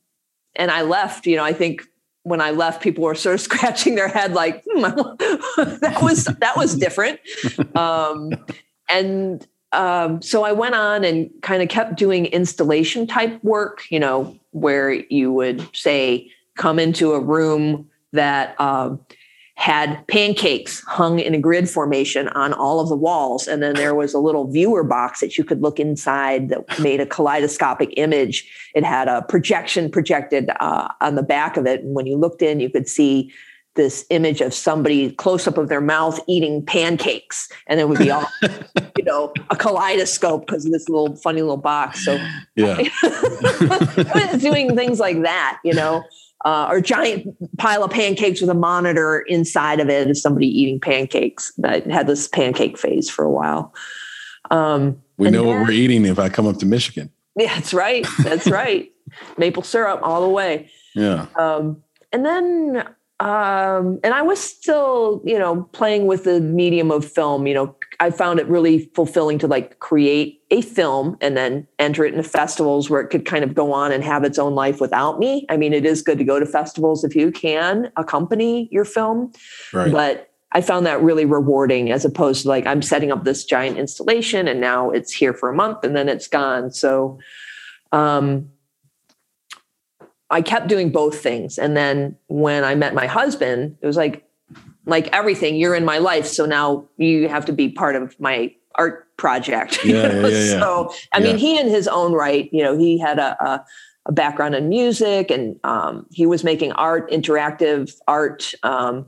and 0.55 0.71
I 0.71 0.81
left. 0.83 1.25
You 1.25 1.35
know, 1.35 1.43
I 1.43 1.53
think 1.53 1.83
when 2.23 2.41
I 2.41 2.51
left, 2.51 2.81
people 2.81 3.03
were 3.03 3.15
sort 3.15 3.35
of 3.35 3.41
scratching 3.49 3.95
their 3.95 4.07
head 4.07 4.33
like 4.33 4.63
hmm, 4.69 4.81
that 5.81 5.99
was 6.01 6.25
that 6.25 6.55
was 6.55 6.75
different. 6.75 7.19
Um, 7.75 8.31
and 8.89 9.47
um, 9.71 10.21
so 10.21 10.43
I 10.43 10.51
went 10.51 10.75
on 10.75 11.03
and 11.03 11.29
kind 11.41 11.61
of 11.61 11.69
kept 11.69 11.95
doing 11.95 12.25
installation 12.27 13.07
type 13.07 13.43
work. 13.43 13.83
You 13.89 13.99
know, 13.99 14.37
where 14.51 14.91
you 14.91 15.31
would 15.33 15.67
say 15.75 16.31
come 16.55 16.79
into 16.79 17.13
a 17.13 17.19
room 17.19 17.89
that. 18.13 18.59
Um, 18.59 18.99
had 19.59 20.07
pancakes 20.07 20.81
hung 20.87 21.19
in 21.19 21.35
a 21.35 21.37
grid 21.37 21.69
formation 21.69 22.29
on 22.29 22.53
all 22.53 22.79
of 22.79 22.87
the 22.87 22.95
walls. 22.95 23.45
And 23.45 23.61
then 23.61 23.75
there 23.75 23.93
was 23.93 24.13
a 24.13 24.17
little 24.17 24.49
viewer 24.49 24.85
box 24.85 25.19
that 25.19 25.37
you 25.37 25.43
could 25.43 25.61
look 25.61 25.81
inside 25.81 26.47
that 26.47 26.79
made 26.79 27.01
a 27.01 27.05
kaleidoscopic 27.05 27.93
image. 27.97 28.49
It 28.73 28.85
had 28.85 29.09
a 29.09 29.21
projection 29.23 29.91
projected 29.91 30.49
uh, 30.61 30.87
on 31.01 31.15
the 31.15 31.23
back 31.23 31.57
of 31.57 31.65
it. 31.65 31.81
And 31.81 31.93
when 31.93 32.05
you 32.05 32.15
looked 32.15 32.41
in, 32.41 32.61
you 32.61 32.69
could 32.69 32.87
see 32.87 33.33
this 33.79 34.05
image 34.09 34.41
of 34.41 34.53
somebody 34.53 35.11
close 35.11 35.47
up 35.47 35.57
of 35.57 35.69
their 35.69 35.81
mouth 35.81 36.19
eating 36.27 36.65
pancakes. 36.65 37.49
And 37.67 37.79
it 37.79 37.89
would 37.89 37.97
be 37.97 38.11
all, 38.11 38.27
you 38.97 39.03
know, 39.03 39.33
a 39.49 39.55
kaleidoscope 39.55 40.45
because 40.45 40.65
of 40.65 40.71
this 40.71 40.87
little 40.89 41.15
funny 41.15 41.41
little 41.41 41.57
box. 41.57 42.05
So 42.05 42.19
yeah. 42.55 42.75
Doing 44.37 44.75
things 44.75 44.99
like 44.99 45.21
that, 45.23 45.59
you 45.63 45.73
know 45.73 46.03
uh, 46.45 46.67
or 46.69 46.81
giant 46.81 47.27
pile 47.57 47.83
of 47.83 47.91
pancakes 47.91 48.41
with 48.41 48.49
a 48.49 48.55
monitor 48.55 49.19
inside 49.21 49.79
of 49.79 49.89
it 49.89 50.09
of 50.09 50.17
somebody 50.17 50.47
eating 50.47 50.79
pancakes. 50.79 51.51
I 51.63 51.83
had 51.89 52.07
this 52.07 52.27
pancake 52.27 52.77
phase 52.77 53.09
for 53.09 53.25
a 53.25 53.31
while. 53.31 53.73
Um, 54.49 55.01
we 55.17 55.29
know 55.29 55.43
then, 55.43 55.59
what 55.59 55.67
we're 55.67 55.73
eating 55.73 56.05
if 56.05 56.17
I 56.17 56.29
come 56.29 56.47
up 56.47 56.57
to 56.57 56.65
Michigan. 56.65 57.11
Yeah, 57.35 57.55
that's 57.55 57.73
right. 57.73 58.05
That's 58.23 58.47
right. 58.47 58.91
Maple 59.37 59.63
syrup 59.63 60.01
all 60.03 60.21
the 60.21 60.27
way. 60.27 60.69
Yeah. 60.93 61.27
Um, 61.37 61.81
and 62.11 62.25
then 62.25 62.83
um, 63.19 63.99
and 64.01 64.13
I 64.13 64.21
was 64.21 64.39
still, 64.39 65.21
you 65.25 65.37
know, 65.37 65.63
playing 65.73 66.07
with 66.07 66.23
the 66.23 66.39
medium 66.39 66.89
of 66.89 67.03
film. 67.03 67.47
You 67.47 67.53
know, 67.53 67.75
I 67.99 68.11
found 68.11 68.39
it 68.39 68.47
really 68.47 68.89
fulfilling 68.95 69.37
to 69.39 69.47
like 69.47 69.79
create 69.79 70.41
a 70.51 70.61
film 70.61 71.17
and 71.19 71.35
then 71.35 71.67
enter 71.79 72.05
it 72.05 72.13
into 72.13 72.23
festivals 72.23 72.89
where 72.89 73.01
it 73.01 73.09
could 73.09 73.25
kind 73.25 73.43
of 73.43 73.53
go 73.53 73.73
on 73.73 73.91
and 73.91 74.05
have 74.05 74.23
its 74.23 74.39
own 74.39 74.55
life 74.55 74.79
without 74.79 75.19
me. 75.19 75.45
I 75.49 75.57
mean, 75.57 75.73
it 75.73 75.85
is 75.85 76.01
good 76.01 76.17
to 76.17 76.23
go 76.23 76.39
to 76.39 76.45
festivals 76.45 77.03
if 77.03 77.13
you 77.13 77.29
can 77.29 77.91
accompany 77.97 78.69
your 78.71 78.85
film, 78.85 79.33
right. 79.73 79.91
but 79.91 80.31
I 80.53 80.61
found 80.61 80.85
that 80.85 81.01
really 81.01 81.25
rewarding 81.25 81.91
as 81.91 82.05
opposed 82.05 82.43
to 82.43 82.47
like 82.47 82.65
I'm 82.65 82.81
setting 82.81 83.11
up 83.11 83.25
this 83.25 83.43
giant 83.43 83.77
installation 83.77 84.47
and 84.47 84.61
now 84.61 84.91
it's 84.91 85.11
here 85.11 85.33
for 85.33 85.49
a 85.49 85.55
month 85.55 85.83
and 85.83 85.93
then 85.93 86.07
it's 86.07 86.27
gone. 86.27 86.71
So, 86.71 87.19
um, 87.91 88.49
I 90.29 90.41
kept 90.41 90.67
doing 90.67 90.91
both 90.91 91.21
things. 91.21 91.57
And 91.57 91.75
then 91.75 92.15
when 92.27 92.63
I 92.63 92.75
met 92.75 92.93
my 92.93 93.07
husband, 93.07 93.77
it 93.81 93.87
was 93.87 93.97
like, 93.97 94.25
like 94.85 95.07
everything, 95.13 95.55
you're 95.55 95.75
in 95.75 95.85
my 95.85 95.97
life. 95.97 96.25
So 96.25 96.45
now 96.45 96.87
you 96.97 97.27
have 97.27 97.45
to 97.45 97.53
be 97.53 97.69
part 97.69 97.95
of 97.95 98.19
my 98.19 98.53
art 98.75 99.15
project. 99.17 99.83
Yeah, 99.83 100.13
yeah, 100.13 100.27
yeah, 100.27 100.59
so, 100.59 100.93
I 101.11 101.19
mean, 101.19 101.37
he 101.37 101.59
in 101.59 101.67
his 101.67 101.87
own 101.87 102.13
right, 102.13 102.49
you 102.51 102.63
know, 102.63 102.77
he 102.77 102.97
had 102.97 103.19
a, 103.19 103.43
a, 103.43 103.65
a 104.05 104.11
background 104.11 104.55
in 104.55 104.69
music 104.69 105.29
and 105.29 105.59
um, 105.63 106.05
he 106.11 106.25
was 106.25 106.43
making 106.43 106.71
art, 106.73 107.09
interactive 107.11 107.93
art. 108.07 108.53
Um, 108.63 109.07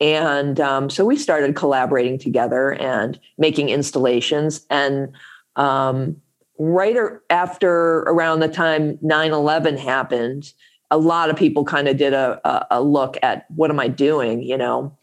and 0.00 0.58
um, 0.58 0.90
so 0.90 1.04
we 1.04 1.16
started 1.16 1.54
collaborating 1.54 2.18
together 2.18 2.72
and 2.72 3.18
making 3.38 3.68
installations. 3.68 4.66
And 4.68 5.12
um, 5.56 6.16
right 6.58 6.96
after 7.30 8.00
around 8.00 8.40
the 8.40 8.48
time 8.48 8.98
9-11 8.98 9.78
happened 9.78 10.52
a 10.90 10.98
lot 10.98 11.30
of 11.30 11.36
people 11.36 11.64
kind 11.64 11.88
of 11.88 11.96
did 11.96 12.12
a, 12.12 12.38
a, 12.46 12.66
a, 12.72 12.82
look 12.82 13.16
at 13.22 13.46
what 13.50 13.70
am 13.70 13.80
i 13.80 13.88
doing 13.88 14.42
you 14.42 14.56
know 14.56 14.96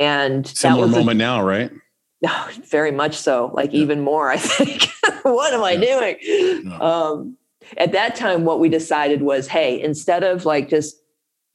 and 0.00 0.46
similar 0.46 0.88
moment 0.88 1.16
a, 1.16 1.18
now 1.18 1.42
right 1.42 1.70
oh, 2.26 2.50
very 2.64 2.90
much 2.90 3.14
so 3.14 3.50
like 3.54 3.72
yeah. 3.72 3.80
even 3.80 4.00
more 4.00 4.30
i 4.30 4.36
think 4.36 4.88
what 5.22 5.52
am 5.52 5.62
i 5.62 5.72
yeah. 5.72 5.80
doing 5.80 6.16
yeah. 6.64 6.78
um, 6.78 7.36
at 7.76 7.92
that 7.92 8.14
time 8.14 8.44
what 8.44 8.58
we 8.58 8.68
decided 8.68 9.22
was 9.22 9.46
hey 9.46 9.80
instead 9.80 10.24
of 10.24 10.44
like 10.44 10.68
just 10.68 10.96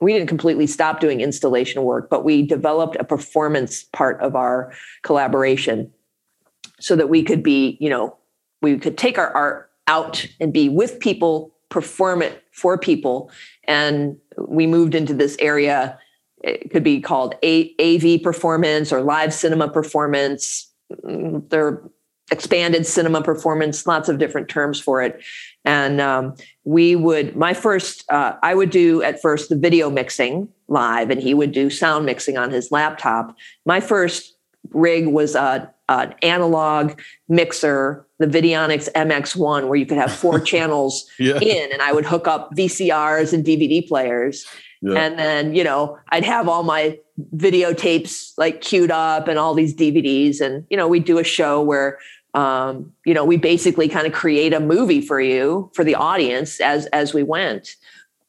we 0.01 0.13
didn't 0.13 0.29
completely 0.29 0.67
stop 0.67 0.99
doing 0.99 1.21
installation 1.21 1.83
work 1.83 2.09
but 2.09 2.23
we 2.23 2.43
developed 2.43 2.95
a 2.99 3.03
performance 3.03 3.83
part 3.83 4.19
of 4.21 4.35
our 4.35 4.71
collaboration 5.01 5.91
so 6.79 6.95
that 6.95 7.09
we 7.09 7.23
could 7.23 7.43
be 7.43 7.77
you 7.81 7.89
know 7.89 8.15
we 8.61 8.77
could 8.77 8.97
take 8.97 9.17
our 9.17 9.31
art 9.35 9.71
out 9.87 10.25
and 10.39 10.53
be 10.53 10.69
with 10.69 10.99
people, 10.99 11.53
perform 11.69 12.21
it 12.21 12.43
for 12.51 12.77
people. 12.77 13.31
And 13.65 14.17
we 14.37 14.67
moved 14.67 14.95
into 14.95 15.13
this 15.13 15.35
area. 15.39 15.97
It 16.43 16.71
could 16.71 16.83
be 16.83 17.01
called 17.01 17.35
AV 17.43 18.21
performance 18.21 18.91
or 18.93 19.01
live 19.01 19.33
cinema 19.33 19.69
performance. 19.69 20.71
They're 21.03 21.81
expanded 22.31 22.85
cinema 22.85 23.21
performance, 23.21 23.87
lots 23.87 24.07
of 24.09 24.19
different 24.19 24.49
terms 24.49 24.79
for 24.79 25.01
it. 25.01 25.21
And 25.65 25.99
um, 25.99 26.35
we 26.63 26.95
would, 26.95 27.35
my 27.35 27.53
first, 27.53 28.09
uh, 28.11 28.35
I 28.43 28.53
would 28.53 28.69
do 28.69 29.01
at 29.01 29.21
first 29.21 29.49
the 29.49 29.55
video 29.55 29.89
mixing 29.89 30.47
live, 30.67 31.09
and 31.09 31.21
he 31.21 31.33
would 31.33 31.51
do 31.51 31.69
sound 31.69 32.05
mixing 32.05 32.37
on 32.37 32.51
his 32.51 32.71
laptop. 32.71 33.35
My 33.65 33.79
first 33.79 34.35
rig 34.71 35.07
was 35.07 35.35
a, 35.35 35.73
an 35.87 36.15
analog 36.21 36.99
mixer 37.27 38.05
the 38.19 38.27
Videonics 38.27 38.91
MX1 38.91 39.67
where 39.67 39.77
you 39.77 39.85
could 39.85 39.97
have 39.97 40.11
four 40.11 40.39
channels 40.51 41.09
yeah. 41.17 41.39
in 41.39 41.71
and 41.71 41.81
I 41.81 41.93
would 41.93 42.05
hook 42.05 42.27
up 42.27 42.51
VCRs 42.55 43.33
and 43.33 43.43
DVD 43.43 43.85
players. 43.87 44.45
Yeah. 44.81 44.97
And 44.97 45.17
then, 45.17 45.55
you 45.55 45.63
know, 45.63 45.97
I'd 46.09 46.25
have 46.25 46.47
all 46.47 46.63
my 46.63 46.99
videotapes 47.35 48.33
like 48.37 48.61
queued 48.61 48.91
up 48.91 49.27
and 49.27 49.39
all 49.39 49.53
these 49.53 49.75
DVDs. 49.75 50.39
And, 50.39 50.65
you 50.69 50.77
know, 50.77 50.87
we'd 50.87 51.05
do 51.05 51.17
a 51.17 51.23
show 51.23 51.61
where, 51.61 51.99
um, 52.33 52.93
you 53.05 53.13
know, 53.13 53.25
we 53.25 53.37
basically 53.37 53.89
kind 53.89 54.05
of 54.05 54.13
create 54.13 54.53
a 54.53 54.59
movie 54.59 55.01
for 55.01 55.19
you, 55.19 55.71
for 55.73 55.83
the 55.83 55.95
audience 55.95 56.61
as, 56.61 56.85
as 56.87 57.13
we 57.13 57.23
went. 57.23 57.75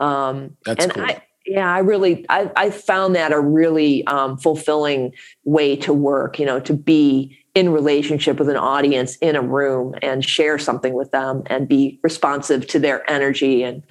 Um, 0.01 0.57
That's 0.65 0.85
and 0.85 0.95
cool. 0.95 1.05
I, 1.05 1.23
yeah, 1.51 1.73
I 1.73 1.81
really, 1.81 2.25
I, 2.29 2.51
I 2.57 2.71
found 2.71 3.17
that 3.17 3.33
a 3.33 3.41
really 3.41 4.07
um, 4.07 4.39
fulfilling 4.39 5.13
way 5.45 5.77
to 5.77 5.93
work, 5.93 6.39
you 6.39 6.47
know, 6.47 6.61
to 6.61 6.75
be 6.75 7.37
in 7.55 7.71
relationship 7.71 8.39
with 8.39 8.49
an 8.49 8.57
audience 8.57 9.17
in 9.17 9.37
a 9.37 9.43
room 9.43 9.95
and 10.01 10.25
share 10.25 10.59
something 10.59 10.95
with 10.95 11.11
them 11.11 11.43
and 11.47 11.69
be 11.69 11.99
responsive 12.03 12.67
to 12.69 12.79
their 12.79 13.09
energy 13.11 13.63
and 13.63 13.83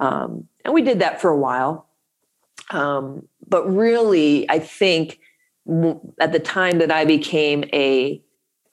um, 0.00 0.48
and 0.64 0.74
we 0.74 0.82
did 0.82 0.98
that 0.98 1.20
for 1.20 1.30
a 1.30 1.36
while. 1.36 1.86
Um, 2.70 3.28
but 3.46 3.64
really 3.70 4.48
i 4.50 4.58
think 4.58 5.18
at 6.20 6.32
the 6.32 6.40
time 6.40 6.78
that 6.78 6.90
i 6.90 7.04
became 7.04 7.64
a 7.72 8.20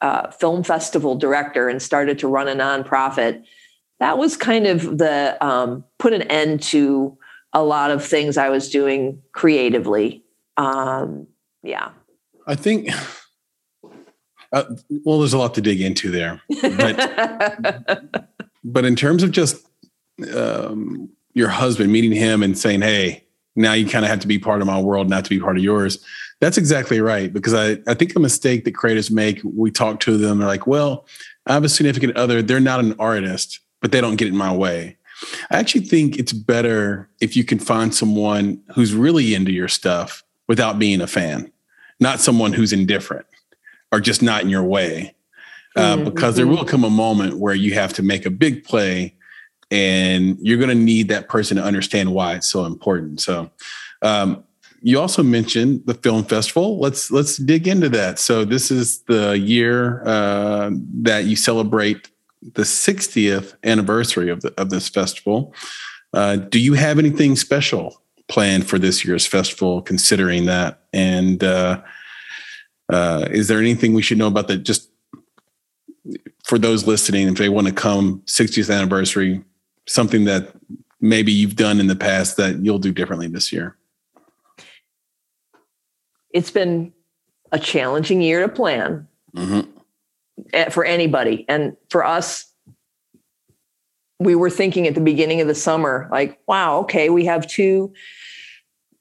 uh, 0.01 0.31
film 0.31 0.63
festival 0.63 1.15
director 1.15 1.69
and 1.69 1.81
started 1.81 2.17
to 2.19 2.27
run 2.27 2.47
a 2.47 2.55
nonprofit 2.55 3.43
that 3.99 4.17
was 4.17 4.35
kind 4.35 4.65
of 4.65 4.97
the 4.97 5.37
um, 5.45 5.83
put 5.99 6.11
an 6.11 6.23
end 6.23 6.61
to 6.63 7.17
a 7.53 7.63
lot 7.63 7.91
of 7.91 8.05
things 8.05 8.37
i 8.37 8.49
was 8.49 8.69
doing 8.69 9.21
creatively 9.33 10.23
um, 10.57 11.27
yeah 11.63 11.89
i 12.47 12.55
think 12.55 12.89
uh, 14.53 14.63
well, 15.05 15.19
there's 15.19 15.33
a 15.33 15.37
lot 15.37 15.53
to 15.55 15.61
dig 15.61 15.81
into 15.81 16.11
there, 16.11 16.41
but 16.61 18.05
but 18.63 18.85
in 18.85 18.95
terms 18.95 19.23
of 19.23 19.31
just 19.31 19.65
um, 20.35 21.09
your 21.33 21.47
husband 21.47 21.91
meeting 21.91 22.11
him 22.11 22.43
and 22.43 22.57
saying, 22.57 22.81
"Hey, 22.81 23.23
now 23.55 23.73
you 23.73 23.87
kind 23.87 24.03
of 24.03 24.11
have 24.11 24.19
to 24.19 24.27
be 24.27 24.37
part 24.37 24.61
of 24.61 24.67
my 24.67 24.79
world, 24.79 25.09
not 25.09 25.23
to 25.23 25.29
be 25.29 25.39
part 25.39 25.57
of 25.57 25.63
yours." 25.63 26.03
That's 26.41 26.57
exactly 26.57 26.99
right 26.99 27.31
because 27.31 27.53
I 27.53 27.77
I 27.89 27.93
think 27.93 28.15
a 28.15 28.19
mistake 28.19 28.65
that 28.65 28.75
creators 28.75 29.09
make. 29.09 29.39
We 29.43 29.71
talk 29.71 30.01
to 30.01 30.17
them, 30.17 30.39
they're 30.39 30.47
like, 30.47 30.67
"Well, 30.67 31.05
I 31.45 31.53
have 31.53 31.63
a 31.63 31.69
significant 31.69 32.17
other. 32.17 32.41
They're 32.41 32.59
not 32.59 32.81
an 32.81 32.95
artist, 32.99 33.61
but 33.79 33.93
they 33.93 34.01
don't 34.01 34.17
get 34.17 34.27
in 34.27 34.35
my 34.35 34.53
way." 34.53 34.97
I 35.49 35.57
actually 35.57 35.81
think 35.81 36.17
it's 36.17 36.33
better 36.33 37.09
if 37.19 37.35
you 37.35 37.43
can 37.43 37.59
find 37.59 37.93
someone 37.93 38.61
who's 38.73 38.93
really 38.93 39.35
into 39.35 39.51
your 39.51 39.67
stuff 39.67 40.23
without 40.47 40.79
being 40.79 41.01
a 41.01 41.07
fan, 41.07 41.51
not 41.99 42.19
someone 42.19 42.53
who's 42.53 42.73
indifferent 42.73 43.25
or 43.91 43.99
just 43.99 44.21
not 44.21 44.43
in 44.43 44.49
your 44.49 44.63
way. 44.63 45.15
Uh, 45.75 45.95
mm-hmm. 45.95 46.03
Because 46.05 46.35
there 46.35 46.47
will 46.47 46.65
come 46.65 46.83
a 46.83 46.89
moment 46.89 47.37
where 47.37 47.55
you 47.55 47.73
have 47.73 47.93
to 47.93 48.03
make 48.03 48.25
a 48.25 48.29
big 48.29 48.63
play 48.65 49.15
and 49.69 50.37
you're 50.41 50.57
going 50.57 50.69
to 50.69 50.75
need 50.75 51.07
that 51.07 51.29
person 51.29 51.55
to 51.55 51.63
understand 51.63 52.13
why 52.13 52.35
it's 52.35 52.47
so 52.47 52.65
important. 52.65 53.21
So, 53.21 53.49
um, 54.01 54.43
you 54.81 54.99
also 54.99 55.23
mentioned 55.23 55.83
the 55.85 55.93
film 55.93 56.23
festival. 56.23 56.79
Let's 56.79 57.11
let's 57.11 57.37
dig 57.37 57.67
into 57.67 57.87
that. 57.89 58.17
So 58.19 58.43
this 58.43 58.71
is 58.71 59.03
the 59.03 59.37
year 59.37 60.03
uh, 60.05 60.71
that 61.03 61.25
you 61.25 61.35
celebrate 61.35 62.09
the 62.41 62.63
60th 62.63 63.55
anniversary 63.63 64.29
of 64.29 64.41
the 64.41 64.53
of 64.59 64.69
this 64.69 64.89
festival. 64.89 65.53
Uh, 66.13 66.35
do 66.35 66.59
you 66.59 66.73
have 66.73 66.99
anything 66.99 67.35
special 67.35 68.01
planned 68.27 68.67
for 68.67 68.79
this 68.79 69.05
year's 69.05 69.25
festival, 69.25 69.81
considering 69.81 70.45
that? 70.45 70.81
And 70.93 71.43
uh, 71.43 71.81
uh 72.91 73.27
is 73.31 73.47
there 73.47 73.59
anything 73.59 73.93
we 73.93 74.01
should 74.01 74.17
know 74.17 74.27
about 74.27 74.47
that? 74.47 74.59
Just 74.59 74.89
for 76.43 76.57
those 76.57 76.87
listening, 76.87 77.27
if 77.27 77.35
they 77.35 77.49
want 77.49 77.67
to 77.67 77.73
come 77.73 78.21
60th 78.25 78.73
anniversary, 78.75 79.43
something 79.87 80.25
that 80.25 80.53
maybe 80.99 81.31
you've 81.31 81.55
done 81.55 81.79
in 81.79 81.87
the 81.87 81.95
past 81.95 82.37
that 82.37 82.57
you'll 82.63 82.79
do 82.79 82.91
differently 82.91 83.27
this 83.27 83.51
year? 83.51 83.77
It's 86.33 86.51
been 86.51 86.93
a 87.51 87.59
challenging 87.59 88.21
year 88.21 88.41
to 88.41 88.49
plan 88.49 89.07
mm-hmm. 89.35 89.69
Eh, 90.53 90.69
for 90.69 90.83
anybody. 90.83 91.45
And 91.47 91.75
for 91.89 92.05
us, 92.05 92.45
we 94.19 94.35
were 94.35 94.49
thinking 94.49 94.87
at 94.87 94.95
the 94.95 95.01
beginning 95.01 95.41
of 95.41 95.47
the 95.47 95.55
summer, 95.55 96.07
like, 96.11 96.39
wow, 96.47 96.79
okay, 96.79 97.09
we 97.09 97.25
have 97.25 97.47
two 97.47 97.93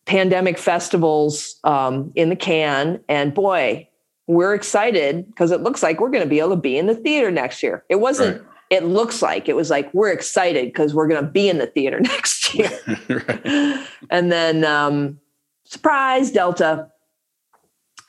pandemic 0.06 0.58
festivals 0.58 1.56
um, 1.64 2.12
in 2.14 2.30
the 2.30 2.36
can. 2.36 3.00
And 3.08 3.34
boy, 3.34 3.88
we're 4.26 4.54
excited 4.54 5.26
because 5.26 5.50
it 5.50 5.60
looks 5.60 5.82
like 5.82 6.00
we're 6.00 6.10
going 6.10 6.22
to 6.22 6.28
be 6.28 6.38
able 6.38 6.50
to 6.50 6.56
be 6.56 6.78
in 6.78 6.86
the 6.86 6.94
theater 6.94 7.30
next 7.30 7.62
year. 7.62 7.84
It 7.88 7.96
wasn't 7.96 8.38
right 8.38 8.46
it 8.70 8.84
looks 8.84 9.20
like 9.20 9.48
it 9.48 9.56
was 9.56 9.68
like 9.68 9.92
we're 9.92 10.12
excited 10.12 10.66
because 10.66 10.94
we're 10.94 11.08
going 11.08 11.22
to 11.22 11.30
be 11.30 11.48
in 11.48 11.58
the 11.58 11.66
theater 11.66 12.00
next 12.00 12.54
year 12.54 12.70
right. 13.08 13.86
and 14.10 14.32
then 14.32 14.64
um, 14.64 15.18
surprise 15.64 16.30
delta 16.30 16.88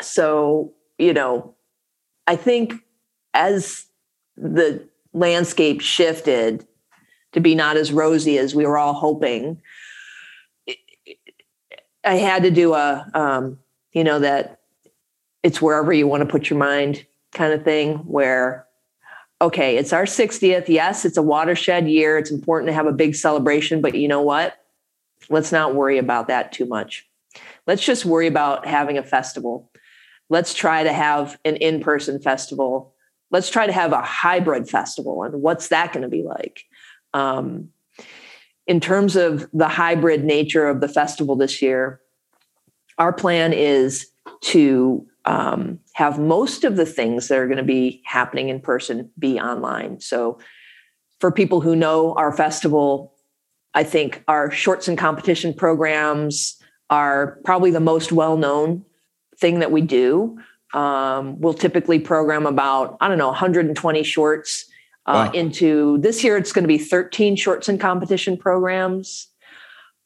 so 0.01 0.71
you 0.97 1.13
know 1.13 1.55
i 2.27 2.35
think 2.35 2.73
as 3.33 3.85
the 4.37 4.87
landscape 5.13 5.81
shifted 5.81 6.65
to 7.33 7.39
be 7.39 7.55
not 7.55 7.77
as 7.77 7.91
rosy 7.91 8.37
as 8.37 8.55
we 8.55 8.65
were 8.65 8.77
all 8.77 8.93
hoping 8.93 9.61
i 12.03 12.15
had 12.15 12.43
to 12.43 12.51
do 12.51 12.73
a 12.73 13.09
um, 13.13 13.59
you 13.93 14.03
know 14.03 14.19
that 14.19 14.61
it's 15.43 15.61
wherever 15.61 15.91
you 15.91 16.07
want 16.07 16.21
to 16.21 16.29
put 16.29 16.49
your 16.49 16.59
mind 16.59 17.05
kind 17.33 17.53
of 17.53 17.63
thing 17.63 17.97
where 17.99 18.65
okay, 19.41 19.77
it's 19.77 19.91
our 19.91 20.05
60th. 20.05 20.69
Yes, 20.69 21.03
it's 21.03 21.17
a 21.17 21.21
watershed 21.23 21.89
year. 21.89 22.17
It's 22.17 22.31
important 22.31 22.69
to 22.69 22.73
have 22.73 22.85
a 22.85 22.91
big 22.91 23.15
celebration, 23.15 23.81
but 23.81 23.95
you 23.95 24.07
know 24.07 24.21
what? 24.21 24.57
Let's 25.29 25.51
not 25.51 25.73
worry 25.73 25.97
about 25.97 26.27
that 26.27 26.51
too 26.51 26.65
much. 26.65 27.07
Let's 27.65 27.83
just 27.83 28.05
worry 28.05 28.27
about 28.27 28.67
having 28.67 28.97
a 28.97 29.03
festival. 29.03 29.71
Let's 30.29 30.53
try 30.53 30.83
to 30.83 30.93
have 30.93 31.39
an 31.43 31.55
in 31.57 31.81
person 31.81 32.21
festival. 32.21 32.93
Let's 33.31 33.49
try 33.49 33.65
to 33.65 33.73
have 33.73 33.93
a 33.93 34.01
hybrid 34.01 34.69
festival. 34.69 35.23
And 35.23 35.41
what's 35.41 35.69
that 35.69 35.93
going 35.93 36.03
to 36.03 36.09
be 36.09 36.23
like? 36.23 36.63
Um, 37.13 37.69
in 38.67 38.79
terms 38.79 39.15
of 39.15 39.49
the 39.53 39.67
hybrid 39.67 40.23
nature 40.23 40.67
of 40.67 40.81
the 40.81 40.87
festival 40.87 41.35
this 41.35 41.61
year, 41.61 42.01
our 42.97 43.11
plan 43.11 43.53
is 43.53 44.07
to 44.41 45.05
um, 45.25 45.79
have 45.93 46.19
most 46.19 46.63
of 46.63 46.75
the 46.75 46.85
things 46.85 47.27
that 47.27 47.37
are 47.37 47.47
going 47.47 47.57
to 47.57 47.63
be 47.63 48.01
happening 48.05 48.49
in 48.49 48.59
person 48.59 49.09
be 49.17 49.39
online. 49.39 49.99
So, 49.99 50.39
for 51.19 51.31
people 51.31 51.61
who 51.61 51.75
know 51.75 52.13
our 52.15 52.31
festival, 52.31 53.13
I 53.73 53.83
think 53.83 54.23
our 54.27 54.49
shorts 54.49 54.87
and 54.87 54.97
competition 54.97 55.53
programs 55.53 56.57
are 56.89 57.39
probably 57.45 57.71
the 57.71 57.79
most 57.79 58.11
well 58.11 58.37
known 58.37 58.85
thing 59.37 59.59
that 59.59 59.71
we 59.71 59.81
do. 59.81 60.39
Um, 60.73 61.39
we'll 61.39 61.53
typically 61.53 61.99
program 61.99 62.45
about, 62.45 62.97
I 63.01 63.07
don't 63.07 63.17
know, 63.17 63.27
120 63.27 64.03
shorts 64.03 64.65
uh, 65.05 65.29
wow. 65.29 65.39
into 65.39 65.97
this 65.99 66.23
year, 66.23 66.37
it's 66.37 66.53
going 66.53 66.63
to 66.63 66.67
be 66.67 66.77
13 66.77 67.35
shorts 67.35 67.67
and 67.67 67.79
competition 67.79 68.37
programs. 68.37 69.27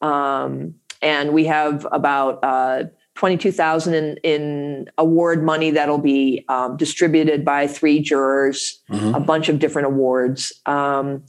Um, 0.02 0.76
and 1.02 1.34
we 1.34 1.46
have 1.46 1.86
about 1.92 2.40
uh, 2.44 2.86
22,000 3.16 3.94
in, 3.94 4.18
in 4.24 4.90
award 4.98 5.44
money 5.44 5.72
that'll 5.72 5.98
be 5.98 6.46
um, 6.50 6.78
distributed 6.78 7.44
by 7.44 7.68
three 7.68 8.00
jurors, 8.00 8.82
mm-hmm. 8.90 9.16
a 9.16 9.20
bunch 9.20 9.50
of 9.50 9.60
different 9.60 9.88
awards. 9.88 10.54
Um, 10.66 11.24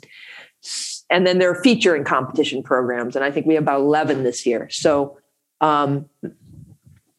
and 1.11 1.27
then 1.27 1.39
there 1.39 1.51
are 1.51 1.63
feature 1.63 1.95
and 1.95 2.05
competition 2.05 2.63
programs. 2.63 3.15
And 3.17 3.25
I 3.25 3.31
think 3.31 3.47
we 3.47 3.55
have 3.55 3.63
about 3.65 3.81
11 3.81 4.25
this 4.25 4.47
year. 4.47 4.69
So 4.71 5.19
um, 5.61 6.09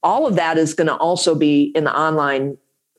all 0.03 0.27
of 0.27 0.35
that 0.35 0.57
is 0.57 0.73
going 0.73 0.87
to 0.87 0.95
also 0.95 1.35
be 1.35 1.71
in 1.75 1.83
the 1.83 1.97
online 1.97 2.57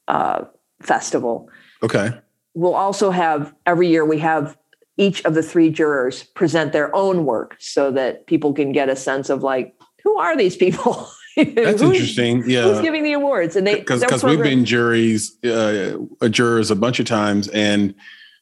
uh, 0.09 0.45
festival. 0.83 1.49
Okay. 1.83 2.11
We'll 2.55 2.75
also 2.75 3.11
have 3.11 3.55
every 3.67 3.89
year 3.89 4.05
we 4.05 4.19
have 4.19 4.57
each 4.97 5.25
of 5.25 5.35
the 5.35 5.43
three 5.43 5.71
jurors 5.71 6.25
present 6.25 6.73
their 6.73 6.95
own 6.95 7.25
work 7.25 7.57
so 7.61 7.91
that 7.93 8.27
people 8.27 8.53
can 8.53 8.73
get 8.73 8.89
a 8.89 8.97
sense 8.97 9.31
of 9.31 9.43
like, 9.43 9.75
who 10.03 10.19
are 10.19 10.37
these 10.37 10.57
people? 10.57 11.09
That's 11.37 11.81
interesting. 11.81 12.43
Yeah, 12.49 12.63
who's 12.63 12.81
giving 12.81 13.05
the 13.05 13.13
awards? 13.13 13.55
And 13.55 13.65
they 13.65 13.77
because 13.77 14.01
because 14.01 14.25
we've 14.25 14.43
been 14.43 14.65
juries, 14.65 15.37
uh, 15.45 15.99
jurors 16.29 16.73
a 16.73 16.77
bunch 16.77 16.99
of 16.99 17.07
times, 17.07 17.47
and 17.49 17.95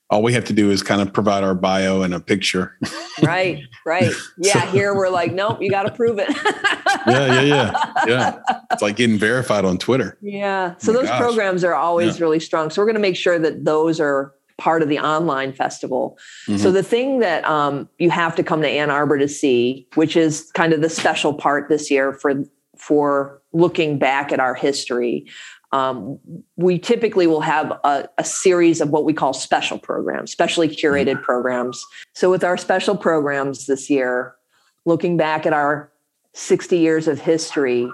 all 0.09 0.23
we 0.23 0.33
have 0.33 0.45
to 0.45 0.53
do 0.53 0.71
is 0.71 0.83
kind 0.83 1.01
of 1.01 1.13
provide 1.13 1.43
our 1.43 1.55
bio 1.55 2.03
and 2.03 2.15
a 2.15 2.21
picture. 2.21 2.79
right, 3.23 3.63
right. 3.85 4.13
Yeah, 4.39 4.63
so, 4.63 4.67
here 4.69 4.95
we're 4.95 5.09
like, 5.09 5.33
nope, 5.33 5.63
you 5.63 5.71
got 5.71 5.85
to 5.85 5.93
prove 5.93 6.19
it. 6.19 6.29
yeah, 7.07 7.41
yeah, 7.41 7.43
yeah, 7.43 8.05
yeah. 8.07 8.39
It's 8.71 8.83
like 8.83 8.97
getting 8.97 9.19
verified 9.19 9.65
on 9.65 9.79
Twitter. 9.79 10.19
Yeah. 10.21 10.75
So 10.79 10.93
oh 10.93 10.95
those 10.95 11.09
gosh. 11.09 11.21
programs 11.21 11.65
are 11.65 11.75
always 11.75 12.19
yeah. 12.19 12.25
really 12.25 12.41
strong. 12.41 12.71
So 12.71 12.83
we're 12.83 12.87
going 12.87 12.97
to 12.97 13.01
make 13.01 13.17
sure 13.17 13.39
that 13.39 13.65
those 13.65 13.99
are 13.99 14.35
part 14.59 14.83
of 14.83 14.89
the 14.89 14.99
online 14.99 15.53
festival. 15.53 16.19
Mm-hmm. 16.47 16.59
So 16.59 16.71
the 16.71 16.83
thing 16.83 17.21
that 17.21 17.45
um, 17.45 17.89
you 17.99 18.11
have 18.11 18.37
to 18.37 18.43
come 18.43 18.63
to 18.63 18.69
Ann 18.69 18.91
Arbor 18.91 19.19
to 19.19 19.29
see, 19.29 19.87
which 19.95 20.17
is 20.17 20.51
kind 20.53 20.73
of 20.73 20.83
the 20.83 20.91
special 20.91 21.35
part 21.35 21.69
this 21.69 21.91
year 21.91 22.13
for 22.13 22.45
for 22.77 23.41
looking 23.53 23.99
back 23.99 24.33
at 24.33 24.41
our 24.41 24.55
history. 24.55 25.27
Um, 25.73 26.19
we 26.57 26.79
typically 26.79 27.27
will 27.27 27.41
have 27.41 27.73
a, 27.83 28.09
a, 28.19 28.25
series 28.25 28.81
of 28.81 28.91
what 28.91 29.05
we 29.05 29.13
call 29.13 29.33
special 29.33 29.79
programs, 29.79 30.31
specially 30.31 30.69
curated 30.69 31.15
mm-hmm. 31.15 31.25
programs. 31.25 31.85
So, 32.15 32.31
with 32.31 32.45
our 32.45 32.57
special 32.57 32.97
programs 32.97 33.67
this 33.67 33.91
year, 33.91 34.37
looking 34.85 35.17
back 35.17 35.45
at 35.45 35.53
our 35.53 35.93
60 36.35 36.79
years 36.79 37.09
of 37.09 37.21
history, 37.21 37.91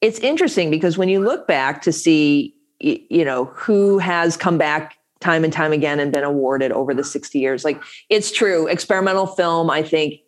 it's 0.00 0.18
interesting 0.18 0.70
because 0.70 0.98
when 0.98 1.08
you 1.08 1.20
look 1.20 1.46
back 1.46 1.82
to 1.82 1.92
see, 1.92 2.54
you 2.80 3.24
know, 3.24 3.46
who 3.46 3.98
has 3.98 4.36
come 4.36 4.58
back 4.58 4.98
time 5.20 5.44
and 5.44 5.52
time 5.52 5.72
again 5.72 6.00
and 6.00 6.12
been 6.12 6.24
awarded 6.24 6.72
over 6.72 6.94
the 6.94 7.04
60 7.04 7.38
years, 7.38 7.64
like 7.64 7.80
it's 8.08 8.30
true. 8.30 8.66
Experimental 8.66 9.26
film, 9.26 9.70
I 9.70 9.82
think, 9.82 10.20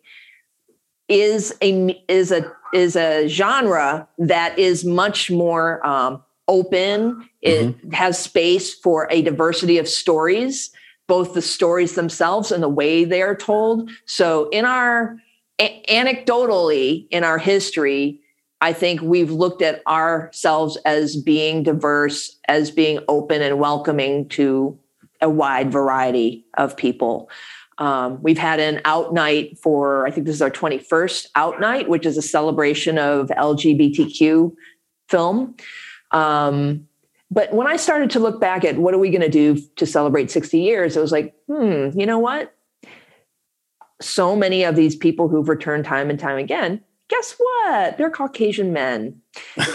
is 1.07 1.53
a 1.61 2.03
is 2.07 2.31
a 2.31 2.51
is 2.73 2.95
a 2.95 3.27
genre 3.27 4.07
that 4.17 4.57
is 4.57 4.83
much 4.83 5.29
more 5.29 5.85
um, 5.85 6.23
open. 6.47 7.29
It 7.41 7.75
mm-hmm. 7.75 7.91
has 7.91 8.19
space 8.19 8.73
for 8.73 9.07
a 9.09 9.21
diversity 9.21 9.77
of 9.77 9.87
stories, 9.87 10.71
both 11.07 11.33
the 11.33 11.41
stories 11.41 11.95
themselves 11.95 12.51
and 12.51 12.63
the 12.63 12.69
way 12.69 13.05
they 13.05 13.21
are 13.21 13.35
told. 13.35 13.89
So, 14.05 14.49
in 14.49 14.65
our 14.65 15.17
a- 15.59 15.83
anecdotally 15.89 17.07
in 17.11 17.23
our 17.23 17.37
history, 17.37 18.19
I 18.61 18.73
think 18.73 19.01
we've 19.01 19.31
looked 19.31 19.61
at 19.61 19.85
ourselves 19.87 20.77
as 20.85 21.17
being 21.17 21.63
diverse, 21.63 22.39
as 22.47 22.71
being 22.71 22.99
open 23.07 23.41
and 23.41 23.59
welcoming 23.59 24.29
to 24.29 24.79
a 25.21 25.29
wide 25.29 25.71
variety 25.71 26.45
of 26.57 26.77
people. 26.77 27.29
Um, 27.77 28.21
we've 28.21 28.37
had 28.37 28.59
an 28.59 28.81
out 28.85 29.13
night 29.13 29.57
for, 29.59 30.07
I 30.07 30.11
think 30.11 30.27
this 30.27 30.35
is 30.35 30.41
our 30.41 30.51
21st 30.51 31.27
out 31.35 31.59
night, 31.59 31.89
which 31.89 32.05
is 32.05 32.17
a 32.17 32.21
celebration 32.21 32.97
of 32.97 33.27
LGBTQ 33.29 34.53
film. 35.09 35.55
Um, 36.13 36.87
but 37.31 37.51
when 37.51 37.67
I 37.67 37.77
started 37.77 38.11
to 38.11 38.19
look 38.19 38.39
back 38.39 38.63
at 38.63 38.77
what 38.77 38.93
are 38.93 38.99
we 38.99 39.09
going 39.09 39.21
to 39.21 39.29
do 39.29 39.57
to 39.77 39.85
celebrate 39.85 40.29
60 40.29 40.59
years, 40.59 40.95
it 40.95 41.01
was 41.01 41.11
like, 41.11 41.33
hmm, 41.47 41.89
you 41.97 42.05
know 42.05 42.19
what? 42.19 42.55
So 44.01 44.35
many 44.35 44.63
of 44.63 44.75
these 44.75 44.95
people 44.95 45.27
who've 45.27 45.49
returned 45.49 45.85
time 45.85 46.09
and 46.11 46.19
time 46.19 46.37
again, 46.37 46.83
guess 47.09 47.35
what? 47.37 47.97
They're 47.97 48.11
Caucasian 48.11 48.71
men. 48.71 49.19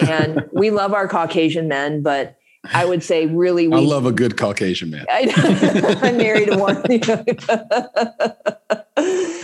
And 0.07 0.49
we 0.53 0.71
love 0.73 0.93
our 0.93 1.09
Caucasian 1.09 1.67
men, 1.67 2.03
but 2.03 2.39
I 2.73 2.85
would 2.85 3.03
say 3.03 3.27
really 3.27 3.67
we, 3.69 3.77
I 3.77 3.81
love 3.81 4.07
a 4.07 4.13
good 4.13 4.37
Caucasian 4.37 4.91
man. 4.91 5.07
I, 5.11 5.99
am 6.03 6.17
married 6.17 6.51
to 6.51 6.59
one. 6.59 6.77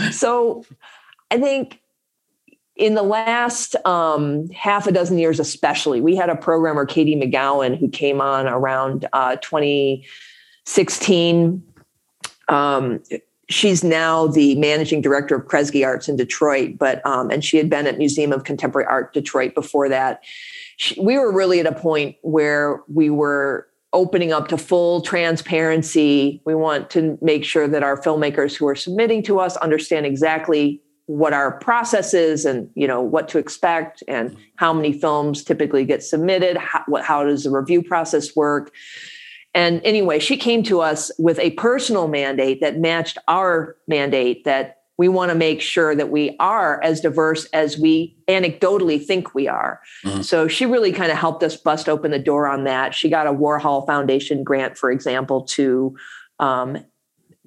so 0.13 0.65
I 1.31 1.39
think 1.39 1.81
in 2.77 2.95
the 2.95 3.03
last 3.03 3.75
um, 3.85 4.49
half 4.51 4.87
a 4.87 4.93
dozen 4.93 5.19
years, 5.19 5.39
especially, 5.39 6.01
we 6.01 6.17
had 6.17 6.29
a 6.29 6.37
programmer, 6.37 6.85
Katie 6.85 7.15
McGowan, 7.15 7.79
who 7.79 7.89
came 7.89 8.21
on 8.21 8.49
around 8.49 9.07
uh, 9.13 9.37
2016. 9.37 11.63
Um, 12.49 13.01
she's 13.49 13.85
now 13.85 14.27
the 14.27 14.57
managing 14.57 15.01
director 15.01 15.37
of 15.37 15.47
Kresge 15.47 15.87
Arts 15.87 16.09
in 16.09 16.17
Detroit, 16.17 16.79
but 16.79 17.07
um, 17.07 17.31
and 17.31 17.45
she 17.45 17.59
had 17.59 17.71
been 17.71 17.87
at 17.87 17.99
Museum 17.99 18.33
of 18.33 18.43
Contemporary 18.43 18.89
Art 18.89 19.15
Detroit 19.15 19.55
before 19.55 19.89
that. 19.89 20.25
She, 20.77 21.01
we 21.01 21.17
were 21.17 21.31
really 21.33 21.61
at 21.61 21.67
a 21.67 21.73
point 21.73 22.17
where 22.23 22.83
we 22.89 23.09
were 23.09 23.69
opening 23.93 24.33
up 24.33 24.49
to 24.49 24.59
full 24.59 25.01
transparency. 25.01 26.43
We 26.45 26.57
want 26.57 26.91
to 26.91 27.17
make 27.23 27.45
sure 27.45 27.69
that 27.69 27.85
our 27.85 27.97
filmmakers 27.97 28.57
who 28.57 28.67
are 28.67 28.75
submitting 28.75 29.23
to 29.25 29.39
us 29.39 29.57
understand 29.59 30.05
exactly 30.05 30.83
what 31.07 31.33
our 31.33 31.59
process 31.59 32.15
is 32.15 32.45
and 32.45 32.71
you 32.75 32.87
know 32.87 33.01
what 33.01 33.29
to 33.29 33.39
expect 33.39 34.03
and 34.09 34.37
how 34.57 34.73
many 34.73 34.93
films 34.93 35.45
typically 35.45 35.85
get 35.85 36.03
submitted 36.03 36.57
how, 36.57 36.83
what, 36.87 37.05
how 37.05 37.23
does 37.25 37.45
the 37.45 37.51
review 37.51 37.83
process 37.83 38.35
work 38.35 38.73
and 39.55 39.83
anyway 39.85 40.19
she 40.19 40.37
came 40.37 40.63
to 40.63 40.81
us 40.81 41.11
with 41.19 41.39
a 41.39 41.51
personal 41.53 42.09
mandate 42.09 42.61
that 42.61 42.79
matched 42.79 43.19
our 43.29 43.77
mandate 43.87 44.45
that 44.45 44.79
we 44.97 45.09
want 45.09 45.31
to 45.31 45.35
make 45.35 45.61
sure 45.61 45.95
that 45.95 46.11
we 46.11 46.37
are 46.39 46.83
as 46.83 47.01
diverse 47.01 47.47
as 47.47 47.77
we 47.77 48.17
anecdotally 48.29 49.05
think 49.05 49.35
we 49.35 49.49
are. 49.49 49.81
Mm-hmm. 50.05 50.23
So 50.23 50.47
she 50.47 50.67
really 50.67 50.93
kind 50.93 51.11
of 51.11 51.19
helped 51.19 51.43
us 51.43 51.57
bust 51.57 51.89
open 51.89 52.13
the 52.13 52.19
door 52.19 52.47
on 52.47 52.63
that. 52.65 52.95
She 52.95 53.09
got 53.09 53.27
a 53.27 53.33
Warhol 53.33 53.87
Foundation 53.87 54.45
grant, 54.45 54.79
for 54.79 54.93
example, 54.93 55.43
to 55.47 55.97
um, 56.39 56.79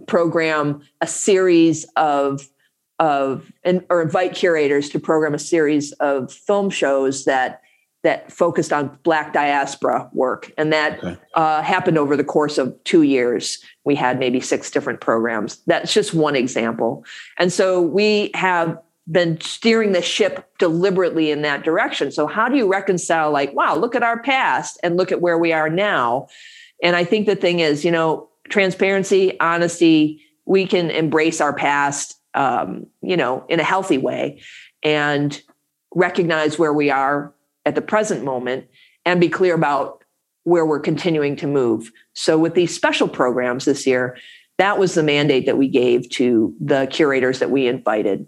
program 0.08 0.82
a 1.00 1.08
series 1.08 1.86
of 1.96 2.48
of 3.00 3.52
and 3.64 3.86
or 3.90 4.02
invite 4.02 4.34
curators 4.34 4.90
to 4.90 5.00
program 5.00 5.34
a 5.34 5.40
series 5.40 5.92
of 5.94 6.32
film 6.32 6.70
shows 6.70 7.26
that 7.26 7.62
that 8.04 8.32
focused 8.32 8.72
on 8.72 8.98
black 9.04 9.34
diaspora 9.34 10.10
work. 10.14 10.52
And 10.58 10.72
that 10.72 11.04
okay. 11.04 11.18
uh, 11.34 11.62
happened 11.62 11.98
over 11.98 12.16
the 12.16 12.24
course 12.24 12.58
of 12.58 12.74
two 12.84 13.02
years. 13.02 13.60
We 13.84 13.96
had 13.96 14.20
maybe 14.20 14.40
six 14.40 14.72
different 14.72 15.02
programs. 15.02 15.58
That's 15.66 15.94
just 15.94 16.14
one 16.14 16.36
example. 16.36 17.04
And 17.38 17.52
so 17.52 17.82
we 17.82 18.32
have 18.34 18.78
been 19.12 19.40
steering 19.42 19.94
the 19.94 20.02
ship 20.02 20.50
deliberately 20.60 21.32
in 21.32 21.42
that 21.42 21.64
direction. 21.64 22.12
So 22.12 22.28
how 22.28 22.48
do 22.50 22.56
you 22.56 22.72
reconcile 22.72 23.32
like 23.32 23.54
wow 23.54 23.76
look 23.76 23.96
at 23.96 24.04
our 24.04 24.22
past 24.22 24.80
and 24.84 24.98
look 24.98 25.12
at 25.12 25.22
where 25.22 25.38
we 25.38 25.54
are 25.54 25.70
now? 25.70 26.28
And 26.84 26.96
i 26.96 27.04
think 27.04 27.26
the 27.26 27.36
thing 27.36 27.60
is 27.60 27.84
you 27.84 27.92
know 27.92 28.30
transparency 28.50 29.40
honesty 29.40 30.22
we 30.46 30.66
can 30.66 30.90
embrace 30.92 31.42
our 31.42 31.54
past 31.54 32.17
um, 32.38 32.86
you 33.02 33.18
know, 33.18 33.44
in 33.50 33.60
a 33.60 33.64
healthy 33.64 33.98
way 33.98 34.42
and 34.84 35.42
recognize 35.94 36.58
where 36.58 36.72
we 36.72 36.90
are 36.90 37.34
at 37.66 37.76
the 37.76 37.82
present 37.82 38.24
moment 38.24 38.68
and 39.06 39.20
be 39.20 39.28
clear 39.28 39.56
about 39.56 40.04
where 40.44 40.66
we're 40.66 40.80
continuing 40.80 41.36
to 41.36 41.48
move. 41.48 41.92
So 42.14 42.38
with 42.38 42.54
these 42.54 42.74
special 42.74 43.08
programs 43.08 43.66
this 43.66 43.86
year, 43.86 44.18
that 44.60 44.78
was 44.78 44.94
the 44.94 45.04
mandate 45.04 45.46
that 45.48 45.58
we 45.58 45.68
gave 45.68 46.10
to 46.12 46.56
the 46.62 46.88
curators 46.90 47.40
that 47.40 47.52
we 47.52 47.68
invited. 47.68 48.28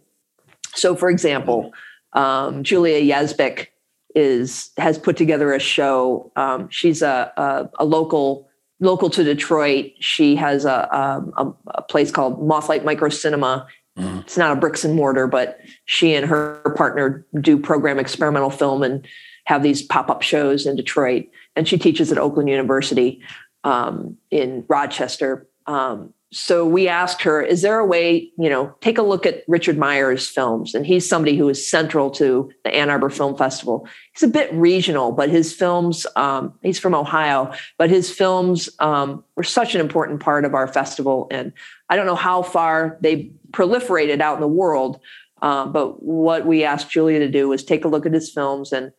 So 0.73 0.95
for 0.95 1.09
example, 1.09 1.71
um, 2.13 2.63
Julia 2.63 3.01
Yezbick 3.01 3.67
is 4.15 4.71
has 4.77 4.97
put 4.97 5.17
together 5.17 5.53
a 5.53 5.59
show. 5.59 6.31
Um, 6.35 6.67
she's 6.69 7.03
a, 7.03 7.31
a, 7.37 7.69
a 7.79 7.85
local 7.85 8.49
local 8.79 9.09
to 9.11 9.23
Detroit. 9.23 9.91
She 9.99 10.35
has 10.37 10.65
a, 10.65 10.97
um, 10.97 11.33
a, 11.37 11.53
a, 11.79 11.81
place 11.83 12.11
called 12.11 12.45
Mothlight 12.45 12.85
Micro 12.85 13.09
Cinema 13.09 13.67
Mm-hmm. 13.99 14.19
It's 14.19 14.37
not 14.37 14.55
a 14.55 14.59
bricks 14.59 14.85
and 14.85 14.95
mortar, 14.95 15.27
but 15.27 15.59
she 15.85 16.15
and 16.15 16.25
her 16.25 16.73
partner 16.77 17.25
do 17.39 17.57
program 17.57 17.99
experimental 17.99 18.49
film 18.49 18.83
and 18.83 19.05
have 19.45 19.63
these 19.63 19.81
pop 19.81 20.09
up 20.09 20.21
shows 20.21 20.65
in 20.65 20.75
Detroit. 20.75 21.27
And 21.55 21.67
she 21.67 21.77
teaches 21.77 22.11
at 22.11 22.17
Oakland 22.17 22.49
University 22.49 23.21
um, 23.63 24.17
in 24.31 24.63
Rochester. 24.67 25.47
Um, 25.67 26.13
so 26.31 26.63
we 26.63 26.87
asked 26.87 27.23
her, 27.23 27.41
is 27.41 27.63
there 27.63 27.79
a 27.79 27.85
way, 27.85 28.31
you 28.37 28.49
know, 28.49 28.75
take 28.81 28.99
a 28.99 29.01
look 29.01 29.25
at 29.25 29.43
Richard 29.47 29.79
Myers' 29.79 30.27
films? 30.27 30.75
And 30.75 30.85
he's 30.85 31.09
somebody 31.09 31.35
who 31.35 31.49
is 31.49 31.67
central 31.67 32.11
to 32.11 32.51
the 32.63 32.73
Ann 32.73 32.91
Arbor 32.91 33.09
Film 33.09 33.35
Festival. 33.35 33.87
He's 34.13 34.21
a 34.21 34.31
bit 34.31 34.53
regional, 34.53 35.11
but 35.11 35.31
his 35.31 35.51
films, 35.53 36.05
um, 36.15 36.53
he's 36.61 36.77
from 36.77 36.93
Ohio, 36.93 37.51
but 37.79 37.89
his 37.89 38.11
films 38.11 38.69
um, 38.77 39.23
were 39.35 39.43
such 39.43 39.73
an 39.73 39.81
important 39.81 40.19
part 40.19 40.45
of 40.45 40.53
our 40.53 40.67
festival. 40.67 41.27
And 41.31 41.51
I 41.89 41.95
don't 41.95 42.05
know 42.05 42.15
how 42.15 42.43
far 42.43 42.99
they 43.01 43.31
proliferated 43.51 44.21
out 44.21 44.35
in 44.35 44.41
the 44.41 44.47
world. 44.47 44.99
Um, 45.41 45.71
but 45.71 46.03
what 46.03 46.45
we 46.45 46.63
asked 46.63 46.91
Julia 46.91 47.19
to 47.19 47.29
do 47.29 47.47
was 47.47 47.63
take 47.63 47.85
a 47.85 47.87
look 47.87 48.05
at 48.05 48.13
his 48.13 48.31
films 48.31 48.71
and 48.71 48.91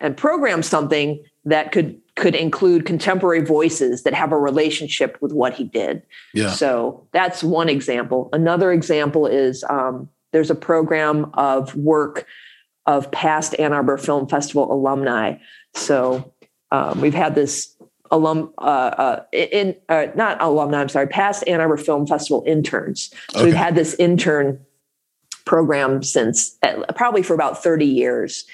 and 0.00 0.16
program 0.16 0.62
something 0.62 1.24
that 1.44 1.72
could 1.72 2.00
could 2.14 2.34
include 2.34 2.84
contemporary 2.84 3.44
voices 3.44 4.02
that 4.02 4.14
have 4.14 4.32
a 4.32 4.38
relationship 4.38 5.16
with 5.20 5.32
what 5.32 5.54
he 5.54 5.64
did. 5.64 6.02
Yeah. 6.34 6.50
So 6.50 7.06
that's 7.12 7.42
one 7.42 7.68
example. 7.68 8.28
Another 8.32 8.72
example 8.72 9.26
is 9.26 9.64
um, 9.70 10.08
there's 10.32 10.50
a 10.50 10.54
program 10.54 11.30
of 11.34 11.74
work 11.76 12.26
of 12.86 13.10
past 13.12 13.54
Ann 13.58 13.72
Arbor 13.72 13.98
Film 13.98 14.28
Festival 14.28 14.72
alumni. 14.72 15.36
So 15.74 16.32
um, 16.72 17.00
we've 17.00 17.14
had 17.14 17.34
this 17.34 17.74
alum 18.10 18.52
uh, 18.58 18.60
uh, 18.60 19.24
in 19.32 19.76
uh, 19.88 20.06
not 20.14 20.40
alumni. 20.40 20.80
I'm 20.80 20.88
sorry, 20.88 21.06
past 21.06 21.46
Ann 21.46 21.60
Arbor 21.60 21.76
Film 21.76 22.06
Festival 22.06 22.44
interns. 22.46 23.12
So 23.30 23.38
okay. 23.38 23.46
we've 23.46 23.54
had 23.54 23.74
this 23.74 23.94
intern 23.94 24.60
program 25.44 26.02
since 26.02 26.56
uh, 26.62 26.82
probably 26.94 27.22
for 27.22 27.34
about 27.34 27.62
30 27.62 27.86
years. 27.86 28.44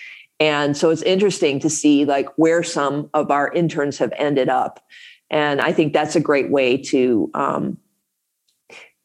And 0.40 0.76
so 0.76 0.90
it's 0.90 1.02
interesting 1.02 1.60
to 1.60 1.70
see 1.70 2.04
like 2.04 2.28
where 2.36 2.62
some 2.62 3.10
of 3.14 3.30
our 3.30 3.52
interns 3.52 3.98
have 3.98 4.12
ended 4.16 4.48
up. 4.48 4.84
And 5.30 5.60
I 5.60 5.72
think 5.72 5.92
that's 5.92 6.16
a 6.16 6.20
great 6.20 6.50
way 6.50 6.76
to 6.76 7.30
um, 7.34 7.78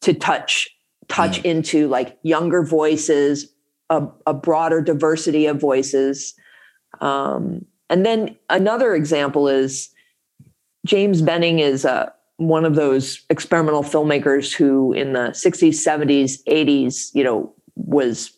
to 0.02 0.14
touch 0.14 0.70
touch 1.08 1.42
mm. 1.42 1.46
into 1.46 1.88
like 1.88 2.18
younger 2.24 2.64
voices, 2.64 3.54
a, 3.90 4.08
a 4.26 4.34
broader 4.34 4.82
diversity 4.82 5.46
of 5.46 5.60
voices. 5.60 6.36
Um, 7.02 7.66
and 7.90 8.06
then 8.06 8.38
another 8.50 8.94
example 8.94 9.48
is 9.48 9.90
James 10.90 11.22
Benning 11.22 11.60
is 11.60 11.86
uh, 11.86 12.10
one 12.38 12.66
of 12.66 12.74
those 12.74 13.24
experimental 13.30 13.84
filmmakers 13.84 14.52
who, 14.52 14.92
in 14.94 15.14
the 15.14 15.30
60s, 15.30 15.76
70s, 15.76 16.44
80s, 16.48 17.14
you 17.14 17.24
know, 17.24 17.54
was 17.76 18.36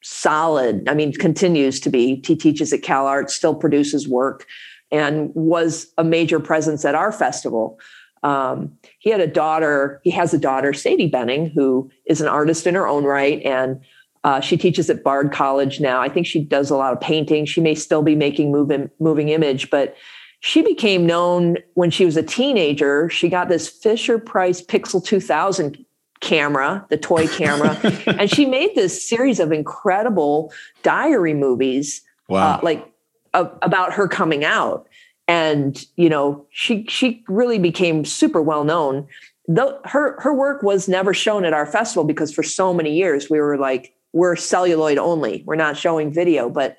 solid. 0.00 0.88
I 0.88 0.94
mean, 0.94 1.12
continues 1.12 1.80
to 1.80 1.90
be. 1.90 2.22
He 2.24 2.36
teaches 2.36 2.72
at 2.72 2.82
Cal 2.82 3.08
Arts, 3.08 3.34
still 3.34 3.56
produces 3.56 4.06
work, 4.06 4.46
and 4.92 5.34
was 5.34 5.92
a 5.98 6.04
major 6.04 6.38
presence 6.38 6.84
at 6.84 6.94
our 6.94 7.10
festival. 7.10 7.80
Um, 8.22 8.78
he 9.00 9.10
had 9.10 9.20
a 9.20 9.26
daughter. 9.26 10.00
He 10.04 10.10
has 10.10 10.32
a 10.32 10.38
daughter, 10.38 10.72
Sadie 10.72 11.08
Benning, 11.08 11.50
who 11.52 11.90
is 12.06 12.20
an 12.20 12.28
artist 12.28 12.64
in 12.68 12.76
her 12.76 12.86
own 12.86 13.02
right, 13.02 13.42
and 13.42 13.80
uh, 14.22 14.38
she 14.38 14.56
teaches 14.56 14.88
at 14.88 15.02
Bard 15.02 15.32
College 15.32 15.80
now. 15.80 16.00
I 16.00 16.08
think 16.08 16.28
she 16.28 16.44
does 16.44 16.70
a 16.70 16.76
lot 16.76 16.92
of 16.92 17.00
painting. 17.00 17.44
She 17.44 17.60
may 17.60 17.74
still 17.74 18.02
be 18.02 18.14
making 18.14 18.52
moving 18.52 18.88
moving 19.00 19.30
image, 19.30 19.68
but 19.68 19.96
she 20.42 20.60
became 20.60 21.06
known 21.06 21.56
when 21.74 21.92
she 21.92 22.04
was 22.04 22.16
a 22.16 22.22
teenager. 22.22 23.08
She 23.08 23.28
got 23.28 23.48
this 23.48 23.68
Fisher 23.68 24.18
Price 24.18 24.60
Pixel 24.60 25.02
2000 25.02 25.84
camera, 26.20 26.84
the 26.90 26.96
toy 26.96 27.28
camera, 27.38 27.78
and 28.08 28.28
she 28.28 28.44
made 28.44 28.74
this 28.74 29.08
series 29.08 29.38
of 29.38 29.52
incredible 29.52 30.52
diary 30.82 31.32
movies, 31.32 32.02
wow. 32.28 32.54
uh, 32.56 32.60
like 32.60 32.92
uh, 33.34 33.48
about 33.62 33.92
her 33.92 34.08
coming 34.08 34.44
out. 34.44 34.88
And 35.28 35.86
you 35.94 36.08
know, 36.08 36.44
she 36.50 36.86
she 36.88 37.22
really 37.28 37.60
became 37.60 38.04
super 38.04 38.42
well 38.42 38.64
known. 38.64 39.06
Though 39.46 39.80
her 39.84 40.20
her 40.20 40.34
work 40.34 40.64
was 40.64 40.88
never 40.88 41.14
shown 41.14 41.44
at 41.44 41.52
our 41.52 41.66
festival 41.66 42.02
because 42.02 42.34
for 42.34 42.42
so 42.42 42.74
many 42.74 42.96
years 42.96 43.30
we 43.30 43.38
were 43.38 43.58
like 43.58 43.94
we're 44.12 44.34
celluloid 44.34 44.98
only. 44.98 45.44
We're 45.46 45.54
not 45.54 45.76
showing 45.76 46.12
video, 46.12 46.50
but 46.50 46.78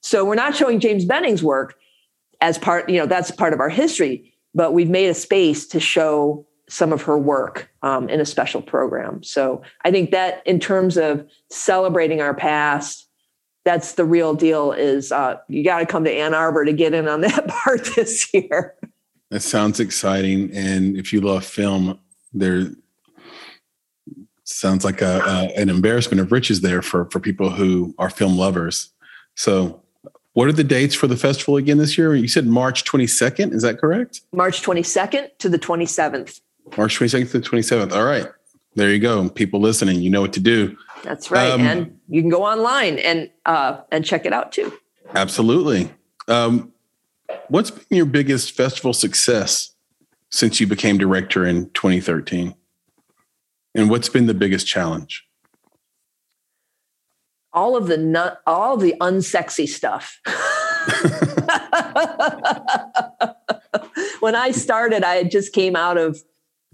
so 0.00 0.24
we're 0.24 0.36
not 0.36 0.54
showing 0.54 0.78
James 0.78 1.04
Benning's 1.04 1.42
work 1.42 1.79
as 2.40 2.58
part, 2.58 2.88
you 2.88 2.98
know, 2.98 3.06
that's 3.06 3.30
part 3.30 3.52
of 3.52 3.60
our 3.60 3.68
history, 3.68 4.32
but 4.54 4.72
we've 4.72 4.90
made 4.90 5.08
a 5.08 5.14
space 5.14 5.66
to 5.68 5.80
show 5.80 6.46
some 6.68 6.92
of 6.92 7.02
her 7.02 7.18
work 7.18 7.70
um, 7.82 8.08
in 8.08 8.20
a 8.20 8.24
special 8.24 8.62
program. 8.62 9.22
So 9.22 9.62
I 9.84 9.90
think 9.90 10.12
that 10.12 10.46
in 10.46 10.60
terms 10.60 10.96
of 10.96 11.28
celebrating 11.50 12.20
our 12.20 12.34
past, 12.34 13.08
that's 13.64 13.94
the 13.94 14.04
real 14.04 14.34
deal 14.34 14.72
is 14.72 15.12
uh, 15.12 15.36
you 15.48 15.64
got 15.64 15.80
to 15.80 15.86
come 15.86 16.04
to 16.04 16.12
Ann 16.12 16.32
Arbor 16.32 16.64
to 16.64 16.72
get 16.72 16.94
in 16.94 17.08
on 17.08 17.20
that 17.22 17.48
part 17.48 17.88
this 17.96 18.32
year. 18.32 18.76
That 19.30 19.40
sounds 19.40 19.80
exciting. 19.80 20.50
And 20.54 20.96
if 20.96 21.12
you 21.12 21.20
love 21.20 21.44
film, 21.44 21.98
there 22.32 22.70
sounds 24.44 24.84
like 24.84 25.02
a, 25.02 25.20
a, 25.20 25.60
an 25.60 25.68
embarrassment 25.68 26.20
of 26.20 26.32
riches 26.32 26.60
there 26.60 26.82
for, 26.82 27.08
for 27.10 27.20
people 27.20 27.50
who 27.50 27.94
are 27.98 28.10
film 28.10 28.36
lovers. 28.36 28.90
So 29.36 29.82
what 30.32 30.48
are 30.48 30.52
the 30.52 30.64
dates 30.64 30.94
for 30.94 31.06
the 31.06 31.16
festival 31.16 31.56
again 31.56 31.78
this 31.78 31.98
year? 31.98 32.14
You 32.14 32.28
said 32.28 32.46
March 32.46 32.84
22nd. 32.84 33.52
Is 33.52 33.62
that 33.62 33.78
correct? 33.78 34.20
March 34.32 34.62
22nd 34.62 35.30
to 35.38 35.48
the 35.48 35.58
27th. 35.58 36.40
March 36.76 36.98
22nd 36.98 37.30
to 37.32 37.40
the 37.40 37.46
27th. 37.46 37.92
All 37.92 38.04
right. 38.04 38.26
There 38.76 38.90
you 38.90 39.00
go. 39.00 39.28
People 39.28 39.60
listening, 39.60 40.00
you 40.00 40.10
know 40.10 40.20
what 40.20 40.32
to 40.34 40.40
do. 40.40 40.76
That's 41.02 41.30
right. 41.30 41.50
Um, 41.50 41.60
and 41.62 41.98
you 42.08 42.20
can 42.20 42.30
go 42.30 42.44
online 42.44 42.98
and 42.98 43.30
uh, 43.44 43.80
and 43.90 44.04
check 44.04 44.26
it 44.26 44.32
out 44.32 44.52
too. 44.52 44.72
Absolutely. 45.14 45.90
Um, 46.28 46.72
what's 47.48 47.72
been 47.72 47.96
your 47.96 48.06
biggest 48.06 48.52
festival 48.52 48.92
success 48.92 49.74
since 50.30 50.60
you 50.60 50.66
became 50.66 50.98
director 50.98 51.44
in 51.44 51.70
2013? 51.70 52.54
And 53.74 53.90
what's 53.90 54.08
been 54.08 54.26
the 54.26 54.34
biggest 54.34 54.66
challenge? 54.66 55.26
All 57.52 57.76
of 57.76 57.88
the 57.88 57.96
nut, 57.96 58.40
all 58.46 58.76
the 58.76 58.94
unsexy 59.00 59.68
stuff. 59.68 60.20
when 64.20 64.34
I 64.34 64.52
started, 64.52 65.02
I 65.02 65.16
had 65.16 65.30
just 65.30 65.52
came 65.52 65.76
out 65.76 65.98
of 65.98 66.22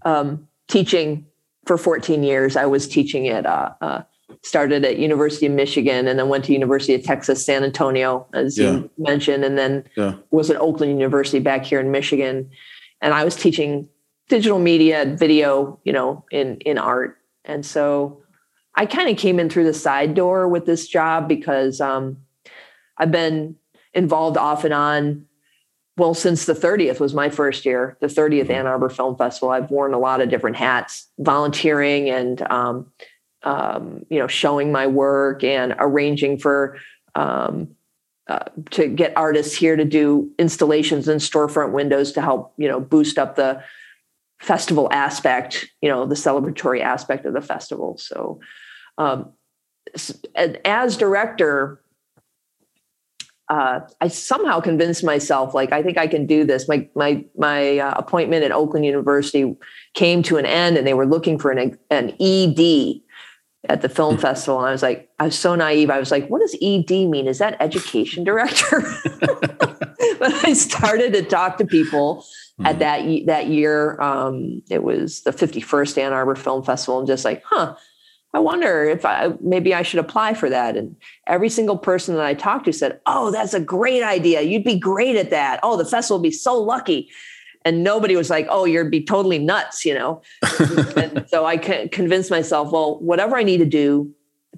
um, 0.04 0.48
teaching 0.68 1.26
for 1.64 1.78
14 1.78 2.22
years. 2.22 2.56
I 2.56 2.66
was 2.66 2.88
teaching 2.88 3.28
at 3.28 3.46
uh, 3.46 3.72
uh, 3.80 4.02
started 4.42 4.84
at 4.84 4.98
University 4.98 5.46
of 5.46 5.52
Michigan 5.52 6.06
and 6.06 6.18
then 6.18 6.28
went 6.28 6.44
to 6.44 6.52
University 6.52 6.94
of 6.94 7.02
Texas 7.02 7.44
San 7.44 7.64
Antonio, 7.64 8.26
as 8.32 8.58
yeah. 8.58 8.72
you 8.72 8.90
mentioned, 8.98 9.44
and 9.44 9.58
then 9.58 9.84
yeah. 9.96 10.14
was 10.30 10.50
at 10.50 10.60
Oakland 10.60 10.98
University 10.98 11.40
back 11.40 11.64
here 11.64 11.80
in 11.80 11.90
Michigan. 11.90 12.50
And 13.00 13.12
I 13.12 13.24
was 13.24 13.36
teaching 13.36 13.88
digital 14.28 14.58
media, 14.58 15.16
video, 15.18 15.80
you 15.84 15.92
know, 15.92 16.24
in 16.30 16.56
in 16.58 16.78
art. 16.78 17.18
And 17.44 17.64
so 17.64 18.22
I 18.76 18.86
kind 18.86 19.08
of 19.08 19.16
came 19.16 19.40
in 19.40 19.48
through 19.48 19.64
the 19.64 19.74
side 19.74 20.14
door 20.14 20.48
with 20.48 20.66
this 20.66 20.86
job 20.86 21.28
because 21.28 21.80
um, 21.80 22.18
I've 22.98 23.10
been 23.10 23.56
involved 23.94 24.36
off 24.36 24.64
and 24.64 24.74
on. 24.74 25.26
Well, 25.96 26.12
since 26.12 26.44
the 26.44 26.52
30th 26.52 27.00
was 27.00 27.14
my 27.14 27.30
first 27.30 27.64
year, 27.64 27.96
the 28.00 28.06
30th 28.06 28.42
mm-hmm. 28.42 28.52
Ann 28.52 28.66
Arbor 28.66 28.90
Film 28.90 29.16
Festival, 29.16 29.50
I've 29.50 29.70
worn 29.70 29.94
a 29.94 29.98
lot 29.98 30.20
of 30.20 30.28
different 30.28 30.56
hats, 30.56 31.08
volunteering 31.18 32.10
and 32.10 32.42
um, 32.50 32.92
um, 33.46 34.04
you 34.10 34.18
know 34.18 34.26
showing 34.26 34.72
my 34.72 34.86
work 34.86 35.42
and 35.44 35.74
arranging 35.78 36.36
for 36.36 36.78
um, 37.14 37.68
uh, 38.26 38.44
to 38.72 38.88
get 38.88 39.16
artists 39.16 39.54
here 39.54 39.76
to 39.76 39.84
do 39.84 40.30
installations 40.38 41.08
in 41.08 41.18
storefront 41.18 41.70
windows 41.72 42.12
to 42.12 42.20
help 42.20 42.52
you 42.56 42.68
know 42.68 42.80
boost 42.80 43.18
up 43.18 43.36
the 43.36 43.62
festival 44.40 44.88
aspect 44.92 45.66
you 45.80 45.88
know 45.88 46.04
the 46.04 46.16
celebratory 46.16 46.82
aspect 46.82 47.24
of 47.24 47.32
the 47.32 47.40
festival 47.40 47.96
so 47.96 48.38
um, 48.98 49.32
as 50.64 50.96
director 50.96 51.80
uh, 53.48 53.80
I 54.00 54.08
somehow 54.08 54.60
convinced 54.60 55.04
myself, 55.04 55.54
like 55.54 55.72
I 55.72 55.82
think 55.82 55.98
I 55.98 56.08
can 56.08 56.26
do 56.26 56.44
this. 56.44 56.68
My 56.68 56.88
my 56.96 57.24
my 57.36 57.78
uh, 57.78 57.94
appointment 57.96 58.44
at 58.44 58.50
Oakland 58.50 58.84
University 58.84 59.56
came 59.94 60.22
to 60.24 60.36
an 60.36 60.46
end, 60.46 60.76
and 60.76 60.86
they 60.86 60.94
were 60.94 61.06
looking 61.06 61.38
for 61.38 61.52
an 61.52 61.78
an 61.90 62.14
ED 62.20 63.02
at 63.68 63.82
the 63.82 63.88
film 63.88 64.18
festival. 64.18 64.58
And 64.58 64.68
I 64.68 64.72
was 64.72 64.82
like, 64.82 65.08
I 65.18 65.26
was 65.26 65.38
so 65.38 65.54
naive. 65.54 65.90
I 65.90 65.98
was 65.98 66.10
like, 66.10 66.28
what 66.28 66.40
does 66.40 66.56
ED 66.60 66.90
mean? 67.08 67.26
Is 67.26 67.38
that 67.38 67.56
education 67.60 68.24
director? 68.24 68.80
but 69.20 70.32
I 70.44 70.52
started 70.52 71.12
to 71.14 71.22
talk 71.22 71.58
to 71.58 71.64
people 71.64 72.24
mm-hmm. 72.58 72.66
at 72.66 72.80
that 72.80 73.26
that 73.26 73.46
year. 73.46 74.00
Um, 74.00 74.62
it 74.70 74.82
was 74.82 75.22
the 75.22 75.30
51st 75.30 75.98
Ann 75.98 76.12
Arbor 76.12 76.34
Film 76.34 76.64
Festival, 76.64 76.98
and 76.98 77.06
just 77.06 77.24
like, 77.24 77.44
huh, 77.44 77.76
I 78.36 78.38
wonder 78.38 78.84
if 78.84 79.06
I 79.06 79.32
maybe 79.40 79.72
I 79.72 79.80
should 79.80 79.98
apply 79.98 80.34
for 80.34 80.50
that. 80.50 80.76
And 80.76 80.94
every 81.26 81.48
single 81.48 81.78
person 81.78 82.14
that 82.16 82.24
I 82.26 82.34
talked 82.34 82.66
to 82.66 82.72
said, 82.72 83.00
"Oh, 83.06 83.30
that's 83.30 83.54
a 83.54 83.60
great 83.60 84.02
idea. 84.02 84.42
You'd 84.42 84.62
be 84.62 84.78
great 84.78 85.16
at 85.16 85.30
that. 85.30 85.58
Oh, 85.62 85.78
the 85.78 85.86
festival 85.86 86.18
would 86.18 86.28
be 86.28 86.30
so 86.30 86.60
lucky." 86.60 87.08
and 87.64 87.82
nobody 87.82 88.14
was 88.14 88.30
like, 88.30 88.46
"Oh, 88.48 88.64
you'd 88.64 88.92
be 88.92 89.02
totally 89.02 89.38
nuts," 89.38 89.84
you 89.84 89.92
know. 89.92 90.22
and 90.96 91.26
so 91.28 91.44
I 91.44 91.56
convinced 91.56 92.30
myself, 92.30 92.70
well, 92.70 93.00
whatever 93.00 93.36
I 93.36 93.42
need 93.42 93.58
to 93.58 93.66
do 93.66 94.14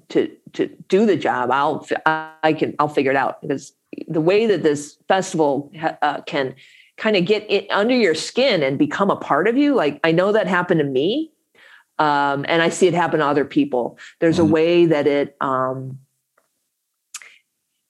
to 0.09 0.29
to 0.53 0.67
do 0.87 1.07
the 1.07 1.15
job, 1.15 1.49
I'll 1.51 1.87
I 2.05 2.53
can 2.53 2.75
I'll 2.77 2.87
figure 2.87 3.11
it 3.11 3.17
out 3.17 3.41
because 3.41 3.73
the 4.07 4.21
way 4.21 4.45
that 4.45 4.61
this 4.61 4.97
festival 5.07 5.71
uh, 6.03 6.21
can 6.21 6.53
kind 6.97 7.15
of 7.15 7.25
get 7.25 7.49
it 7.49 7.65
under 7.71 7.95
your 7.95 8.13
skin 8.13 8.61
and 8.61 8.77
become 8.77 9.09
a 9.09 9.15
part 9.15 9.47
of 9.47 9.57
you, 9.57 9.73
like 9.73 9.99
I 10.03 10.11
know 10.11 10.31
that 10.31 10.45
happened 10.47 10.79
to 10.79 10.85
me, 10.85 11.31
um, 11.99 12.45
and 12.47 12.61
I 12.61 12.69
see 12.69 12.87
it 12.87 12.93
happen 12.93 13.19
to 13.19 13.25
other 13.25 13.45
people. 13.45 13.99
There's 14.19 14.37
mm-hmm. 14.37 14.49
a 14.49 14.53
way 14.53 14.85
that 14.87 15.07
it. 15.07 15.35
Um, 15.41 15.99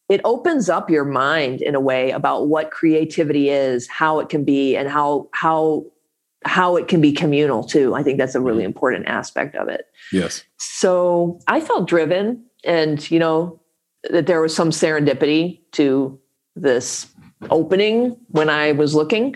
it 0.09 0.21
opens 0.23 0.69
up 0.69 0.89
your 0.89 1.05
mind 1.05 1.61
in 1.61 1.75
a 1.75 1.79
way 1.79 2.09
about 2.09 2.47
what 2.47 2.71
creativity 2.71 3.49
is, 3.49 3.87
how 3.87 4.19
it 4.19 4.27
can 4.27 4.43
be, 4.43 4.75
and 4.75 4.89
how 4.89 5.29
how 5.33 5.85
how 6.43 6.75
it 6.77 6.87
can 6.87 6.99
be 6.99 7.11
communal 7.11 7.63
too. 7.63 7.93
I 7.93 8.01
think 8.01 8.17
that's 8.17 8.33
a 8.33 8.41
really 8.41 8.59
mm-hmm. 8.59 8.67
important 8.67 9.07
aspect 9.07 9.55
of 9.55 9.69
it. 9.69 9.85
Yes. 10.11 10.43
So 10.57 11.39
I 11.47 11.61
felt 11.61 11.87
driven, 11.87 12.43
and 12.63 13.09
you 13.11 13.19
know 13.19 13.61
that 14.09 14.25
there 14.25 14.41
was 14.41 14.55
some 14.55 14.71
serendipity 14.71 15.59
to 15.73 16.19
this 16.55 17.05
opening 17.51 18.17
when 18.29 18.49
I 18.49 18.71
was 18.71 18.95
looking 18.95 19.35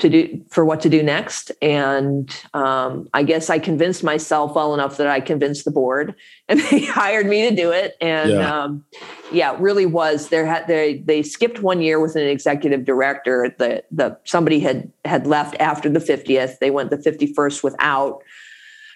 to 0.00 0.08
do 0.08 0.44
for 0.50 0.64
what 0.64 0.80
to 0.80 0.88
do 0.88 1.02
next. 1.02 1.52
And 1.62 2.34
um, 2.54 3.08
i 3.14 3.22
guess 3.22 3.50
i 3.50 3.58
convinced 3.58 4.02
myself 4.02 4.54
well 4.54 4.74
enough 4.74 4.96
that 4.96 5.06
i 5.06 5.20
convinced 5.20 5.64
the 5.64 5.70
board 5.70 6.14
and 6.48 6.60
they 6.60 6.84
hired 6.84 7.26
me 7.26 7.48
to 7.48 7.54
do 7.54 7.70
it. 7.70 7.96
And 8.00 8.30
yeah, 8.30 8.62
um, 8.62 8.84
yeah 9.30 9.54
it 9.54 9.60
really 9.60 9.86
was. 9.86 10.28
There 10.28 10.46
had 10.46 10.66
they 10.66 10.98
they 10.98 11.22
skipped 11.22 11.62
one 11.62 11.80
year 11.80 12.00
with 12.00 12.16
an 12.16 12.26
executive 12.26 12.84
director 12.84 13.54
the 13.58 13.84
the 13.90 14.18
somebody 14.24 14.60
had 14.60 14.90
had 15.04 15.26
left 15.26 15.56
after 15.60 15.88
the 15.88 16.00
50th 16.00 16.58
they 16.58 16.70
went 16.70 16.90
the 16.90 16.96
51st 16.96 17.62
without. 17.62 18.22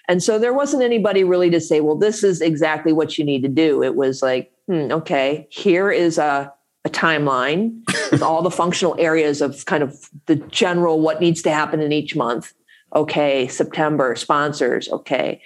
And 0.07 0.23
so 0.23 0.39
there 0.39 0.53
wasn't 0.53 0.83
anybody 0.83 1.25
really 1.25 1.51
to 1.51 1.61
say 1.61 1.81
well 1.81 1.97
this 1.97 2.25
is 2.25 2.41
exactly 2.41 2.93
what 2.93 3.19
you 3.19 3.25
need 3.25 3.43
to 3.43 3.49
do. 3.49 3.83
It 3.83 3.95
was 3.95 4.23
like 4.23 4.53
hmm, 4.67 4.91
okay. 4.91 5.47
Here 5.51 5.91
is 5.91 6.19
a 6.19 6.53
a 6.85 6.91
timeline 6.91 7.81
with 8.11 8.23
all 8.23 8.43
the 8.43 8.51
functional 8.51 8.95
areas 8.99 9.41
of 9.41 9.65
kind 9.65 9.83
of 9.83 10.11
the 10.27 10.37
general 10.37 11.01
what 11.01 11.21
needs 11.21 11.43
to 11.43 11.51
happen 11.51 11.81
in 11.81 11.93
each 11.93 12.15
month. 12.15 12.53
Okay, 12.95 13.49
September 13.49 14.15
sponsors. 14.15 14.89
Okay. 14.89 15.41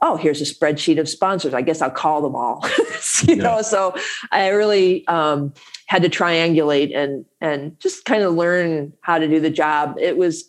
Oh, 0.00 0.16
here's 0.16 0.40
a 0.40 0.44
spreadsheet 0.44 0.98
of 0.98 1.08
sponsors. 1.08 1.54
I 1.54 1.60
guess 1.60 1.82
I'll 1.82 1.90
call 1.90 2.22
them 2.22 2.34
all. 2.34 2.64
you 3.22 3.34
yeah. 3.34 3.42
know, 3.42 3.62
so 3.62 3.94
I 4.30 4.48
really 4.48 5.06
um, 5.08 5.52
had 5.86 6.02
to 6.02 6.08
triangulate 6.08 6.96
and 6.96 7.24
and 7.40 7.78
just 7.80 8.04
kind 8.04 8.22
of 8.22 8.34
learn 8.34 8.92
how 9.02 9.18
to 9.18 9.28
do 9.28 9.40
the 9.40 9.50
job. 9.50 9.96
It 10.00 10.16
was, 10.16 10.44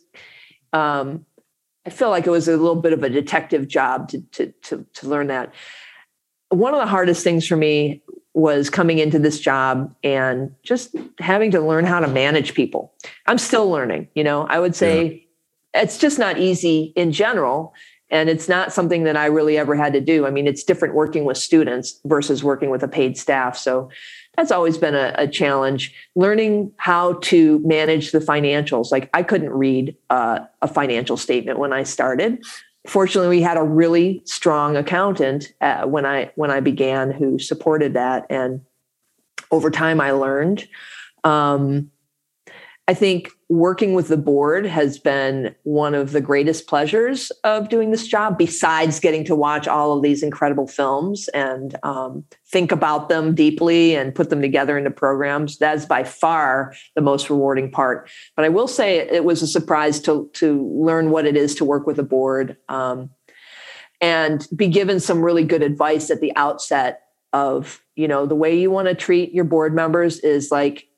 um, 0.72 1.26
I 1.86 1.90
feel 1.90 2.10
like 2.10 2.28
it 2.28 2.32
was 2.32 2.48
a 2.48 2.58
little 2.58 2.76
bit 2.76 2.94
of 2.94 3.04
a 3.04 3.10
detective 3.10 3.68
job 3.68 4.10
to 4.10 4.22
to 4.34 4.54
to, 4.64 4.86
to 4.94 5.08
learn 5.08 5.28
that. 5.28 5.54
One 6.50 6.74
of 6.74 6.80
the 6.80 6.88
hardest 6.88 7.24
things 7.24 7.46
for 7.46 7.56
me 7.56 8.04
was 8.34 8.70
coming 8.70 9.00
into 9.00 9.20
this 9.20 9.40
job 9.40 9.94
and 10.04 10.54
just 10.64 10.96
having 11.20 11.52
to 11.52 11.62
learn 11.62 11.86
how 11.86 12.00
to 12.00 12.08
manage 12.08 12.54
people. 12.54 12.94
I'm 13.28 13.38
still 13.38 13.70
learning, 13.70 14.08
you 14.14 14.24
know, 14.24 14.46
I 14.48 14.60
would 14.60 14.76
say 14.76 15.26
yeah. 15.74 15.82
it's 15.82 15.98
just 15.98 16.20
not 16.20 16.38
easy 16.38 16.94
in 16.96 17.12
general. 17.12 17.74
And 18.12 18.28
it's 18.28 18.50
not 18.50 18.74
something 18.74 19.04
that 19.04 19.16
I 19.16 19.28
really 19.28 19.58
ever 19.58 19.76
had 19.76 19.94
to 19.94 20.02
do. 20.02 20.26
I 20.26 20.32
mean, 20.32 20.48
it's 20.48 20.64
different 20.64 20.96
working 20.96 21.26
with 21.26 21.38
students 21.38 22.00
versus 22.06 22.44
working 22.44 22.72
with 22.72 22.82
a 22.82 22.88
paid 22.88 23.20
staff. 23.20 23.56
So 23.56 23.92
that's 24.36 24.52
always 24.52 24.80
been 24.80 24.96
a, 24.96 25.14
a 25.16 25.28
challenge. 25.28 25.94
Learning 26.16 26.72
how 26.78 27.14
to 27.14 27.60
manage 27.60 28.12
the 28.12 28.20
financials. 28.20 28.92
Like 28.92 29.12
I 29.14 29.22
couldn't 29.22 29.52
read 29.52 29.96
uh, 30.10 30.40
a 30.62 30.68
financial 30.68 31.18
statement 31.18 31.60
when 31.60 31.72
I 31.72 31.84
started 31.84 32.44
fortunately 32.90 33.38
we 33.38 33.42
had 33.42 33.58
a 33.58 33.64
really 33.64 34.22
strong 34.26 34.76
accountant 34.76 35.54
uh, 35.62 35.84
when 35.84 36.06
i 36.06 36.32
when 36.36 36.52
i 36.52 36.60
began 36.60 37.12
who 37.12 37.40
supported 37.40 37.94
that. 37.94 38.26
And 38.30 38.62
over 39.52 39.72
time 39.72 40.02
i 40.02 40.12
learned. 40.12 40.68
Um, 41.24 41.92
I 42.88 42.94
think 42.94 43.32
working 43.50 43.96
with 43.96 44.10
the 44.10 44.18
board 44.18 44.64
has 44.64 45.00
been 45.00 45.56
one 45.64 45.96
of 45.96 46.12
the 46.12 46.22
greatest 46.22 46.68
pleasures 46.68 47.32
of 47.44 47.68
doing 47.68 47.90
this 47.90 48.08
job, 48.08 48.38
besides 48.38 49.00
getting 49.00 49.26
to 49.26 49.36
watch 49.36 49.68
all 49.68 49.98
of 49.98 50.04
these 50.04 50.22
incredible 50.22 50.68
films 50.68 51.28
and 51.30 51.76
um, 51.82 52.24
think 52.46 52.72
about 52.72 53.10
them 53.10 53.34
deeply 53.34 53.96
and 53.96 54.14
put 54.14 54.30
them 54.30 54.40
together 54.40 54.78
into 54.78 54.92
programs. 54.92 55.58
That's 55.58 55.86
by 55.86 56.04
far 56.04 56.76
the 56.94 57.02
most 57.02 57.28
rewarding 57.28 57.72
part. 57.72 58.08
But 58.36 58.46
I 58.46 58.50
will 58.50 58.68
say 58.68 58.98
it 58.98 59.26
was 59.26 59.42
a 59.42 59.48
surprise 59.48 60.00
to, 60.02 60.30
to 60.34 60.70
learn 60.80 61.10
what 61.10 61.26
it 61.26 61.36
is 61.36 61.56
to 61.56 61.66
work 61.66 61.88
with 61.88 61.98
a 61.98 62.04
board 62.04 62.56
um, 62.70 63.10
and 64.00 64.48
be 64.56 64.68
given 64.68 65.00
some 65.00 65.24
really 65.24 65.44
good 65.44 65.64
advice 65.64 66.12
at 66.12 66.22
the 66.22 66.36
outset 66.36 67.02
of, 67.34 67.84
you 67.96 68.08
know, 68.08 68.28
the 68.28 68.36
way 68.36 68.60
you 68.60 68.70
want 68.70 68.88
to 68.88 68.94
treat 68.94 69.34
your 69.34 69.44
board 69.44 69.74
members 69.74 70.20
is 70.20 70.52
like, 70.52 70.89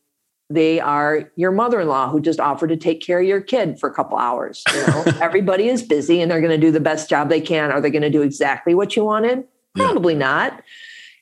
they 0.53 0.79
are 0.79 1.31
your 1.35 1.51
mother-in-law 1.51 2.09
who 2.09 2.19
just 2.19 2.39
offered 2.39 2.67
to 2.67 2.77
take 2.77 3.01
care 3.01 3.19
of 3.19 3.25
your 3.25 3.41
kid 3.41 3.79
for 3.79 3.89
a 3.89 3.93
couple 3.93 4.17
hours 4.17 4.63
you 4.73 4.87
know 4.87 5.03
everybody 5.21 5.67
is 5.67 5.81
busy 5.81 6.21
and 6.21 6.29
they're 6.29 6.41
going 6.41 6.51
to 6.51 6.57
do 6.57 6.71
the 6.71 6.79
best 6.79 7.09
job 7.09 7.29
they 7.29 7.41
can 7.41 7.71
are 7.71 7.81
they 7.81 7.91
going 7.91 8.01
to 8.01 8.09
do 8.09 8.21
exactly 8.21 8.73
what 8.73 8.95
you 8.95 9.03
wanted 9.03 9.43
probably 9.75 10.13
yeah. 10.13 10.19
not 10.19 10.63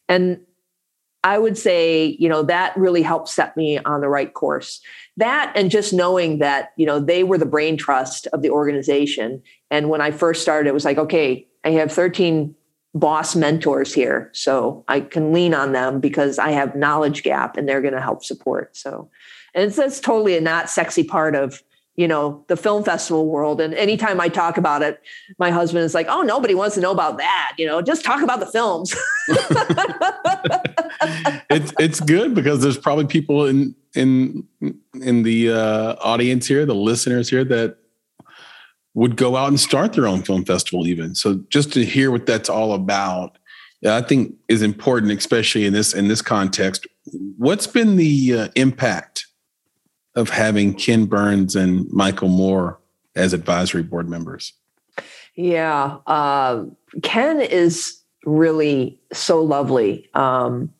and 0.07 0.39
i 1.23 1.37
would 1.37 1.57
say 1.57 2.15
you 2.19 2.29
know 2.29 2.43
that 2.43 2.75
really 2.77 3.01
helped 3.01 3.29
set 3.29 3.55
me 3.55 3.77
on 3.79 4.01
the 4.01 4.09
right 4.09 4.33
course 4.33 4.81
that 5.17 5.51
and 5.55 5.69
just 5.69 5.93
knowing 5.93 6.39
that 6.39 6.71
you 6.77 6.85
know 6.85 6.99
they 6.99 7.23
were 7.23 7.37
the 7.37 7.45
brain 7.45 7.77
trust 7.77 8.27
of 8.27 8.41
the 8.41 8.49
organization 8.49 9.41
and 9.69 9.89
when 9.89 10.01
i 10.01 10.11
first 10.11 10.41
started 10.41 10.69
it 10.69 10.73
was 10.73 10.85
like 10.85 10.97
okay 10.97 11.47
i 11.63 11.69
have 11.69 11.91
13 11.91 12.55
boss 12.93 13.35
mentors 13.35 13.93
here. 13.93 14.29
So 14.33 14.83
I 14.87 15.01
can 15.01 15.31
lean 15.31 15.53
on 15.53 15.73
them 15.73 15.99
because 15.99 16.39
I 16.39 16.51
have 16.51 16.75
knowledge 16.75 17.23
gap 17.23 17.57
and 17.57 17.67
they're 17.67 17.81
going 17.81 17.93
to 17.93 18.01
help 18.01 18.23
support. 18.23 18.75
So, 18.75 19.09
and 19.53 19.65
it's, 19.65 19.75
that's 19.75 19.99
totally 19.99 20.37
a 20.37 20.41
not 20.41 20.69
sexy 20.69 21.03
part 21.03 21.35
of, 21.35 21.61
you 21.95 22.07
know, 22.07 22.43
the 22.47 22.55
film 22.55 22.83
festival 22.83 23.27
world. 23.27 23.59
And 23.59 23.73
anytime 23.73 24.21
I 24.21 24.29
talk 24.29 24.57
about 24.57 24.81
it, 24.81 25.01
my 25.37 25.51
husband 25.51 25.83
is 25.83 25.93
like, 25.93 26.07
oh, 26.09 26.21
nobody 26.21 26.55
wants 26.55 26.75
to 26.75 26.81
know 26.81 26.91
about 26.91 27.17
that. 27.17 27.53
You 27.57 27.67
know, 27.67 27.81
just 27.81 28.05
talk 28.05 28.21
about 28.21 28.39
the 28.39 28.45
films. 28.45 28.95
it's, 31.49 31.73
it's 31.79 31.99
good 31.99 32.33
because 32.33 32.61
there's 32.61 32.77
probably 32.77 33.05
people 33.05 33.45
in, 33.45 33.75
in, 33.95 34.47
in 35.01 35.23
the 35.23 35.51
uh, 35.51 35.95
audience 36.01 36.47
here, 36.47 36.65
the 36.65 36.75
listeners 36.75 37.29
here 37.29 37.43
that 37.45 37.77
would 38.93 39.15
go 39.15 39.35
out 39.35 39.47
and 39.47 39.59
start 39.59 39.93
their 39.93 40.07
own 40.07 40.21
film 40.23 40.43
festival 40.43 40.87
even 40.87 41.15
so 41.15 41.41
just 41.49 41.71
to 41.71 41.85
hear 41.85 42.11
what 42.11 42.25
that's 42.25 42.49
all 42.49 42.73
about 42.73 43.37
i 43.87 44.01
think 44.01 44.33
is 44.47 44.61
important 44.61 45.11
especially 45.11 45.65
in 45.65 45.73
this 45.73 45.93
in 45.93 46.07
this 46.07 46.21
context 46.21 46.87
what's 47.37 47.67
been 47.67 47.95
the 47.95 48.33
uh, 48.33 48.47
impact 48.55 49.27
of 50.15 50.29
having 50.29 50.73
ken 50.73 51.05
burns 51.05 51.55
and 51.55 51.87
michael 51.91 52.29
moore 52.29 52.79
as 53.15 53.33
advisory 53.33 53.83
board 53.83 54.09
members. 54.09 54.53
Yeah 55.35 55.97
uh, 56.07 56.65
ken 57.03 57.41
is 57.41 58.01
really 58.25 58.99
so 59.13 59.41
lovely. 59.41 60.09
Um, 60.13 60.73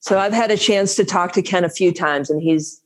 so 0.00 0.18
i've 0.18 0.32
had 0.32 0.50
a 0.50 0.56
chance 0.56 0.94
to 0.94 1.04
talk 1.04 1.32
to 1.32 1.42
ken 1.42 1.64
a 1.64 1.68
few 1.68 1.92
times 1.92 2.30
and 2.30 2.40
he's 2.40 2.80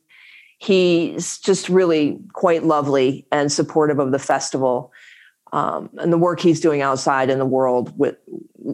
he's 0.57 1.39
just 1.39 1.69
really 1.69 2.19
quite 2.33 2.63
lovely 2.63 3.25
and 3.31 3.51
supportive 3.51 3.99
of 3.99 4.11
the 4.11 4.19
festival 4.19 4.91
um, 5.53 5.89
and 5.97 6.13
the 6.13 6.17
work 6.17 6.39
he's 6.39 6.59
doing 6.59 6.81
outside 6.81 7.29
in 7.29 7.39
the 7.39 7.45
world 7.45 7.97
with 7.97 8.15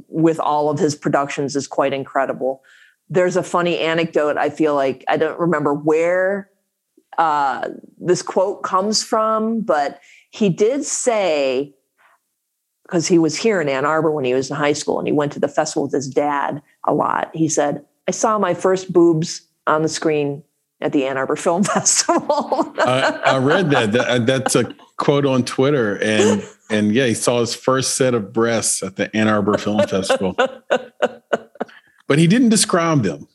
with 0.07 0.39
all 0.39 0.69
of 0.69 0.79
his 0.79 0.95
productions 0.95 1.55
is 1.55 1.65
quite 1.67 1.93
incredible. 1.93 2.61
There's 3.09 3.37
a 3.37 3.43
funny 3.43 3.79
anecdote 3.79 4.37
i 4.37 4.49
feel 4.49 4.75
like 4.75 5.03
i 5.07 5.17
don't 5.17 5.39
remember 5.39 5.73
where 5.73 6.49
uh, 7.17 7.69
this 7.99 8.21
quote 8.21 8.63
comes 8.63 9.03
from 9.03 9.61
but 9.61 9.99
he 10.29 10.49
did 10.49 10.83
say 10.83 11.73
because 12.83 13.07
he 13.07 13.17
was 13.17 13.35
here 13.35 13.59
in 13.59 13.69
ann 13.69 13.85
arbor 13.85 14.11
when 14.11 14.25
he 14.25 14.33
was 14.33 14.49
in 14.49 14.55
high 14.55 14.73
school 14.73 14.99
and 14.99 15.07
he 15.07 15.13
went 15.13 15.31
to 15.31 15.39
the 15.39 15.47
festival 15.47 15.83
with 15.83 15.93
his 15.93 16.07
dad 16.07 16.61
a 16.85 16.93
lot 16.93 17.29
he 17.33 17.47
said 17.47 17.83
i 18.07 18.11
saw 18.11 18.37
my 18.37 18.53
first 18.53 18.91
boobs 18.93 19.41
on 19.65 19.81
the 19.81 19.89
screen 19.89 20.43
at 20.81 20.93
the 20.93 21.05
Ann 21.05 21.17
Arbor 21.17 21.35
Film 21.37 21.63
Festival. 21.63 22.73
I, 22.79 23.21
I, 23.25 23.37
read 23.37 23.69
that. 23.71 23.91
that. 23.93 24.07
Uh, 24.07 24.19
that's 24.19 24.55
a 24.55 24.73
quote 24.97 25.25
on 25.25 25.43
Twitter, 25.43 25.97
and 26.01 26.43
and 26.69 26.93
yeah, 26.93 27.05
he 27.05 27.13
saw 27.13 27.39
his 27.39 27.55
first 27.55 27.95
set 27.95 28.13
of 28.13 28.33
breasts 28.33 28.83
at 28.83 28.95
the 28.95 29.15
Ann 29.15 29.27
Arbor 29.27 29.57
Film 29.57 29.85
Festival, 29.87 30.35
but 32.07 32.19
he 32.19 32.27
didn't 32.27 32.49
describe 32.49 33.03
them. 33.03 33.27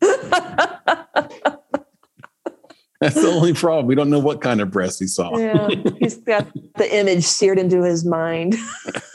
That's 3.00 3.14
the 3.14 3.28
only 3.28 3.52
problem. 3.52 3.86
We 3.86 3.94
don't 3.94 4.08
know 4.08 4.18
what 4.18 4.40
kind 4.40 4.60
of 4.60 4.70
breasts 4.70 5.00
he 5.00 5.06
saw. 5.06 5.36
Yeah, 5.36 5.68
he's 5.98 6.16
got 6.16 6.46
the 6.76 6.96
image 6.96 7.24
seared 7.24 7.58
into 7.58 7.82
his 7.82 8.04
mind. 8.04 8.54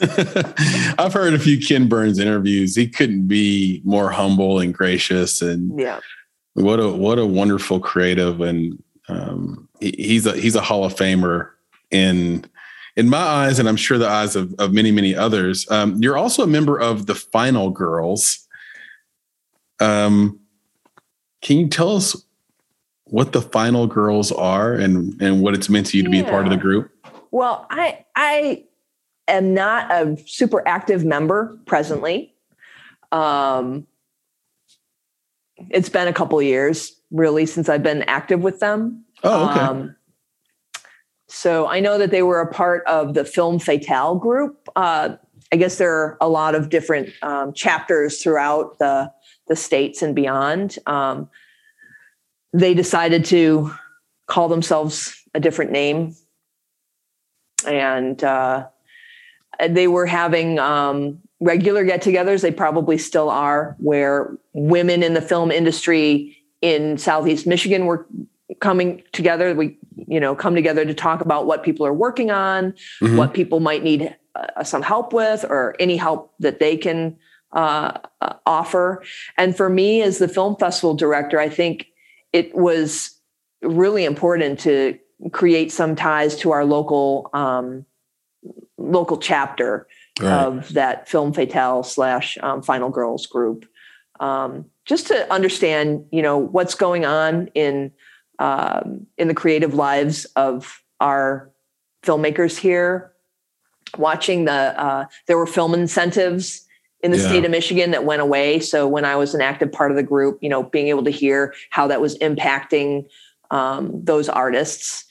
I've 0.98 1.12
heard 1.12 1.34
a 1.34 1.38
few 1.38 1.58
Ken 1.58 1.88
Burns 1.88 2.18
interviews. 2.18 2.76
He 2.76 2.88
couldn't 2.88 3.26
be 3.26 3.82
more 3.84 4.10
humble 4.10 4.60
and 4.60 4.72
gracious, 4.72 5.42
and 5.42 5.78
yeah 5.78 6.00
what 6.54 6.80
a 6.80 6.88
what 6.88 7.18
a 7.18 7.26
wonderful 7.26 7.80
creative, 7.80 8.40
and 8.40 8.82
um, 9.08 9.68
he, 9.80 9.94
he's 9.96 10.26
a 10.26 10.32
he's 10.32 10.54
a 10.54 10.60
Hall 10.60 10.84
of 10.84 10.94
Famer 10.94 11.50
in 11.90 12.44
in 12.96 13.08
my 13.08 13.18
eyes, 13.18 13.58
and 13.58 13.68
I'm 13.68 13.76
sure 13.76 13.98
the 13.98 14.08
eyes 14.08 14.36
of, 14.36 14.54
of 14.58 14.72
many 14.72 14.90
many 14.90 15.14
others. 15.14 15.68
Um, 15.70 16.02
you're 16.02 16.18
also 16.18 16.42
a 16.42 16.46
member 16.46 16.78
of 16.78 17.06
the 17.06 17.14
Final 17.14 17.70
Girls. 17.70 18.46
Um, 19.80 20.40
can 21.40 21.58
you 21.58 21.68
tell 21.68 21.96
us 21.96 22.22
what 23.12 23.32
the 23.32 23.42
Final 23.42 23.86
Girls 23.86 24.32
are 24.32 24.72
and 24.72 25.20
and 25.20 25.42
what 25.42 25.52
it's 25.52 25.68
meant 25.68 25.86
to 25.88 25.98
you 25.98 26.02
to 26.02 26.08
yeah. 26.08 26.22
be 26.22 26.26
a 26.26 26.30
part 26.30 26.46
of 26.46 26.50
the 26.50 26.56
group? 26.56 26.90
Well, 27.30 27.66
I 27.70 28.06
I 28.16 28.64
am 29.28 29.52
not 29.52 29.90
a 29.92 30.16
super 30.26 30.66
active 30.66 31.04
member 31.04 31.58
presently. 31.66 32.34
Um, 33.12 33.86
it's 35.68 35.90
been 35.90 36.08
a 36.08 36.12
couple 36.12 36.40
years 36.40 36.96
really 37.10 37.44
since 37.44 37.68
I've 37.68 37.82
been 37.82 38.02
active 38.04 38.40
with 38.40 38.60
them. 38.60 39.04
Oh, 39.22 39.50
okay. 39.50 39.60
Um, 39.60 39.96
so 41.28 41.66
I 41.66 41.80
know 41.80 41.98
that 41.98 42.10
they 42.10 42.22
were 42.22 42.40
a 42.40 42.50
part 42.50 42.82
of 42.86 43.12
the 43.12 43.26
Film 43.26 43.58
Fatale 43.58 44.14
group. 44.14 44.70
Uh, 44.74 45.16
I 45.52 45.56
guess 45.56 45.76
there 45.76 45.92
are 45.92 46.16
a 46.22 46.30
lot 46.30 46.54
of 46.54 46.70
different 46.70 47.10
um, 47.20 47.52
chapters 47.52 48.22
throughout 48.22 48.78
the 48.78 49.12
the 49.48 49.56
states 49.56 50.00
and 50.00 50.14
beyond. 50.14 50.78
Um, 50.86 51.28
they 52.52 52.74
decided 52.74 53.24
to 53.26 53.72
call 54.26 54.48
themselves 54.48 55.16
a 55.34 55.40
different 55.40 55.72
name, 55.72 56.14
and 57.66 58.22
uh, 58.22 58.66
they 59.68 59.88
were 59.88 60.06
having 60.06 60.58
um, 60.58 61.18
regular 61.40 61.84
get-togethers. 61.84 62.42
They 62.42 62.50
probably 62.50 62.98
still 62.98 63.30
are, 63.30 63.76
where 63.78 64.36
women 64.52 65.02
in 65.02 65.14
the 65.14 65.22
film 65.22 65.50
industry 65.50 66.36
in 66.60 66.98
Southeast 66.98 67.46
Michigan 67.46 67.86
were 67.86 68.06
coming 68.60 69.02
together. 69.12 69.54
We, 69.54 69.78
you 69.96 70.20
know, 70.20 70.34
come 70.34 70.54
together 70.54 70.84
to 70.84 70.94
talk 70.94 71.20
about 71.20 71.46
what 71.46 71.62
people 71.62 71.86
are 71.86 71.94
working 71.94 72.30
on, 72.30 72.72
mm-hmm. 73.00 73.16
what 73.16 73.34
people 73.34 73.60
might 73.60 73.82
need 73.82 74.14
uh, 74.34 74.64
some 74.64 74.82
help 74.82 75.12
with, 75.12 75.44
or 75.44 75.74
any 75.80 75.96
help 75.96 76.34
that 76.40 76.60
they 76.60 76.76
can 76.76 77.16
uh, 77.52 77.98
uh, 78.20 78.34
offer. 78.46 79.02
And 79.36 79.56
for 79.56 79.68
me, 79.68 80.02
as 80.02 80.18
the 80.18 80.28
film 80.28 80.56
festival 80.56 80.94
director, 80.94 81.40
I 81.40 81.48
think 81.48 81.86
it 82.32 82.54
was 82.54 83.18
really 83.62 84.04
important 84.04 84.60
to 84.60 84.98
create 85.30 85.70
some 85.70 85.94
ties 85.94 86.36
to 86.36 86.50
our 86.50 86.64
local 86.64 87.30
um, 87.32 87.84
local 88.76 89.18
chapter 89.18 89.86
right. 90.20 90.28
of 90.28 90.72
that 90.72 91.08
film 91.08 91.32
fatale 91.32 91.82
slash 91.82 92.36
um, 92.42 92.62
final 92.62 92.90
girls 92.90 93.26
group 93.26 93.66
um, 94.22 94.66
just 94.84 95.08
to 95.08 95.30
understand, 95.32 96.06
you 96.10 96.22
know, 96.22 96.38
what's 96.38 96.74
going 96.74 97.04
on 97.04 97.48
in 97.54 97.92
um, 98.38 99.06
in 99.18 99.28
the 99.28 99.34
creative 99.34 99.74
lives 99.74 100.24
of 100.36 100.82
our 101.00 101.50
filmmakers 102.02 102.56
here. 102.56 103.12
Watching 103.98 104.46
the 104.46 104.52
uh, 104.80 105.06
there 105.26 105.36
were 105.36 105.46
film 105.46 105.74
incentives 105.74 106.61
in 107.02 107.10
the 107.10 107.18
yeah. 107.18 107.28
state 107.28 107.44
of 107.44 107.50
Michigan 107.50 107.90
that 107.90 108.04
went 108.04 108.22
away. 108.22 108.60
So 108.60 108.86
when 108.86 109.04
I 109.04 109.16
was 109.16 109.34
an 109.34 109.40
active 109.40 109.72
part 109.72 109.90
of 109.90 109.96
the 109.96 110.02
group, 110.02 110.38
you 110.40 110.48
know, 110.48 110.62
being 110.62 110.88
able 110.88 111.04
to 111.04 111.10
hear 111.10 111.54
how 111.70 111.86
that 111.88 112.00
was 112.00 112.16
impacting 112.18 113.06
um, 113.50 114.04
those 114.04 114.28
artists. 114.28 115.04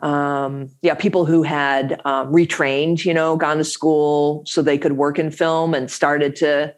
Um, 0.00 0.70
yeah, 0.80 0.94
people 0.94 1.26
who 1.26 1.42
had 1.42 2.00
um, 2.04 2.32
retrained, 2.32 3.04
you 3.04 3.14
know, 3.14 3.36
gone 3.36 3.58
to 3.58 3.64
school 3.64 4.42
so 4.46 4.62
they 4.62 4.78
could 4.78 4.92
work 4.92 5.18
in 5.18 5.30
film 5.30 5.74
and 5.74 5.90
started 5.90 6.34
to 6.36 6.74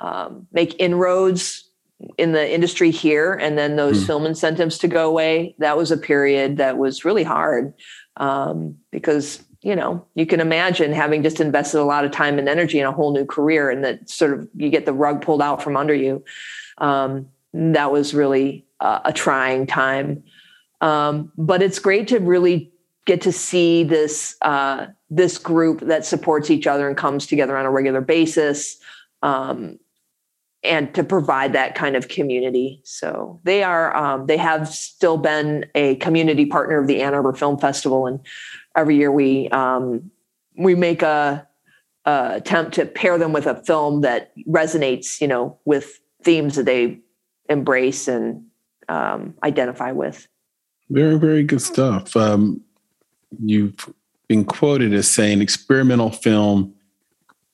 um, 0.00 0.48
make 0.52 0.74
inroads 0.80 1.68
in 2.18 2.32
the 2.32 2.52
industry 2.52 2.90
here 2.90 3.34
and 3.34 3.56
then 3.56 3.76
those 3.76 4.02
mm. 4.02 4.06
film 4.06 4.26
incentives 4.26 4.76
to 4.78 4.88
go 4.88 5.08
away 5.08 5.54
that 5.58 5.76
was 5.76 5.92
a 5.92 5.96
period 5.96 6.56
that 6.56 6.76
was 6.76 7.04
really 7.04 7.22
hard 7.22 7.72
um, 8.16 8.76
because 8.90 9.40
you 9.62 9.74
know 9.74 10.04
you 10.14 10.26
can 10.26 10.40
imagine 10.40 10.92
having 10.92 11.22
just 11.22 11.40
invested 11.40 11.80
a 11.80 11.84
lot 11.84 12.04
of 12.04 12.10
time 12.10 12.38
and 12.38 12.48
energy 12.48 12.78
in 12.78 12.86
a 12.86 12.92
whole 12.92 13.12
new 13.12 13.24
career 13.24 13.70
and 13.70 13.84
that 13.84 14.08
sort 14.10 14.32
of 14.32 14.48
you 14.54 14.68
get 14.68 14.86
the 14.86 14.92
rug 14.92 15.22
pulled 15.22 15.42
out 15.42 15.62
from 15.62 15.76
under 15.76 15.94
you. 15.94 16.24
Um, 16.78 17.28
that 17.54 17.92
was 17.92 18.14
really 18.14 18.66
a 18.80 19.12
trying 19.12 19.66
time. 19.66 20.24
Um, 20.80 21.30
but 21.36 21.62
it's 21.62 21.78
great 21.78 22.08
to 22.08 22.18
really 22.18 22.72
get 23.06 23.20
to 23.22 23.32
see 23.32 23.84
this 23.84 24.36
uh, 24.42 24.86
this 25.10 25.38
group 25.38 25.80
that 25.80 26.04
supports 26.04 26.50
each 26.50 26.66
other 26.66 26.88
and 26.88 26.96
comes 26.96 27.26
together 27.26 27.56
on 27.56 27.66
a 27.66 27.70
regular 27.70 28.00
basis. 28.00 28.78
Um, 29.22 29.78
and 30.64 30.94
to 30.94 31.02
provide 31.02 31.52
that 31.54 31.74
kind 31.74 31.96
of 31.96 32.08
community. 32.08 32.80
So 32.84 33.40
they 33.44 33.62
are 33.62 33.94
um, 33.96 34.26
they 34.26 34.36
have 34.36 34.68
still 34.68 35.16
been 35.16 35.66
a 35.74 35.96
community 35.96 36.46
partner 36.46 36.78
of 36.78 36.86
the 36.86 37.02
Ann 37.02 37.14
Arbor 37.14 37.32
Film 37.32 37.58
Festival, 37.58 38.06
and 38.06 38.20
every 38.76 38.96
year 38.96 39.10
we 39.10 39.48
um, 39.48 40.10
we 40.56 40.74
make 40.74 41.02
a, 41.02 41.46
a, 42.04 42.34
attempt 42.34 42.74
to 42.74 42.86
pair 42.86 43.18
them 43.18 43.32
with 43.32 43.46
a 43.46 43.62
film 43.64 44.02
that 44.02 44.32
resonates, 44.46 45.20
you 45.20 45.26
know, 45.26 45.58
with 45.64 46.00
themes 46.22 46.56
that 46.56 46.66
they 46.66 47.00
embrace 47.48 48.06
and 48.06 48.44
um, 48.88 49.34
identify 49.42 49.90
with. 49.90 50.28
Very 50.90 51.18
very 51.18 51.42
good 51.42 51.62
stuff. 51.62 52.16
Um, 52.16 52.60
you've 53.42 53.92
been 54.28 54.44
quoted 54.44 54.94
as 54.94 55.10
saying 55.10 55.42
experimental 55.42 56.10
film 56.10 56.74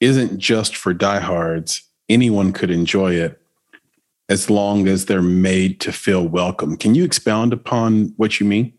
isn't 0.00 0.38
just 0.38 0.76
for 0.76 0.92
diehards 0.92 1.88
anyone 2.09 2.52
could 2.52 2.70
enjoy 2.70 3.14
it 3.14 3.40
as 4.28 4.50
long 4.50 4.86
as 4.86 5.06
they're 5.06 5.22
made 5.22 5.80
to 5.80 5.92
feel 5.92 6.26
welcome. 6.26 6.76
Can 6.76 6.94
you 6.94 7.04
expound 7.04 7.52
upon 7.52 8.12
what 8.16 8.40
you 8.40 8.46
mean? 8.46 8.72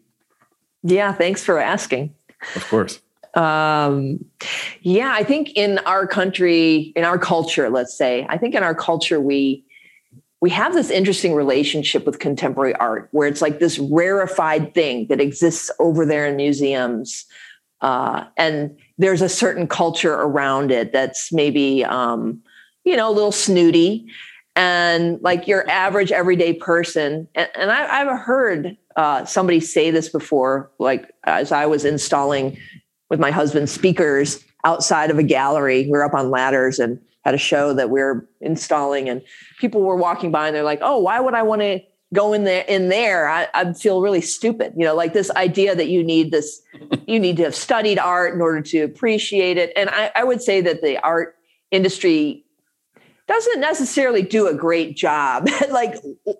Yeah, 0.84 1.12
thanks 1.12 1.44
for 1.44 1.60
asking. 1.60 2.14
Of 2.56 2.68
course. 2.68 3.02
Um, 3.34 4.24
yeah, 4.82 5.14
I 5.14 5.24
think 5.24 5.52
in 5.56 5.80
our 5.80 6.08
country, 6.08 6.94
in 6.96 7.04
our 7.04 7.18
culture, 7.18 7.70
let's 7.70 7.96
say, 7.96 8.26
I 8.30 8.38
think 8.38 8.56
in 8.56 8.64
our 8.64 8.76
culture, 8.76 9.20
we 9.20 9.64
we 10.42 10.50
have 10.52 10.74
this 10.74 10.90
interesting 10.90 11.34
relationship 11.34 12.06
with 12.06 12.20
contemporary 12.20 12.74
art 12.76 13.10
where 13.12 13.28
it's 13.28 13.42
like 13.42 13.60
this 13.60 13.78
rarefied 13.78 14.74
thing 14.74 15.06
that 15.08 15.20
exists 15.20 15.70
over 15.80 16.06
there 16.06 16.26
in 16.26 16.38
museums. 16.38 17.26
Uh, 17.82 18.24
and 18.38 18.78
there's 18.98 19.22
a 19.22 19.28
certain 19.28 19.68
culture 19.68 20.14
around 20.14 20.72
it 20.72 20.94
that's 20.94 21.34
maybe, 21.34 21.84
um, 21.84 22.42
you 22.84 22.96
know, 22.96 23.10
a 23.10 23.14
little 23.14 23.32
snooty. 23.32 24.08
And 24.56 25.22
like 25.22 25.48
your 25.48 25.70
average 25.70 26.12
everyday 26.12 26.54
person, 26.54 27.28
and, 27.36 27.50
and 27.56 27.72
I, 27.72 28.04
have 28.04 28.20
heard 28.20 28.76
uh, 28.96 29.24
somebody 29.24 29.62
say 29.62 29.92
this 29.92 30.10
before, 30.10 30.70
like 30.80 31.10
as 31.24 31.52
I 31.52 31.66
was 31.66 31.86
installing 31.86 32.58
with 33.10 33.20
my 33.20 33.32
husband 33.32 33.70
speakers 33.70 34.44
outside 34.66 35.12
of 35.12 35.18
a 35.18 35.24
gallery, 35.24 35.84
we 35.84 35.92
were 35.92 36.04
up 36.04 36.14
on 36.14 36.30
ladders 36.30 36.80
and 36.80 37.00
had 37.24 37.34
a 37.34 37.38
show 37.38 37.74
that 37.74 37.90
we 37.90 38.02
are 38.02 38.28
installing 38.42 39.08
and 39.08 39.22
people 39.60 39.82
were 39.82 39.96
walking 39.96 40.32
by 40.32 40.48
and 40.48 40.56
they're 40.56 40.64
like, 40.64 40.80
oh, 40.82 40.98
why 40.98 41.20
would 41.20 41.34
I 41.34 41.44
want 41.44 41.62
to 41.62 41.80
go 42.14 42.34
in 42.34 42.44
there 42.44 42.66
in 42.68 42.90
there? 42.90 43.30
I, 43.30 43.48
I 43.54 43.74
feel 43.74 44.02
really 44.02 44.22
stupid. 44.22 44.74
You 44.76 44.86
know, 44.86 44.96
like 44.96 45.14
this 45.14 45.30
idea 45.32 45.76
that 45.76 45.90
you 45.90 46.04
need 46.04 46.32
this, 46.32 46.62
you 47.08 47.20
need 47.20 47.38
to 47.38 47.44
have 47.44 47.56
studied 47.56 48.00
art 48.00 48.34
in 48.34 48.42
order 48.42 48.62
to 48.62 48.80
appreciate 48.82 49.58
it. 49.58 49.72
And 49.76 49.90
I, 49.90 50.12
I 50.16 50.24
would 50.24 50.42
say 50.42 50.62
that 50.62 50.82
the 50.82 50.98
art 51.04 51.36
industry 51.72 52.46
doesn't 53.30 53.62
necessarily 53.62 54.24
do 54.24 54.48
a 54.48 54.54
great 54.56 54.98
job 54.98 55.48
like 55.70 55.96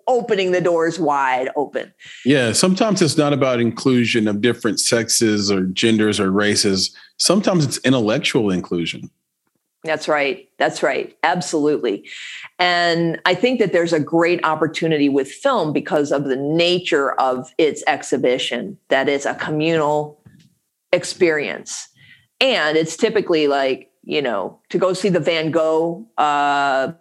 opening 0.08 0.50
the 0.50 0.60
doors 0.60 0.98
wide 0.98 1.48
open. 1.56 1.94
Yeah, 2.24 2.52
sometimes 2.52 3.00
it's 3.00 3.16
not 3.16 3.32
about 3.32 3.60
inclusion 3.60 4.26
of 4.26 4.40
different 4.40 4.80
sexes 4.80 5.50
or 5.50 5.62
genders 5.66 6.18
or 6.18 6.32
races. 6.32 6.94
Sometimes 7.16 7.64
it's 7.64 7.78
intellectual 7.78 8.50
inclusion. 8.50 9.08
That's 9.84 10.08
right. 10.08 10.48
That's 10.58 10.82
right. 10.82 11.16
Absolutely. 11.22 12.06
And 12.58 13.20
I 13.24 13.34
think 13.34 13.60
that 13.60 13.72
there's 13.72 13.94
a 13.94 14.00
great 14.00 14.44
opportunity 14.44 15.08
with 15.08 15.30
film 15.30 15.72
because 15.72 16.12
of 16.12 16.24
the 16.24 16.36
nature 16.36 17.12
of 17.12 17.54
its 17.56 17.82
exhibition, 17.86 18.76
that 18.88 19.08
it's 19.08 19.24
a 19.24 19.34
communal 19.36 20.20
experience. 20.92 21.88
And 22.40 22.76
it's 22.76 22.96
typically 22.96 23.46
like, 23.46 23.89
you 24.02 24.22
know, 24.22 24.60
to 24.70 24.78
go 24.78 24.92
see 24.92 25.08
the 25.08 25.20
Van 25.20 25.50
Gogh 25.50 26.06
uh, 26.16 26.92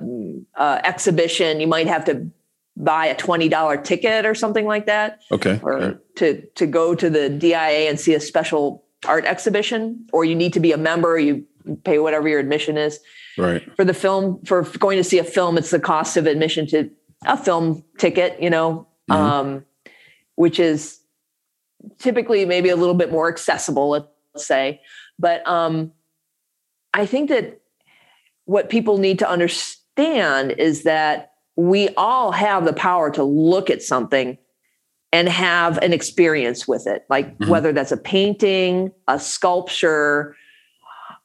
uh, 0.56 0.82
exhibition, 0.84 1.60
you 1.60 1.68
might 1.68 1.88
have 1.88 2.06
to 2.06 2.30
buy 2.76 3.08
a 3.08 3.16
$20 3.16 3.84
ticket 3.84 4.26
or 4.26 4.36
something 4.36 4.66
like 4.66 4.86
that. 4.86 5.20
Okay. 5.32 5.60
Or 5.64 5.78
right. 5.78 6.16
to, 6.18 6.42
to 6.56 6.66
go 6.66 6.96
to 6.96 7.10
the 7.10 7.30
DIA 7.30 7.90
and 7.90 8.00
see 8.00 8.14
a 8.14 8.20
special 8.20 8.86
art 9.06 9.26
exhibition, 9.26 10.08
or 10.12 10.26
you 10.26 10.36
need 10.36 10.54
to 10.54 10.60
be 10.60 10.72
a 10.72 10.78
member, 10.78 11.18
you 11.18 11.46
pay 11.84 12.00
whatever 12.00 12.28
your 12.28 12.40
admission 12.40 12.78
is. 12.78 13.00
Right. 13.38 13.64
For 13.76 13.86
the 13.86 13.94
film, 13.94 14.44
for 14.46 14.64
going 14.64 14.98
to 14.98 15.04
see 15.04 15.20
a 15.20 15.24
film, 15.24 15.58
it's 15.58 15.72
the 15.72 15.80
cost 15.80 16.18
of 16.18 16.28
admission 16.28 16.68
to 16.68 16.90
a 17.26 17.38
film 17.38 17.84
ticket, 17.98 18.42
you 18.42 18.50
know, 18.50 18.88
mm-hmm. 19.10 19.22
um, 19.22 19.66
which 20.36 20.60
is 20.60 21.00
typically 21.98 22.46
maybe 22.46 22.70
a 22.70 22.76
little 22.76 22.94
bit 22.94 23.12
more 23.12 23.30
accessible, 23.30 23.90
let's 23.90 24.46
say. 24.46 24.82
But 25.18 25.46
um, 25.48 25.92
I 26.94 27.06
think 27.06 27.30
that 27.30 27.62
what 28.46 28.70
people 28.70 28.98
need 28.98 29.20
to 29.20 29.30
understand 29.30 30.52
is 30.54 30.84
that 30.84 31.34
we 31.56 31.90
all 31.90 32.32
have 32.32 32.66
the 32.66 32.74
power 32.74 33.12
to 33.12 33.24
look 33.24 33.70
at 33.70 33.82
something 33.82 34.38
and 35.12 35.28
have 35.28 35.78
an 35.80 35.92
experience 35.94 36.68
with 36.68 36.88
it, 36.88 37.06
like 37.10 37.38
mm-hmm. 37.38 37.50
whether 37.50 37.74
that's 37.74 37.92
a 37.92 37.98
painting, 37.98 38.92
a 39.08 39.20
sculpture, 39.20 40.36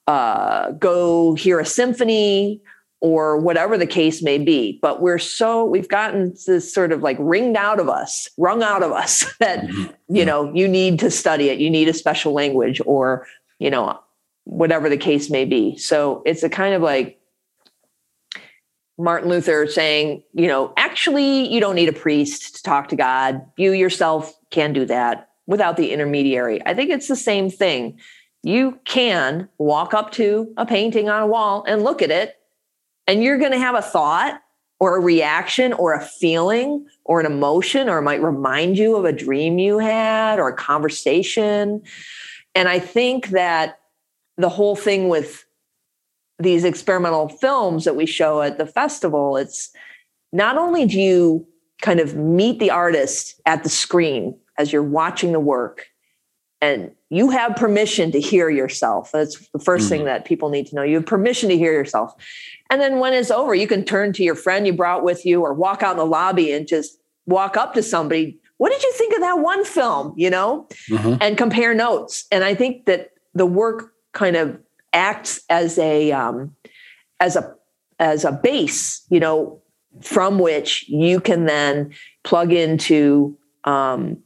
uh, 0.07 0.73
go 0.73 1.35
hear 1.35 1.61
a 1.61 1.67
symphony 1.67 2.61
or 3.01 3.39
whatever 3.39 3.77
the 3.77 3.87
case 3.87 4.23
may 4.23 4.39
be. 4.39 4.79
But 4.81 5.03
we're 5.03 5.19
so, 5.19 5.65
we've 5.65 5.89
gotten 5.89 6.35
this 6.47 6.73
sort 6.73 6.91
of 6.91 7.03
like 7.03 7.19
ringed 7.21 7.57
out 7.57 7.79
of 7.79 7.89
us, 7.89 8.29
wrung 8.39 8.63
out 8.63 8.83
of 8.83 8.93
us 8.93 9.25
that, 9.41 9.61
mm-hmm. 9.61 9.93
you 10.15 10.25
know, 10.25 10.53
you 10.55 10.67
need 10.67 10.99
to 11.01 11.11
study 11.11 11.49
it, 11.51 11.59
you 11.59 11.71
need 11.71 11.89
a 11.89 11.95
special 11.95 12.33
language 12.33 12.81
or, 12.87 13.27
you 13.59 13.71
know, 13.71 14.01
whatever 14.45 14.89
the 14.89 14.97
case 14.97 15.31
may 15.31 15.45
be. 15.45 15.77
So 15.77 16.23
it's 16.25 16.43
a 16.43 16.49
kind 16.49 16.75
of 16.75 16.83
like, 16.83 17.21
Martin 18.97 19.29
Luther 19.29 19.67
saying, 19.67 20.23
you 20.35 20.47
know, 20.47 20.73
actually, 20.77 21.53
you 21.53 21.61
don't 21.61 21.75
need 21.75 21.89
a 21.89 21.93
priest 21.93 22.57
to 22.57 22.63
talk 22.63 22.89
to 22.91 22.97
God. 22.97 23.45
You 23.57 23.73
yourself 23.73 24.33
can 24.51 24.73
do 24.73 24.85
that 24.87 25.31
without 25.49 25.77
the 25.77 25.91
intermediary. 25.91 26.65
I 26.65 26.75
think 26.75 26.91
it's 26.91 27.09
the 27.09 27.17
same 27.17 27.51
thing 27.51 27.99
you 28.45 28.79
can 28.85 29.49
walk 29.59 29.95
up 29.95 30.13
to 30.13 30.53
a 30.57 30.65
painting 30.65 31.09
on 31.09 31.23
a 31.23 31.27
wall 31.27 31.65
and 31.67 31.83
look 31.83 32.03
at 32.03 32.13
it, 32.13 32.37
and 33.09 33.25
you're 33.25 33.39
going 33.39 33.51
to 33.51 33.59
have 33.59 33.75
a 33.75 33.83
thought 33.83 34.41
or 34.79 34.97
a 34.97 35.01
reaction 35.01 35.73
or 35.73 35.95
a 35.95 36.01
feeling 36.01 36.87
or 37.05 37.19
an 37.19 37.27
emotion, 37.27 37.89
or 37.89 37.99
it 37.99 38.03
might 38.03 38.23
remind 38.23 38.79
you 38.79 38.95
of 38.95 39.05
a 39.05 39.13
dream 39.13 39.59
you 39.59 39.79
had 39.79 40.39
or 40.39 40.49
a 40.49 40.57
conversation. 40.57 41.83
And 42.55 42.69
I 42.69 42.79
think 42.79 43.31
that 43.31 43.81
the 44.37 44.49
whole 44.49 44.77
thing 44.77 45.09
with 45.09 45.45
these 46.39 46.65
experimental 46.65 47.29
films 47.29 47.85
that 47.85 47.97
we 47.97 48.07
show 48.07 48.43
at 48.43 48.59
the 48.59 48.67
festival, 48.67 49.37
it's 49.37 49.71
not 50.33 50.59
only 50.59 50.87
do 50.87 51.01
you 51.01 51.47
kind 51.81 52.01
of 52.01 52.17
meet 52.17 52.59
the 52.59 52.71
artist 52.71 53.41
at 53.47 53.63
the 53.63 53.69
screen 53.69 54.37
as 54.59 54.73
you're 54.73 54.83
watching 54.83 55.33
the 55.33 55.41
work, 55.41 55.87
and 56.61 56.93
you 57.11 57.31
have 57.31 57.57
permission 57.57 58.11
to 58.13 58.21
hear 58.21 58.49
yourself. 58.49 59.11
That's 59.13 59.39
the 59.51 59.59
1st 59.59 59.65
mm-hmm. 59.65 59.89
thing 59.89 60.05
that 60.07 60.25
people 60.25 60.49
need 60.49 60.67
to 60.69 60.75
know. 60.75 60.83
You 60.83 60.97
have 60.97 61.07
permission 61.07 61.51
to 61.51 61.59
hear 61.59 61.73
yourself. 61.73 62.15
And 62.71 62.81
then 62.81 62.99
when 62.99 63.13
it's 63.13 63.31
over, 63.31 63.55
you 63.55 63.67
can 63.67 63.85
turn 63.85 64.13
to 64.15 64.23
your 64.23 64.35
friend 64.35 64.67
you 64.67 64.73
brought 64.73 65.05
with 65.05 65.27
you 65.27 65.43
or 65.43 65.53
walk 65.53 65.83
out 65.83 65.93
in 65.93 65.99
the 65.99 66.07
lobby 66.07 66.53
and 66.53 66.67
just 66.67 66.99
walk 67.27 67.57
up 67.57 67.75
to 67.75 67.83
somebody. 67.83 68.41
What 68.57 68.73
did 68.73 68.83
you 68.83 68.93
think 68.95 69.15
of 69.15 69.21
that 69.21 69.41
one 69.41 69.65
film? 69.65 70.15
You 70.17 70.31
know, 70.31 70.67
mm-hmm. 70.89 71.17
and 71.21 71.37
compare 71.37 71.75
notes. 71.75 72.25
And 72.33 72.43
I 72.43 72.55
think 72.55 72.87
that 72.87 73.11
the 73.35 73.47
work 73.47 73.93
kind 74.15 74.37
of 74.37 74.59
acts 74.95 75.43
as 75.51 75.79
a 75.79 76.11
um, 76.13 76.57
as 77.21 77.37
a 77.37 77.55
as 77.99 78.25
a 78.25 78.33
base, 78.33 79.05
you 79.11 79.21
know, 79.21 79.61
from 80.01 80.39
which 80.39 80.89
you 80.89 81.21
can 81.21 81.45
then 81.45 81.93
plug 82.23 82.53
into 82.53 83.37
um, 83.65 84.17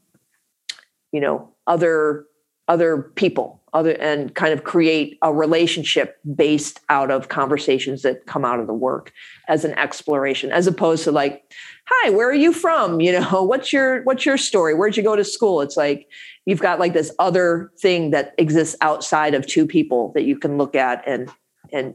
you 1.11 1.21
know 1.21 1.53
other 1.67 2.25
other 2.69 3.03
people 3.17 3.59
other 3.73 3.93
and 3.93 4.35
kind 4.35 4.53
of 4.53 4.65
create 4.65 5.19
a 5.23 5.33
relationship 5.33 6.19
based 6.35 6.81
out 6.89 7.11
of 7.11 7.29
conversations 7.29 8.03
that 8.03 8.27
come 8.27 8.45
out 8.45 8.61
of 8.61 8.67
the 8.67 8.75
work 8.75 9.13
as 9.47 9.65
an 9.65 9.73
exploration 9.79 10.51
as 10.51 10.67
opposed 10.67 11.05
to 11.05 11.13
like 11.13 11.43
hi 11.85 12.11
where 12.11 12.29
are 12.29 12.35
you 12.35 12.53
from? 12.53 13.01
You 13.01 13.21
know 13.21 13.43
what's 13.43 13.73
your 13.73 14.03
what's 14.05 14.25
your 14.25 14.39
story? 14.39 14.75
Where'd 14.75 14.97
you 14.97 15.03
go 15.03 15.17
to 15.17 15.25
school? 15.25 15.61
It's 15.61 15.77
like 15.77 16.09
you've 16.49 16.61
got 16.61 16.79
like 16.79 16.95
this 16.95 17.15
other 17.19 17.71
thing 17.79 18.11
that 18.11 18.35
exists 18.39 18.75
outside 18.81 19.35
of 19.35 19.47
two 19.47 19.67
people 19.67 20.13
that 20.15 20.23
you 20.23 20.39
can 20.39 20.57
look 20.57 20.75
at 20.75 21.07
and 21.07 21.31
and 21.73 21.95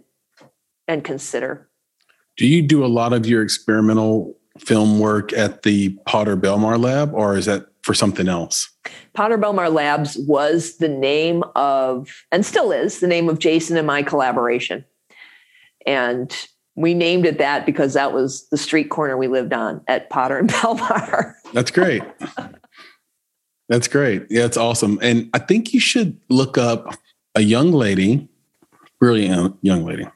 and 0.88 1.04
consider 1.04 1.68
do 2.38 2.46
you 2.48 2.62
do 2.62 2.86
a 2.86 2.88
lot 2.88 3.14
of 3.14 3.26
your 3.26 3.42
experimental 3.42 4.38
film 4.60 5.00
work 5.00 5.34
at 5.34 5.64
the 5.64 5.90
potter 6.06 6.38
belmar 6.38 6.80
lab 6.80 7.14
or 7.14 7.36
is 7.36 7.46
that 7.46 7.66
for 7.82 7.94
something 7.94 8.30
else 8.30 8.70
Potter 9.14 9.38
Belmar 9.38 9.72
Labs 9.72 10.18
was 10.18 10.78
the 10.78 10.90
name 10.90 11.44
of, 11.56 12.26
and 12.32 12.46
still 12.46 12.72
is, 12.72 13.00
the 13.00 13.08
name 13.08 13.30
of 13.30 13.40
Jason 13.40 13.78
and 13.78 13.86
my 13.86 14.02
collaboration. 14.02 14.84
And 15.86 16.36
we 16.76 16.96
named 16.96 17.26
it 17.26 17.38
that 17.38 17.66
because 17.66 17.94
that 17.94 18.12
was 18.12 18.48
the 18.50 18.58
street 18.58 18.90
corner 18.90 19.16
we 19.16 19.28
lived 19.28 19.54
on 19.54 19.82
at 19.88 20.10
Potter 20.10 20.38
and 20.38 20.50
Belmar. 20.52 21.36
That's 21.54 21.70
great. 21.70 22.02
That's 23.74 23.88
great. 23.88 24.28
Yeah, 24.30 24.46
it's 24.46 24.58
awesome. 24.58 25.00
And 25.02 25.30
I 25.34 25.40
think 25.40 25.74
you 25.74 25.80
should 25.80 26.20
look 26.30 26.60
up 26.60 26.96
a 27.34 27.42
young 27.42 27.72
lady, 27.72 28.28
young, 29.02 29.58
young 29.64 29.84
lady, 29.84 30.08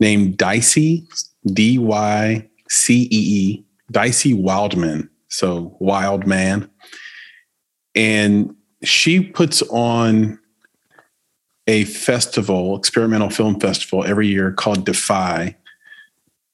named 0.00 0.38
Dycee, 0.38 1.06
D 1.46 1.78
Y 1.78 2.48
C 2.70 3.02
E 3.02 3.08
E, 3.10 3.64
Dycee 3.92 4.34
Wildman. 4.34 5.10
So, 5.28 5.76
Wild 5.80 6.26
Man 6.26 6.70
and 7.94 8.54
she 8.82 9.20
puts 9.20 9.62
on 9.62 10.38
a 11.66 11.84
festival, 11.84 12.76
experimental 12.76 13.30
film 13.30 13.58
festival 13.58 14.04
every 14.04 14.28
year 14.28 14.52
called 14.52 14.84
Defy. 14.84 15.56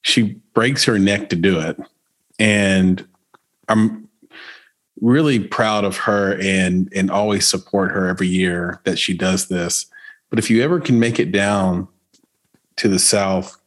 She 0.03 0.39
breaks 0.53 0.85
her 0.85 0.97
neck 0.97 1.29
to 1.29 1.35
do 1.35 1.59
it. 1.59 1.77
And 2.39 3.05
I'm 3.67 4.07
really 5.01 5.39
proud 5.39 5.83
of 5.83 5.97
her 5.97 6.39
and 6.39 6.91
and 6.95 7.11
always 7.11 7.47
support 7.47 7.91
her 7.91 8.07
every 8.07 8.27
year 8.27 8.79
that 8.85 8.99
she 8.99 9.13
does 9.13 9.47
this. 9.47 9.87
But 10.29 10.39
if 10.39 10.49
you 10.49 10.63
ever 10.63 10.79
can 10.79 10.99
make 10.99 11.19
it 11.19 11.31
down 11.31 11.87
to 12.77 12.87
the 12.87 12.99
south, 12.99 13.57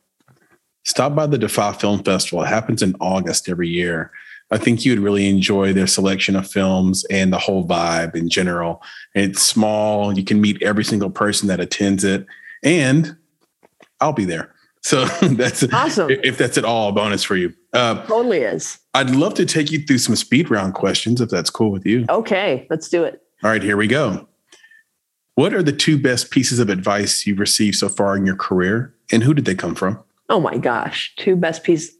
stop 0.84 1.14
by 1.14 1.26
the 1.26 1.36
Defy 1.36 1.72
Film 1.72 2.02
Festival. 2.02 2.42
It 2.42 2.48
happens 2.48 2.82
in 2.82 2.96
August 3.00 3.48
every 3.48 3.68
year. 3.68 4.10
I 4.50 4.58
think 4.58 4.84
you 4.84 4.92
would 4.92 5.02
really 5.02 5.28
enjoy 5.28 5.72
their 5.72 5.86
selection 5.86 6.36
of 6.36 6.50
films 6.50 7.04
and 7.10 7.32
the 7.32 7.38
whole 7.38 7.66
vibe 7.66 8.14
in 8.14 8.28
general. 8.28 8.82
It's 9.14 9.42
small. 9.42 10.16
You 10.16 10.24
can 10.24 10.40
meet 10.40 10.62
every 10.62 10.84
single 10.84 11.10
person 11.10 11.48
that 11.48 11.60
attends 11.60 12.04
it, 12.04 12.26
and 12.62 13.16
I'll 14.00 14.12
be 14.12 14.24
there. 14.24 14.54
So 14.82 15.04
that's 15.22 15.64
awesome. 15.72 16.10
If 16.10 16.38
that's 16.38 16.58
at 16.58 16.64
all 16.64 16.90
a 16.90 16.92
bonus 16.92 17.24
for 17.24 17.36
you, 17.36 17.52
uh, 17.72 18.04
totally 18.06 18.40
is. 18.40 18.78
I'd 18.94 19.10
love 19.10 19.34
to 19.34 19.44
take 19.44 19.72
you 19.72 19.80
through 19.80 19.98
some 19.98 20.14
speed 20.14 20.50
round 20.50 20.74
questions 20.74 21.20
if 21.20 21.28
that's 21.28 21.50
cool 21.50 21.72
with 21.72 21.84
you. 21.84 22.06
Okay, 22.08 22.66
let's 22.70 22.88
do 22.88 23.02
it. 23.02 23.20
All 23.42 23.50
right, 23.50 23.62
here 23.62 23.76
we 23.76 23.88
go. 23.88 24.28
What 25.34 25.52
are 25.52 25.64
the 25.64 25.72
two 25.72 26.00
best 26.00 26.30
pieces 26.30 26.60
of 26.60 26.68
advice 26.70 27.26
you've 27.26 27.40
received 27.40 27.76
so 27.76 27.88
far 27.88 28.16
in 28.16 28.24
your 28.24 28.36
career, 28.36 28.94
and 29.10 29.24
who 29.24 29.34
did 29.34 29.46
they 29.46 29.56
come 29.56 29.74
from? 29.74 30.02
Oh 30.28 30.38
my 30.38 30.56
gosh, 30.56 31.12
two 31.16 31.34
best 31.34 31.64
pieces. 31.64 31.96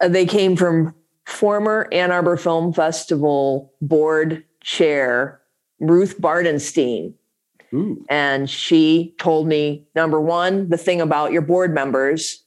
Uh, 0.00 0.08
they 0.08 0.24
came 0.24 0.56
from 0.56 0.94
former 1.26 1.86
Ann 1.92 2.10
Arbor 2.10 2.38
Film 2.38 2.72
Festival 2.72 3.74
board 3.82 4.44
chair 4.62 5.40
Ruth 5.80 6.18
Bardenstein. 6.20 7.12
Ooh. 7.74 8.02
And 8.08 8.48
she 8.48 9.14
told 9.18 9.46
me 9.46 9.86
number 9.94 10.20
one, 10.20 10.70
the 10.70 10.78
thing 10.78 11.02
about 11.02 11.32
your 11.32 11.42
board 11.42 11.74
members, 11.74 12.42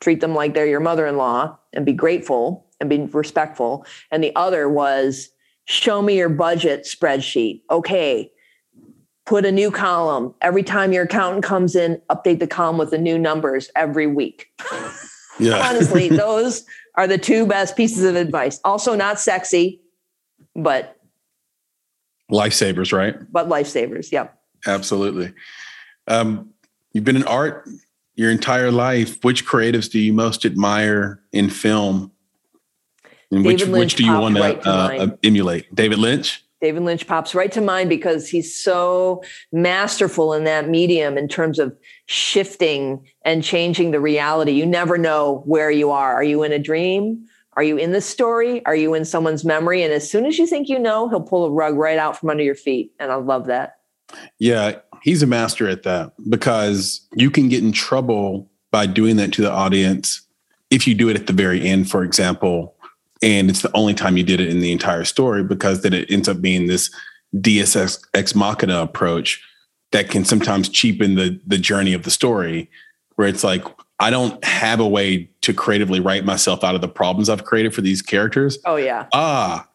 treat 0.00 0.20
them 0.20 0.34
like 0.34 0.54
they're 0.54 0.66
your 0.66 0.80
mother 0.80 1.06
in 1.06 1.16
law 1.16 1.56
and 1.72 1.86
be 1.86 1.92
grateful 1.92 2.63
and 2.80 2.88
be 2.90 2.98
respectful. 3.12 3.86
And 4.10 4.22
the 4.22 4.34
other 4.36 4.68
was, 4.68 5.30
show 5.64 6.02
me 6.02 6.16
your 6.16 6.28
budget 6.28 6.84
spreadsheet. 6.84 7.62
Okay, 7.70 8.30
put 9.26 9.44
a 9.44 9.52
new 9.52 9.70
column. 9.70 10.34
Every 10.40 10.62
time 10.62 10.92
your 10.92 11.04
accountant 11.04 11.44
comes 11.44 11.74
in, 11.74 12.00
update 12.10 12.40
the 12.40 12.46
column 12.46 12.78
with 12.78 12.90
the 12.90 12.98
new 12.98 13.18
numbers 13.18 13.70
every 13.74 14.06
week. 14.06 14.48
Yeah. 15.38 15.58
Honestly, 15.68 16.08
those 16.10 16.64
are 16.96 17.06
the 17.06 17.18
two 17.18 17.46
best 17.46 17.76
pieces 17.76 18.04
of 18.04 18.16
advice. 18.16 18.60
Also, 18.64 18.94
not 18.94 19.18
sexy, 19.18 19.80
but 20.54 20.96
lifesavers, 22.30 22.92
right? 22.92 23.16
But 23.32 23.48
lifesavers. 23.48 24.12
Yep. 24.12 24.38
Absolutely. 24.66 25.32
Um, 26.06 26.50
you've 26.92 27.04
been 27.04 27.16
in 27.16 27.24
art 27.24 27.68
your 28.14 28.30
entire 28.30 28.70
life. 28.70 29.22
Which 29.24 29.46
creatives 29.46 29.90
do 29.90 29.98
you 29.98 30.12
most 30.12 30.44
admire 30.44 31.22
in 31.32 31.50
film? 31.50 32.12
And 33.30 33.44
which, 33.44 33.66
which 33.66 33.94
do 33.96 34.04
you 34.04 34.12
want 34.12 34.38
right 34.38 34.62
to 34.62 34.68
uh, 34.68 35.16
emulate? 35.22 35.74
David 35.74 35.98
Lynch? 35.98 36.44
David 36.60 36.82
Lynch 36.82 37.06
pops 37.06 37.34
right 37.34 37.52
to 37.52 37.60
mind 37.60 37.90
because 37.90 38.28
he's 38.28 38.56
so 38.56 39.22
masterful 39.52 40.32
in 40.32 40.44
that 40.44 40.68
medium 40.68 41.18
in 41.18 41.28
terms 41.28 41.58
of 41.58 41.76
shifting 42.06 43.06
and 43.22 43.44
changing 43.44 43.90
the 43.90 44.00
reality. 44.00 44.52
You 44.52 44.64
never 44.64 44.96
know 44.96 45.42
where 45.44 45.70
you 45.70 45.90
are. 45.90 46.14
Are 46.14 46.24
you 46.24 46.42
in 46.42 46.52
a 46.52 46.58
dream? 46.58 47.26
Are 47.56 47.62
you 47.62 47.76
in 47.76 47.92
the 47.92 48.00
story? 48.00 48.64
Are 48.64 48.74
you 48.74 48.94
in 48.94 49.04
someone's 49.04 49.44
memory? 49.44 49.82
And 49.82 49.92
as 49.92 50.10
soon 50.10 50.24
as 50.24 50.38
you 50.38 50.46
think 50.46 50.68
you 50.68 50.78
know, 50.78 51.08
he'll 51.08 51.20
pull 51.20 51.44
a 51.44 51.50
rug 51.50 51.74
right 51.74 51.98
out 51.98 52.18
from 52.18 52.30
under 52.30 52.42
your 52.42 52.54
feet. 52.54 52.92
And 52.98 53.12
I 53.12 53.16
love 53.16 53.46
that. 53.46 53.80
Yeah, 54.38 54.78
he's 55.02 55.22
a 55.22 55.26
master 55.26 55.68
at 55.68 55.82
that 55.82 56.12
because 56.28 57.06
you 57.14 57.30
can 57.30 57.48
get 57.48 57.62
in 57.62 57.72
trouble 57.72 58.50
by 58.70 58.86
doing 58.86 59.16
that 59.16 59.32
to 59.34 59.42
the 59.42 59.52
audience 59.52 60.26
if 60.70 60.88
you 60.88 60.94
do 60.94 61.08
it 61.08 61.16
at 61.16 61.26
the 61.26 61.32
very 61.32 61.64
end, 61.64 61.88
for 61.88 62.02
example, 62.02 62.73
and 63.24 63.48
it's 63.48 63.62
the 63.62 63.74
only 63.74 63.94
time 63.94 64.16
you 64.18 64.22
did 64.22 64.38
it 64.38 64.50
in 64.50 64.60
the 64.60 64.70
entire 64.70 65.04
story 65.04 65.42
because 65.42 65.82
then 65.82 65.94
it 65.94 66.10
ends 66.10 66.28
up 66.28 66.40
being 66.40 66.66
this 66.66 66.94
deus 67.40 67.74
ex 68.14 68.34
machina 68.34 68.80
approach 68.80 69.42
that 69.90 70.10
can 70.10 70.24
sometimes 70.24 70.68
cheapen 70.68 71.14
the 71.14 71.40
the 71.46 71.58
journey 71.58 71.94
of 71.94 72.02
the 72.02 72.10
story 72.10 72.70
where 73.16 73.26
it's 73.26 73.42
like 73.42 73.64
I 74.00 74.10
don't 74.10 74.44
have 74.44 74.80
a 74.80 74.86
way 74.86 75.30
to 75.42 75.54
creatively 75.54 76.00
write 76.00 76.24
myself 76.24 76.64
out 76.64 76.74
of 76.74 76.80
the 76.80 76.88
problems 76.88 77.28
I've 77.28 77.44
created 77.44 77.74
for 77.74 77.80
these 77.80 78.02
characters. 78.02 78.58
Oh 78.66 78.76
yeah. 78.76 79.06
Ah, 79.12 79.68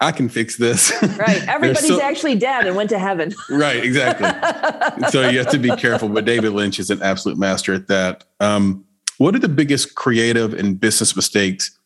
I 0.00 0.12
can 0.12 0.28
fix 0.28 0.56
this. 0.56 0.92
Right. 1.02 1.42
Everybody's 1.48 1.88
so, 1.88 2.00
actually 2.00 2.36
dead 2.36 2.66
and 2.66 2.76
went 2.76 2.90
to 2.90 2.98
heaven. 2.98 3.34
right. 3.50 3.82
Exactly. 3.82 5.08
so 5.10 5.28
you 5.28 5.38
have 5.38 5.50
to 5.50 5.58
be 5.58 5.70
careful. 5.76 6.08
But 6.08 6.24
David 6.24 6.52
Lynch 6.52 6.78
is 6.78 6.90
an 6.90 7.02
absolute 7.02 7.38
master 7.38 7.74
at 7.74 7.88
that. 7.88 8.24
Um, 8.40 8.84
what 9.18 9.34
are 9.34 9.38
the 9.38 9.48
biggest 9.48 9.94
creative 9.94 10.54
and 10.54 10.78
business 10.78 11.16
mistakes 11.16 11.76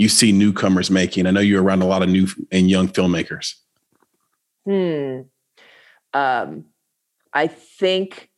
you 0.00 0.08
see 0.08 0.32
newcomers 0.32 0.90
making? 0.90 1.26
I 1.26 1.30
know 1.30 1.40
you're 1.40 1.62
around 1.62 1.82
a 1.82 1.86
lot 1.86 2.02
of 2.02 2.08
new 2.08 2.26
and 2.50 2.70
young 2.70 2.88
filmmakers. 2.88 3.54
Hmm. 4.64 5.22
Um, 6.14 6.64
I 7.32 7.46
think 7.46 8.30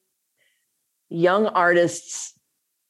young 1.08 1.46
artists 1.46 2.34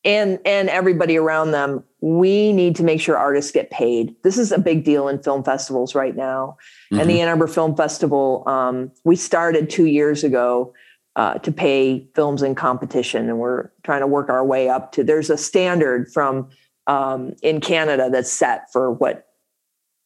and 0.05 0.39
and 0.45 0.69
everybody 0.69 1.17
around 1.17 1.51
them 1.51 1.85
we 2.01 2.53
need 2.53 2.75
to 2.77 2.83
make 2.83 3.01
sure 3.01 3.17
artists 3.17 3.53
get 3.53 3.71
paid 3.71 4.15
this 4.23 4.39
is 4.39 4.51
a 4.51 4.59
big 4.59 4.85
deal 4.85 5.09
in 5.09 5.21
film 5.23 5.45
festivals 5.45 5.95
right 5.95 6.17
now 6.17 6.57
mm-hmm. 6.93 7.01
and 7.01 7.09
the 7.09 7.15
mm-hmm. 7.15 7.23
ann 7.23 7.29
arbor 7.29 7.47
film 7.47 7.77
festival 7.77 8.43
um, 8.47 8.91
we 9.05 9.17
started 9.17 9.69
two 9.71 9.87
years 9.87 10.25
ago 10.25 10.73
uh, 11.17 11.35
to 11.39 11.53
pay 11.53 12.07
films 12.15 12.43
in 12.43 12.55
competition 12.55 13.29
and 13.29 13.39
we're 13.39 13.71
trying 13.83 14.01
to 14.01 14.07
work 14.07 14.29
our 14.29 14.45
way 14.45 14.69
up 14.69 14.93
to 14.93 15.05
there's 15.05 15.31
a 15.31 15.37
standard 15.37 16.11
from 16.13 16.49
um, 16.87 17.35
in 17.43 17.61
canada 17.61 18.09
that's 18.11 18.31
set 18.31 18.71
for 18.73 18.91
what 18.91 19.27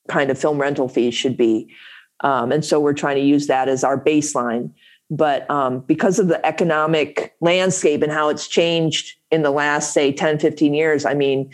kind 0.08 0.30
of 0.30 0.38
film 0.38 0.60
rental 0.60 0.88
fees 0.88 1.14
should 1.14 1.36
be. 1.36 1.68
Um, 2.20 2.52
and 2.52 2.64
so 2.64 2.80
we're 2.80 2.94
trying 2.94 3.16
to 3.16 3.22
use 3.22 3.46
that 3.48 3.68
as 3.68 3.84
our 3.84 4.02
baseline. 4.02 4.72
But 5.10 5.48
um, 5.50 5.80
because 5.80 6.18
of 6.18 6.28
the 6.28 6.44
economic 6.44 7.34
landscape 7.40 8.02
and 8.02 8.10
how 8.10 8.28
it's 8.28 8.48
changed 8.48 9.16
in 9.30 9.42
the 9.42 9.50
last 9.50 9.92
say 9.92 10.12
10 10.12 10.38
15 10.38 10.72
years 10.72 11.04
i 11.04 11.12
mean 11.12 11.50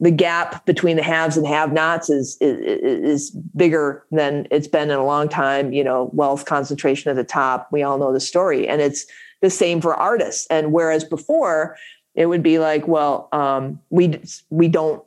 the 0.00 0.10
gap 0.10 0.66
between 0.66 0.96
the 0.96 1.02
haves 1.02 1.36
and 1.36 1.46
have 1.46 1.72
nots 1.72 2.10
is, 2.10 2.36
is, 2.40 2.58
is 2.60 3.30
bigger 3.56 4.04
than 4.10 4.48
it's 4.50 4.66
been 4.66 4.90
in 4.90 4.98
a 4.98 5.04
long 5.04 5.28
time. 5.28 5.72
You 5.72 5.84
know 5.84 6.10
wealth 6.12 6.44
concentration 6.44 7.08
at 7.08 7.14
the 7.14 7.22
top. 7.22 7.68
We 7.70 7.84
all 7.84 7.98
know 7.98 8.12
the 8.12 8.18
story. 8.18 8.66
And 8.66 8.82
it's 8.82 9.06
the 9.42 9.50
same 9.50 9.80
for 9.80 9.94
artists. 9.94 10.48
And 10.50 10.72
whereas 10.72 11.04
before 11.04 11.76
it 12.14 12.26
would 12.26 12.42
be 12.42 12.58
like 12.58 12.86
well 12.86 13.28
um, 13.32 13.80
we 13.90 14.20
we 14.50 14.68
don't 14.68 15.02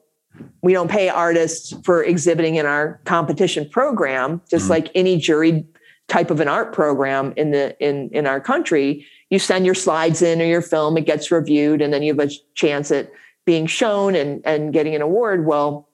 we 0.61 0.73
don't 0.73 0.91
pay 0.91 1.09
artists 1.09 1.73
for 1.83 2.03
exhibiting 2.03 2.55
in 2.55 2.65
our 2.65 2.99
competition 3.05 3.69
program 3.69 4.41
just 4.49 4.63
mm-hmm. 4.63 4.71
like 4.71 4.91
any 4.95 5.17
jury 5.17 5.65
type 6.07 6.29
of 6.29 6.39
an 6.39 6.47
art 6.47 6.73
program 6.73 7.33
in 7.35 7.51
the 7.51 7.75
in 7.79 8.09
in 8.09 8.27
our 8.27 8.39
country. 8.39 9.05
You 9.29 9.39
send 9.39 9.65
your 9.65 9.75
slides 9.75 10.21
in 10.21 10.41
or 10.41 10.45
your 10.45 10.61
film 10.61 10.97
it 10.97 11.05
gets 11.05 11.31
reviewed 11.31 11.81
and 11.81 11.93
then 11.93 12.03
you 12.03 12.15
have 12.15 12.29
a 12.29 12.31
chance 12.53 12.91
at 12.91 13.11
being 13.45 13.65
shown 13.65 14.15
and 14.15 14.41
and 14.45 14.73
getting 14.73 14.95
an 14.95 15.01
award. 15.01 15.45
Well 15.45 15.89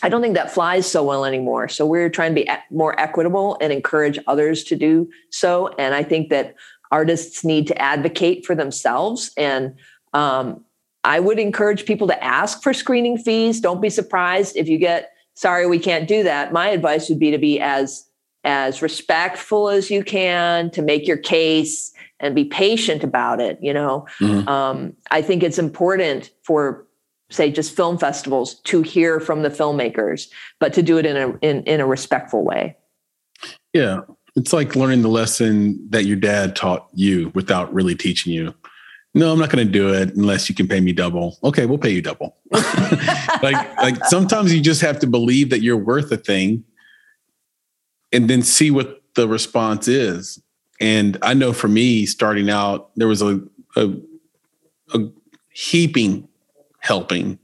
i 0.00 0.08
don't 0.08 0.22
think 0.22 0.34
that 0.34 0.52
flies 0.52 0.90
so 0.90 1.02
well 1.02 1.24
anymore. 1.24 1.68
So 1.68 1.84
we're 1.84 2.08
trying 2.08 2.34
to 2.34 2.42
be 2.42 2.48
more 2.70 2.98
equitable 3.00 3.58
and 3.60 3.72
encourage 3.72 4.18
others 4.28 4.62
to 4.64 4.76
do 4.76 5.08
so. 5.30 5.68
And 5.78 5.94
i 5.94 6.02
think 6.02 6.30
that 6.30 6.54
artists 6.90 7.44
need 7.44 7.66
to 7.66 7.82
advocate 7.82 8.46
for 8.46 8.54
themselves 8.54 9.30
and 9.36 9.74
um, 10.12 10.64
i 11.04 11.20
would 11.20 11.38
encourage 11.38 11.84
people 11.84 12.06
to 12.06 12.24
ask 12.24 12.62
for 12.62 12.72
screening 12.72 13.18
fees. 13.18 13.60
Don't 13.60 13.80
be 13.80 13.90
surprised 13.90 14.56
if 14.56 14.68
you 14.68 14.78
get 14.78 15.12
sorry 15.34 15.66
we 15.66 15.78
can't 15.78 16.08
do 16.08 16.22
that. 16.24 16.52
My 16.52 16.68
advice 16.68 17.08
would 17.08 17.18
be 17.18 17.30
to 17.30 17.38
be 17.38 17.60
as 17.60 18.04
as 18.44 18.82
respectful 18.82 19.68
as 19.68 19.90
you 19.90 20.04
can 20.04 20.70
to 20.70 20.82
make 20.82 21.06
your 21.06 21.16
case 21.16 21.92
and 22.20 22.34
be 22.34 22.44
patient 22.44 23.04
about 23.04 23.40
it 23.40 23.58
you 23.62 23.72
know? 23.72 24.06
Mm-hmm. 24.20 24.48
um, 24.48 24.96
i 25.10 25.22
think 25.22 25.42
it's 25.42 25.58
important 25.58 26.30
for 26.42 26.86
say 27.30 27.50
just 27.50 27.76
film 27.76 27.98
festivals 27.98 28.54
to 28.60 28.82
hear 28.82 29.20
from 29.20 29.42
the 29.42 29.50
filmmakers 29.50 30.28
but 30.58 30.72
to 30.74 30.82
do 30.82 30.98
it 30.98 31.06
in 31.06 31.16
a 31.16 31.36
in, 31.38 31.62
in 31.64 31.80
a 31.80 31.86
respectful 31.86 32.44
way. 32.44 32.76
Yeah. 33.72 34.00
It's 34.36 34.52
like 34.52 34.76
learning 34.76 35.02
the 35.02 35.08
lesson 35.08 35.84
that 35.90 36.04
your 36.04 36.16
dad 36.16 36.54
taught 36.54 36.88
you 36.94 37.32
without 37.34 37.72
really 37.72 37.94
teaching 37.94 38.32
you 38.32 38.54
no 39.18 39.32
i'm 39.32 39.38
not 39.38 39.50
going 39.50 39.64
to 39.64 39.70
do 39.70 39.92
it 39.92 40.14
unless 40.14 40.48
you 40.48 40.54
can 40.54 40.66
pay 40.66 40.80
me 40.80 40.92
double 40.92 41.38
okay 41.44 41.66
we'll 41.66 41.78
pay 41.78 41.90
you 41.90 42.00
double 42.00 42.36
like 43.42 43.76
like 43.78 44.04
sometimes 44.06 44.54
you 44.54 44.60
just 44.60 44.80
have 44.80 44.98
to 44.98 45.06
believe 45.06 45.50
that 45.50 45.60
you're 45.60 45.76
worth 45.76 46.10
a 46.12 46.16
thing 46.16 46.64
and 48.12 48.28
then 48.28 48.42
see 48.42 48.70
what 48.70 49.02
the 49.14 49.28
response 49.28 49.88
is. 49.88 50.40
And 50.80 51.18
I 51.22 51.34
know 51.34 51.52
for 51.52 51.68
me, 51.68 52.06
starting 52.06 52.48
out, 52.48 52.90
there 52.96 53.08
was 53.08 53.22
a, 53.22 53.40
a, 53.76 53.92
a 54.94 54.98
heaping 55.50 56.28
helping 56.78 57.38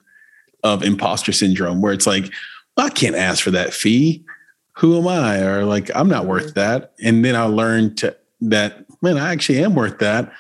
of 0.62 0.82
imposter 0.82 1.32
syndrome 1.32 1.82
where 1.82 1.92
it's 1.92 2.06
like, 2.06 2.30
well, 2.76 2.86
I 2.86 2.90
can't 2.90 3.16
ask 3.16 3.42
for 3.42 3.50
that 3.50 3.74
fee. 3.74 4.24
Who 4.78 4.98
am 4.98 5.08
I? 5.08 5.40
Or 5.40 5.64
like, 5.64 5.90
I'm 5.94 6.08
not 6.08 6.26
worth 6.26 6.54
mm-hmm. 6.54 6.60
that. 6.60 6.94
And 7.02 7.24
then 7.24 7.36
I 7.36 7.44
learned 7.44 7.98
to 7.98 8.16
that, 8.42 8.86
man, 9.02 9.18
I 9.18 9.32
actually 9.32 9.62
am 9.62 9.74
worth 9.74 9.98
that. 9.98 10.32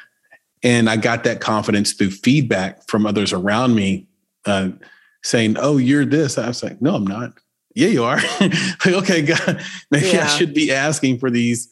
And 0.64 0.90
I 0.90 0.96
got 0.96 1.24
that 1.24 1.40
confidence 1.40 1.92
through 1.92 2.10
feedback 2.10 2.88
from 2.88 3.06
others 3.06 3.32
around 3.32 3.76
me 3.76 4.08
uh, 4.46 4.70
saying, 5.22 5.56
oh, 5.58 5.76
you're 5.76 6.04
this. 6.04 6.38
I 6.38 6.48
was 6.48 6.62
like, 6.62 6.82
no, 6.82 6.96
I'm 6.96 7.06
not 7.06 7.34
yeah, 7.74 7.88
you 7.88 8.04
are. 8.04 8.16
like, 8.40 8.86
okay, 8.86 9.22
God, 9.26 9.62
maybe 9.90 10.08
yeah. 10.08 10.24
I 10.24 10.26
should 10.28 10.54
be 10.54 10.72
asking 10.72 11.18
for 11.18 11.30
these 11.30 11.68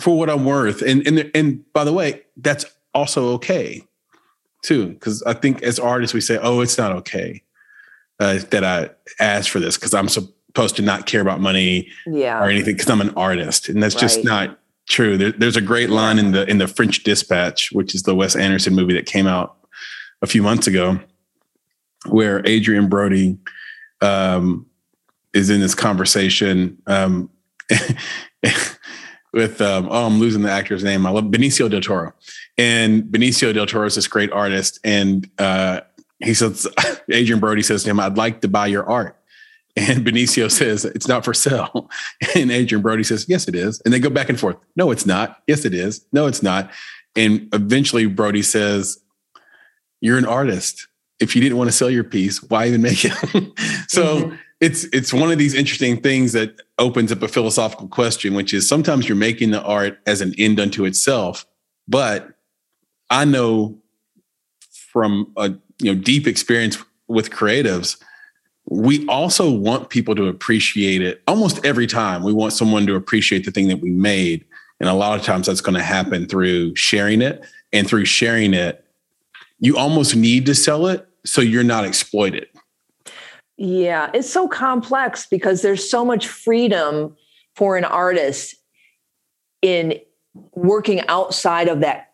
for 0.00 0.18
what 0.18 0.28
I'm 0.28 0.44
worth. 0.44 0.82
And 0.82 1.06
and 1.06 1.30
and 1.34 1.72
by 1.72 1.84
the 1.84 1.92
way, 1.92 2.22
that's 2.36 2.66
also 2.94 3.28
okay 3.34 3.84
too, 4.62 4.88
because 4.88 5.22
I 5.22 5.34
think 5.34 5.62
as 5.62 5.78
artists 5.78 6.14
we 6.14 6.20
say, 6.20 6.38
oh, 6.42 6.60
it's 6.60 6.76
not 6.76 6.92
okay. 6.92 7.42
uh, 8.18 8.40
that 8.50 8.64
I 8.64 8.90
asked 9.20 9.50
for 9.50 9.60
this 9.60 9.76
because 9.76 9.94
I'm 9.94 10.08
supposed 10.08 10.74
to 10.76 10.82
not 10.82 11.06
care 11.06 11.20
about 11.20 11.40
money 11.40 11.88
yeah. 12.06 12.42
or 12.42 12.48
anything 12.48 12.74
because 12.74 12.90
I'm 12.90 13.00
an 13.00 13.14
artist, 13.14 13.68
and 13.68 13.80
that's 13.80 13.94
right. 13.94 14.00
just 14.00 14.24
not 14.24 14.58
true. 14.88 15.16
There, 15.16 15.32
there's 15.32 15.56
a 15.56 15.62
great 15.62 15.90
line 15.90 16.18
in 16.18 16.32
the 16.32 16.48
in 16.48 16.58
the 16.58 16.68
French 16.68 17.04
Dispatch, 17.04 17.70
which 17.72 17.94
is 17.94 18.02
the 18.02 18.14
Wes 18.14 18.34
Anderson 18.34 18.74
movie 18.74 18.94
that 18.94 19.06
came 19.06 19.26
out 19.26 19.56
a 20.22 20.26
few 20.26 20.42
months 20.42 20.66
ago, 20.66 21.00
where 22.06 22.44
Adrien 22.46 22.88
Brody 22.88 23.38
um, 24.00 24.66
is 25.32 25.50
in 25.50 25.60
this 25.60 25.74
conversation 25.74 26.78
um, 26.86 27.30
with 29.32 29.60
um, 29.60 29.88
oh, 29.90 30.06
I'm 30.06 30.18
losing 30.18 30.42
the 30.42 30.50
actor's 30.50 30.84
name. 30.84 31.06
I 31.06 31.10
love 31.10 31.24
Benicio 31.24 31.70
del 31.70 31.80
Toro, 31.80 32.12
and 32.56 33.04
Benicio 33.04 33.52
del 33.52 33.66
Toro 33.66 33.86
is 33.86 33.94
this 33.94 34.08
great 34.08 34.32
artist, 34.32 34.80
and 34.84 35.28
uh, 35.38 35.82
he 36.18 36.34
says 36.34 36.66
Adrien 37.12 37.40
Brody 37.40 37.62
says 37.62 37.84
to 37.84 37.90
him, 37.90 38.00
"I'd 38.00 38.16
like 38.16 38.40
to 38.40 38.48
buy 38.48 38.66
your 38.66 38.88
art." 38.88 39.17
And 39.78 40.04
Benicio 40.04 40.50
says, 40.50 40.84
It's 40.84 41.06
not 41.06 41.24
for 41.24 41.32
sale. 41.32 41.88
And 42.34 42.50
Adrien 42.50 42.82
Brody 42.82 43.04
says, 43.04 43.26
Yes, 43.28 43.46
it 43.46 43.54
is. 43.54 43.80
And 43.82 43.94
they 43.94 44.00
go 44.00 44.10
back 44.10 44.28
and 44.28 44.38
forth. 44.38 44.56
No, 44.74 44.90
it's 44.90 45.06
not. 45.06 45.40
Yes, 45.46 45.64
it 45.64 45.72
is. 45.72 46.04
No, 46.12 46.26
it's 46.26 46.42
not. 46.42 46.70
And 47.14 47.48
eventually 47.52 48.06
Brody 48.06 48.42
says, 48.42 48.98
You're 50.00 50.18
an 50.18 50.26
artist. 50.26 50.88
If 51.20 51.36
you 51.36 51.42
didn't 51.42 51.58
want 51.58 51.68
to 51.68 51.76
sell 51.76 51.90
your 51.90 52.04
piece, 52.04 52.42
why 52.42 52.66
even 52.66 52.82
make 52.82 53.04
it? 53.04 53.12
so 53.88 54.16
mm-hmm. 54.16 54.36
it's 54.60 54.84
it's 54.92 55.12
one 55.12 55.30
of 55.30 55.38
these 55.38 55.54
interesting 55.54 56.00
things 56.00 56.32
that 56.32 56.60
opens 56.78 57.12
up 57.12 57.22
a 57.22 57.28
philosophical 57.28 57.88
question, 57.88 58.34
which 58.34 58.52
is 58.52 58.68
sometimes 58.68 59.08
you're 59.08 59.16
making 59.16 59.50
the 59.50 59.62
art 59.62 59.98
as 60.06 60.20
an 60.20 60.34
end 60.38 60.58
unto 60.58 60.84
itself. 60.84 61.46
But 61.86 62.30
I 63.10 63.24
know 63.24 63.78
from 64.92 65.32
a 65.36 65.54
you 65.80 65.94
know 65.94 66.00
deep 66.00 66.26
experience 66.26 66.78
with 67.06 67.30
creatives 67.30 68.00
we 68.70 69.06
also 69.06 69.50
want 69.50 69.88
people 69.88 70.14
to 70.14 70.26
appreciate 70.26 71.00
it 71.00 71.22
almost 71.26 71.64
every 71.64 71.86
time. 71.86 72.22
We 72.22 72.32
want 72.32 72.52
someone 72.52 72.86
to 72.86 72.96
appreciate 72.96 73.44
the 73.44 73.50
thing 73.50 73.68
that 73.68 73.80
we 73.80 73.90
made. 73.90 74.44
And 74.80 74.88
a 74.88 74.94
lot 74.94 75.18
of 75.18 75.24
times 75.24 75.46
that's 75.46 75.60
going 75.60 75.76
to 75.76 75.82
happen 75.82 76.26
through 76.26 76.76
sharing 76.76 77.22
it. 77.22 77.44
And 77.72 77.86
through 77.86 78.04
sharing 78.06 78.54
it, 78.54 78.84
you 79.58 79.76
almost 79.76 80.16
need 80.16 80.46
to 80.46 80.54
sell 80.54 80.86
it 80.86 81.06
so 81.24 81.40
you're 81.40 81.64
not 81.64 81.84
exploited. 81.84 82.46
Yeah, 83.56 84.10
it's 84.14 84.30
so 84.30 84.48
complex 84.48 85.26
because 85.26 85.62
there's 85.62 85.90
so 85.90 86.04
much 86.04 86.26
freedom 86.26 87.16
for 87.56 87.76
an 87.76 87.84
artist 87.84 88.54
in 89.60 89.98
working 90.52 91.06
outside 91.08 91.68
of 91.68 91.80
that 91.80 92.12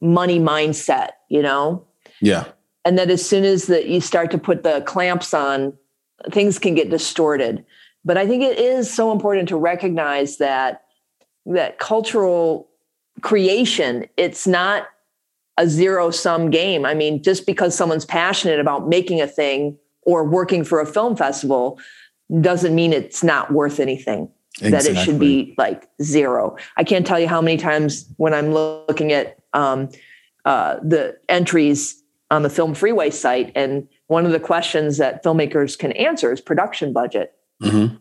money 0.00 0.38
mindset, 0.38 1.10
you 1.28 1.40
know? 1.40 1.84
Yeah 2.20 2.44
and 2.84 2.98
that 2.98 3.10
as 3.10 3.26
soon 3.26 3.44
as 3.44 3.66
that 3.66 3.86
you 3.86 4.00
start 4.00 4.30
to 4.30 4.38
put 4.38 4.62
the 4.62 4.82
clamps 4.82 5.32
on 5.34 5.72
things 6.30 6.58
can 6.58 6.74
get 6.74 6.90
distorted. 6.90 7.64
But 8.04 8.16
i 8.18 8.26
think 8.26 8.42
it 8.42 8.58
is 8.58 8.92
so 8.92 9.12
important 9.12 9.48
to 9.48 9.56
recognize 9.56 10.38
that 10.38 10.82
that 11.46 11.78
cultural 11.78 12.68
creation 13.20 14.06
it's 14.16 14.46
not 14.46 14.88
a 15.58 15.68
zero 15.68 16.10
sum 16.10 16.50
game. 16.50 16.84
I 16.84 16.94
mean 16.94 17.22
just 17.22 17.46
because 17.46 17.74
someone's 17.76 18.04
passionate 18.04 18.60
about 18.60 18.88
making 18.88 19.20
a 19.20 19.26
thing 19.26 19.78
or 20.02 20.24
working 20.24 20.64
for 20.64 20.80
a 20.80 20.86
film 20.86 21.16
festival 21.16 21.78
doesn't 22.40 22.74
mean 22.74 22.92
it's 22.92 23.22
not 23.22 23.52
worth 23.52 23.78
anything 23.78 24.28
exactly. 24.60 24.92
that 24.94 25.00
it 25.00 25.04
should 25.04 25.18
be 25.18 25.54
like 25.58 25.88
zero. 26.02 26.56
I 26.76 26.84
can't 26.84 27.06
tell 27.06 27.20
you 27.20 27.28
how 27.28 27.40
many 27.40 27.56
times 27.56 28.08
when 28.16 28.34
i'm 28.34 28.52
looking 28.52 29.12
at 29.12 29.38
um, 29.52 29.90
uh, 30.44 30.76
the 30.82 31.16
entries 31.28 32.01
on 32.32 32.42
the 32.42 32.50
Film 32.50 32.74
Freeway 32.74 33.10
site. 33.10 33.52
And 33.54 33.86
one 34.06 34.24
of 34.24 34.32
the 34.32 34.40
questions 34.40 34.96
that 34.96 35.22
filmmakers 35.22 35.78
can 35.78 35.92
answer 35.92 36.32
is 36.32 36.40
production 36.40 36.92
budget. 36.92 37.34
Mm-hmm. 37.62 37.96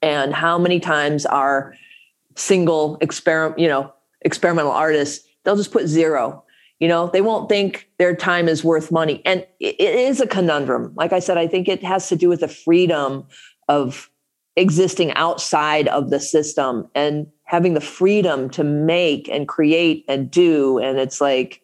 And 0.00 0.32
how 0.32 0.56
many 0.56 0.78
times 0.78 1.26
are 1.26 1.74
single 2.36 2.96
experiment, 3.00 3.58
you 3.58 3.66
know, 3.66 3.92
experimental 4.20 4.70
artists, 4.70 5.26
they'll 5.42 5.56
just 5.56 5.72
put 5.72 5.88
zero. 5.88 6.44
You 6.78 6.86
know, 6.86 7.08
they 7.08 7.20
won't 7.20 7.48
think 7.48 7.88
their 7.98 8.14
time 8.14 8.48
is 8.48 8.64
worth 8.64 8.92
money. 8.92 9.20
And 9.24 9.44
it 9.58 9.80
is 9.80 10.20
a 10.20 10.26
conundrum. 10.26 10.92
Like 10.96 11.12
I 11.12 11.18
said, 11.18 11.36
I 11.36 11.48
think 11.48 11.68
it 11.68 11.82
has 11.82 12.08
to 12.08 12.16
do 12.16 12.28
with 12.28 12.40
the 12.40 12.48
freedom 12.48 13.26
of 13.68 14.10
existing 14.54 15.12
outside 15.14 15.88
of 15.88 16.10
the 16.10 16.20
system 16.20 16.88
and 16.94 17.26
having 17.44 17.74
the 17.74 17.80
freedom 17.80 18.48
to 18.50 18.62
make 18.62 19.28
and 19.28 19.48
create 19.48 20.04
and 20.08 20.30
do. 20.30 20.78
And 20.78 20.98
it's 20.98 21.20
like, 21.20 21.62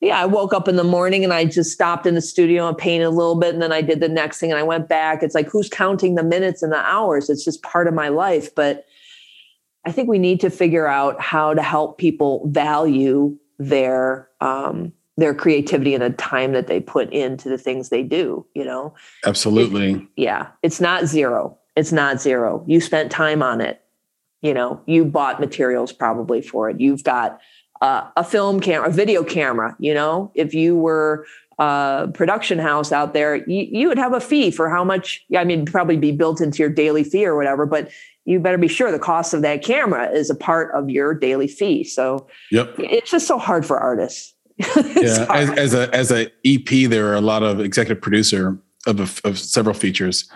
yeah, 0.00 0.20
I 0.20 0.24
woke 0.24 0.54
up 0.54 0.66
in 0.66 0.76
the 0.76 0.84
morning 0.84 1.24
and 1.24 1.32
I 1.32 1.44
just 1.44 1.72
stopped 1.72 2.06
in 2.06 2.14
the 2.14 2.22
studio 2.22 2.66
and 2.66 2.76
painted 2.76 3.04
a 3.04 3.10
little 3.10 3.38
bit. 3.38 3.52
And 3.52 3.62
then 3.62 3.72
I 3.72 3.82
did 3.82 4.00
the 4.00 4.08
next 4.08 4.38
thing 4.38 4.50
and 4.50 4.58
I 4.58 4.62
went 4.62 4.88
back. 4.88 5.22
It's 5.22 5.34
like, 5.34 5.48
who's 5.48 5.68
counting 5.68 6.14
the 6.14 6.22
minutes 6.22 6.62
and 6.62 6.72
the 6.72 6.78
hours? 6.78 7.28
It's 7.28 7.44
just 7.44 7.62
part 7.62 7.86
of 7.86 7.92
my 7.92 8.08
life. 8.08 8.54
But 8.54 8.86
I 9.84 9.92
think 9.92 10.08
we 10.08 10.18
need 10.18 10.40
to 10.40 10.50
figure 10.50 10.86
out 10.86 11.20
how 11.20 11.52
to 11.52 11.62
help 11.62 11.98
people 11.98 12.46
value 12.48 13.36
their, 13.58 14.28
um, 14.40 14.92
their 15.18 15.34
creativity 15.34 15.94
and 15.94 16.02
the 16.02 16.10
time 16.10 16.52
that 16.52 16.66
they 16.66 16.80
put 16.80 17.12
into 17.12 17.50
the 17.50 17.58
things 17.58 17.90
they 17.90 18.02
do, 18.02 18.46
you 18.54 18.64
know? 18.64 18.94
Absolutely. 19.26 19.92
It, 19.92 20.02
yeah. 20.16 20.48
It's 20.62 20.80
not 20.80 21.04
zero. 21.06 21.58
It's 21.76 21.92
not 21.92 22.22
zero. 22.22 22.64
You 22.66 22.80
spent 22.80 23.12
time 23.12 23.42
on 23.42 23.60
it. 23.60 23.82
You 24.40 24.54
know, 24.54 24.80
you 24.86 25.04
bought 25.04 25.40
materials 25.40 25.92
probably 25.92 26.40
for 26.40 26.70
it. 26.70 26.80
You've 26.80 27.04
got 27.04 27.38
uh, 27.80 28.08
a 28.16 28.24
film 28.24 28.60
camera, 28.60 28.88
a 28.88 28.92
video 28.92 29.24
camera. 29.24 29.76
You 29.78 29.94
know, 29.94 30.30
if 30.34 30.54
you 30.54 30.76
were 30.76 31.26
a 31.58 32.08
production 32.12 32.58
house 32.58 32.92
out 32.92 33.12
there, 33.12 33.36
you, 33.36 33.68
you 33.70 33.88
would 33.88 33.98
have 33.98 34.12
a 34.12 34.20
fee 34.20 34.50
for 34.50 34.68
how 34.68 34.84
much. 34.84 35.24
I 35.36 35.44
mean, 35.44 35.66
probably 35.66 35.96
be 35.96 36.12
built 36.12 36.40
into 36.40 36.62
your 36.62 36.70
daily 36.70 37.04
fee 37.04 37.26
or 37.26 37.36
whatever, 37.36 37.66
but 37.66 37.90
you 38.24 38.38
better 38.38 38.58
be 38.58 38.68
sure 38.68 38.92
the 38.92 38.98
cost 38.98 39.34
of 39.34 39.42
that 39.42 39.64
camera 39.64 40.10
is 40.10 40.30
a 40.30 40.34
part 40.34 40.74
of 40.74 40.90
your 40.90 41.14
daily 41.14 41.48
fee. 41.48 41.84
So, 41.84 42.28
yep, 42.50 42.74
it's 42.78 43.10
just 43.10 43.26
so 43.26 43.38
hard 43.38 43.66
for 43.66 43.78
artists. 43.78 44.34
yeah, 44.58 45.26
as, 45.30 45.50
as, 45.50 45.74
a 45.74 45.94
as 45.94 46.10
a 46.10 46.30
EP, 46.44 46.90
there 46.90 47.08
are 47.08 47.14
a 47.14 47.20
lot 47.22 47.42
of 47.42 47.60
executive 47.60 48.02
producer 48.02 48.58
of, 48.86 49.20
of 49.24 49.38
several 49.38 49.74
features. 49.74 50.30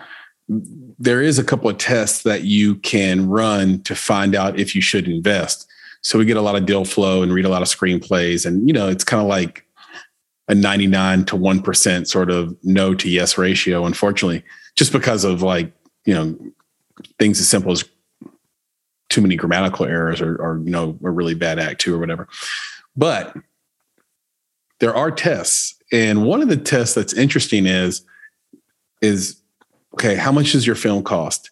There 0.47 1.21
is 1.21 1.37
a 1.37 1.43
couple 1.43 1.69
of 1.69 1.77
tests 1.77 2.23
that 2.23 2.43
you 2.43 2.75
can 2.75 3.29
run 3.29 3.81
to 3.83 3.95
find 3.95 4.35
out 4.35 4.59
if 4.59 4.75
you 4.75 4.81
should 4.81 5.07
invest. 5.07 5.67
So 6.05 6.19
we 6.19 6.25
get 6.25 6.37
a 6.37 6.41
lot 6.41 6.55
of 6.55 6.67
deal 6.67 6.85
flow 6.85 7.23
and 7.23 7.33
read 7.33 7.45
a 7.45 7.49
lot 7.49 7.63
of 7.63 7.67
screenplays. 7.67 8.45
And, 8.45 8.67
you 8.67 8.73
know, 8.73 8.87
it's 8.87 9.03
kind 9.03 9.19
of 9.19 9.27
like 9.27 9.65
a 10.47 10.53
99 10.53 11.25
to 11.25 11.35
1% 11.35 12.07
sort 12.07 12.29
of 12.29 12.55
no 12.61 12.93
to 12.93 13.09
yes 13.09 13.39
ratio, 13.39 13.87
unfortunately, 13.87 14.43
just 14.75 14.91
because 14.91 15.23
of 15.23 15.41
like, 15.41 15.73
you 16.05 16.13
know, 16.13 16.37
things 17.17 17.39
as 17.39 17.49
simple 17.49 17.71
as 17.71 17.83
too 19.09 19.19
many 19.19 19.35
grammatical 19.35 19.87
errors 19.87 20.21
or, 20.21 20.35
or 20.35 20.61
you 20.63 20.69
know, 20.69 20.95
a 21.03 21.09
really 21.09 21.33
bad 21.33 21.57
act 21.57 21.81
two 21.81 21.95
or 21.95 21.97
whatever. 21.97 22.27
But 22.95 23.35
there 24.79 24.93
are 24.93 25.09
tests. 25.09 25.73
And 25.91 26.23
one 26.23 26.43
of 26.43 26.49
the 26.49 26.57
tests 26.57 26.93
that's 26.93 27.13
interesting 27.13 27.65
is, 27.65 28.03
is 29.01 29.41
okay, 29.95 30.13
how 30.13 30.31
much 30.31 30.51
does 30.51 30.67
your 30.67 30.75
film 30.75 31.01
cost? 31.01 31.49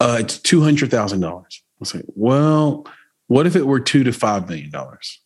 Uh, 0.00 0.16
it's 0.18 0.38
$200,000. 0.38 1.24
I 1.24 1.44
was 1.78 1.94
like, 1.94 2.04
well, 2.16 2.84
what 3.32 3.46
if 3.46 3.56
it 3.56 3.66
were 3.66 3.80
two 3.80 4.04
to 4.04 4.12
five 4.12 4.46
million 4.46 4.70
dollars? 4.70 5.18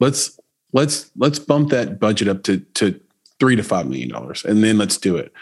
Let's 0.00 0.40
let's 0.72 1.08
let's 1.16 1.38
bump 1.38 1.70
that 1.70 2.00
budget 2.00 2.26
up 2.26 2.42
to 2.44 2.58
to 2.74 3.00
three 3.38 3.54
to 3.54 3.62
five 3.62 3.86
million 3.86 4.08
dollars, 4.08 4.44
and 4.44 4.64
then 4.64 4.76
let's 4.76 4.98
do 4.98 5.16
it. 5.16 5.32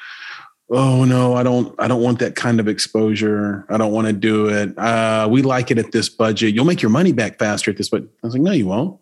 Oh 0.69 1.07
no, 1.07 1.35
I 1.35 1.43
don't 1.43 1.75
I 1.81 1.89
don't 1.89 2.03
want 2.03 2.19
that 2.19 2.37
kind 2.37 2.61
of 2.61 2.69
exposure. 2.69 3.65
I 3.71 3.79
don't 3.79 3.93
want 3.93 4.09
to 4.09 4.13
do 4.13 4.51
it. 4.51 4.79
Uh, 4.79 5.27
we 5.31 5.41
like 5.41 5.71
it 5.71 5.79
at 5.79 5.91
this 5.93 6.11
budget. 6.11 6.55
You'll 6.55 6.67
make 6.67 6.83
your 6.83 6.91
money 6.91 7.13
back 7.13 7.39
faster 7.39 7.71
at 7.71 7.79
this, 7.79 7.89
but 7.89 8.03
I 8.03 8.27
was 8.27 8.35
like, 8.35 8.43
no, 8.43 8.53
you 8.53 8.67
won't. 8.67 9.01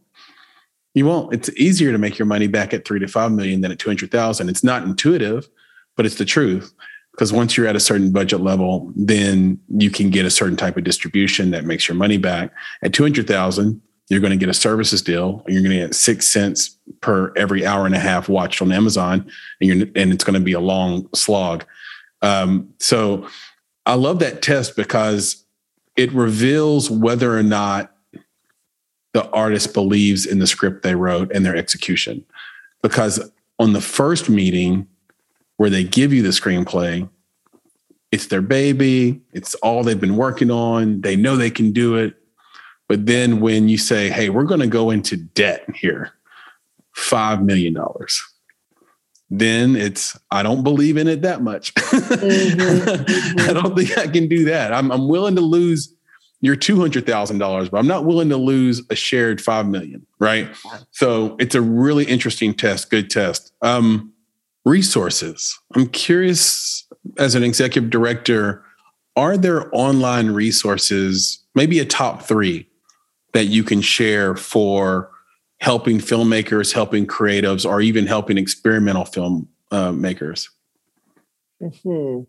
You 0.95 1.07
won't. 1.07 1.35
It's 1.35 1.51
easier 1.57 1.91
to 1.91 1.99
make 1.99 2.17
your 2.17 2.27
money 2.27 2.47
back 2.47 2.73
at 2.73 2.87
three 2.87 3.01
to 3.01 3.09
five 3.09 3.33
million 3.33 3.61
than 3.61 3.73
at 3.73 3.81
two 3.81 3.91
hundred 3.91 4.13
thousand. 4.13 4.51
It's 4.51 4.63
not 4.63 4.85
intuitive, 4.85 5.49
but 5.97 6.07
it's 6.07 6.15
the 6.15 6.25
truth 6.25 6.73
because 7.19 7.33
once 7.33 7.57
you're 7.57 7.67
at 7.67 7.75
a 7.75 7.81
certain 7.81 8.13
budget 8.13 8.41
level, 8.41 8.93
then 8.95 9.59
you 9.71 9.91
can 9.91 10.09
get 10.09 10.25
a 10.25 10.31
certain 10.31 10.57
type 10.57 10.77
of 10.77 10.85
distribution 10.85 11.51
that 11.51 11.65
makes 11.65 11.89
your 11.89 11.97
money 11.97 12.17
back. 12.17 12.53
At 12.81 12.95
200,000, 12.95 13.83
you're 14.09 14.21
going 14.21 14.31
to 14.31 14.37
get 14.37 14.49
a 14.49 14.55
services 14.55 15.03
deal 15.03 15.45
you're 15.49 15.61
going 15.61 15.77
to 15.77 15.85
get 15.85 15.97
6 15.97 16.27
cents 16.27 16.79
per 17.01 17.33
every 17.35 17.67
hour 17.67 17.87
and 17.87 17.95
a 17.97 17.99
half 17.99 18.29
watched 18.29 18.63
on 18.63 18.71
Amazon 18.71 19.29
and 19.61 19.69
you're 19.69 19.89
and 19.97 20.13
it's 20.13 20.23
going 20.23 20.39
to 20.39 20.41
be 20.41 20.53
a 20.53 20.61
long 20.61 21.09
slog. 21.13 21.65
Um, 22.23 22.73
so 22.79 23.27
I 23.85 23.95
love 23.95 24.21
that 24.21 24.41
test 24.41 24.77
because 24.77 25.45
it 25.97 26.13
reveals 26.13 26.89
whether 26.89 27.37
or 27.37 27.43
not 27.43 27.93
the 29.13 29.29
artist 29.31 29.75
believes 29.75 30.25
in 30.25 30.39
the 30.39 30.47
script 30.47 30.85
they 30.85 30.95
wrote 30.95 31.33
and 31.33 31.45
their 31.45 31.57
execution. 31.57 32.25
Because 32.81 33.29
on 33.59 33.73
the 33.73 33.81
first 33.81 34.31
meeting, 34.31 34.87
where 35.59 35.71
they 35.71 35.85
give 35.85 36.13
you 36.13 36.23
the 36.23 36.31
screenplay. 36.31 37.09
It's 38.11 38.29
their 38.29 38.41
baby, 38.43 39.21
it's 39.33 39.55
all 39.57 39.85
they've 39.85 40.01
been 40.01 40.17
working 40.17 40.51
on. 40.51 41.03
They 41.03 41.15
know 41.15 41.37
they 41.37 41.51
can 41.51 41.73
do 41.73 41.95
it. 41.97 42.15
But 42.89 43.05
then 43.05 43.41
when 43.41 43.69
you 43.69 43.77
say, 43.77 44.09
hey, 44.09 44.31
we're 44.31 44.45
going 44.45 44.61
to 44.61 44.67
go 44.67 44.89
into 44.89 45.17
debt 45.19 45.67
here, 45.75 46.13
$5 46.97 47.45
million. 47.45 47.77
then 49.31 49.77
it's 49.77 50.19
I 50.31 50.43
don't 50.43 50.63
believe 50.63 50.97
in 50.97 51.07
it 51.07 51.23
that 51.23 51.43
much. 51.43 51.75
Mm-hmm. 52.19 53.41
I 53.51 53.53
don't 53.53 53.77
think 53.77 53.97
I 53.99 54.07
can 54.07 54.29
do 54.29 54.45
that. 54.47 54.73
I'm 54.73 54.91
I'm 54.91 55.09
willing 55.09 55.35
to 55.37 55.41
lose 55.41 55.95
your 56.41 56.57
two 56.57 56.81
hundred 56.81 57.07
thousand 57.07 57.39
dollars, 57.39 57.69
but 57.69 57.79
I'm 57.79 57.87
not 57.87 58.05
willing 58.05 58.29
to 58.31 58.37
lose 58.37 58.83
a 58.91 58.95
shared 58.95 59.41
five 59.41 59.67
million. 59.67 60.07
Right. 60.19 60.49
So 60.91 61.37
it's 61.39 61.55
a 61.55 61.61
really 61.61 62.05
interesting 62.05 62.55
test. 62.55 62.91
Good 62.91 63.11
test. 63.11 63.53
Um, 63.63 64.13
resources. 64.69 65.59
I'm 65.75 65.89
curious, 65.89 66.87
as 67.17 67.35
an 67.35 67.43
executive 67.43 67.91
director, 67.91 68.65
are 69.17 69.37
there 69.37 69.69
online 69.75 70.31
resources, 70.31 71.43
maybe 71.55 71.79
a 71.81 71.85
top 71.85 72.23
three, 72.23 72.69
that 73.33 73.47
you 73.47 73.65
can 73.65 73.81
share 73.81 74.37
for 74.37 75.11
helping 75.61 75.99
filmmakers, 75.99 76.73
helping 76.73 77.07
creatives, 77.07 77.69
or 77.69 77.81
even 77.81 78.07
helping 78.07 78.39
experimental 78.39 79.05
film 79.05 79.49
uh, 79.73 79.91
makers? 79.91 80.49
Mm-hmm. 81.61 82.23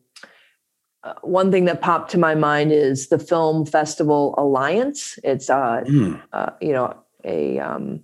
Uh, 1.03 1.13
one 1.21 1.51
thing 1.51 1.65
that 1.65 1.81
popped 1.81 2.11
to 2.11 2.17
my 2.17 2.35
mind 2.35 2.71
is 2.71 3.09
the 3.09 3.19
Film 3.19 3.65
Festival 3.65 4.33
Alliance. 4.37 5.17
It's 5.23 5.49
uh, 5.49 5.83
mm. 5.87 6.21
uh 6.33 6.49
you 6.59 6.73
know 6.73 6.93
a 7.23 7.59
um, 7.59 8.01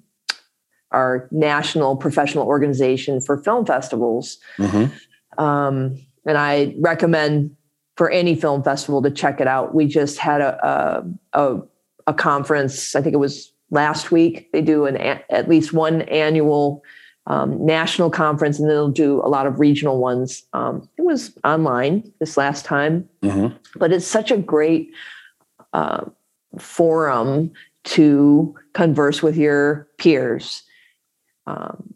our 0.96 1.28
national 1.30 1.98
professional 1.98 2.48
organization 2.48 3.20
for 3.20 3.38
film 3.44 3.66
festivals. 3.66 4.38
Mm-hmm. 4.58 5.44
Um, 5.44 6.00
and 6.26 6.38
I 6.38 6.74
recommend 6.80 7.56
for 7.98 8.10
any 8.10 8.36
film 8.36 8.64
festival 8.64 9.02
to 9.02 9.12
check 9.12 9.42
it 9.42 9.48
out. 9.48 9.76
We 9.76 9.86
just 9.86 10.18
had 10.18 10.42
a, 10.42 11.06
a, 11.34 11.42
a, 11.42 11.62
a 12.08 12.14
conference, 12.14 12.96
I 12.96 13.02
think 13.02 13.14
it 13.14 13.20
was 13.20 13.54
last 13.72 14.12
week. 14.12 14.52
They 14.54 14.62
do 14.62 14.86
an 14.86 14.98
at 14.98 15.50
least 15.50 15.74
one 15.74 16.04
annual 16.04 16.84
um, 17.28 17.66
national 17.66 18.10
conference, 18.10 18.60
and 18.60 18.70
they'll 18.70 18.90
do 18.90 19.20
a 19.22 19.30
lot 19.30 19.48
of 19.48 19.60
regional 19.60 19.98
ones. 19.98 20.44
Um, 20.54 20.88
it 20.98 21.02
was 21.02 21.36
online 21.44 22.12
this 22.20 22.38
last 22.38 22.66
time, 22.66 23.10
mm-hmm. 23.22 23.56
but 23.78 23.92
it's 23.92 24.08
such 24.08 24.32
a 24.32 24.38
great 24.38 24.92
uh, 25.74 26.06
forum 26.60 27.52
to 27.86 28.56
converse 28.74 29.24
with 29.24 29.38
your 29.38 29.88
peers 29.98 30.64
um, 31.48 31.94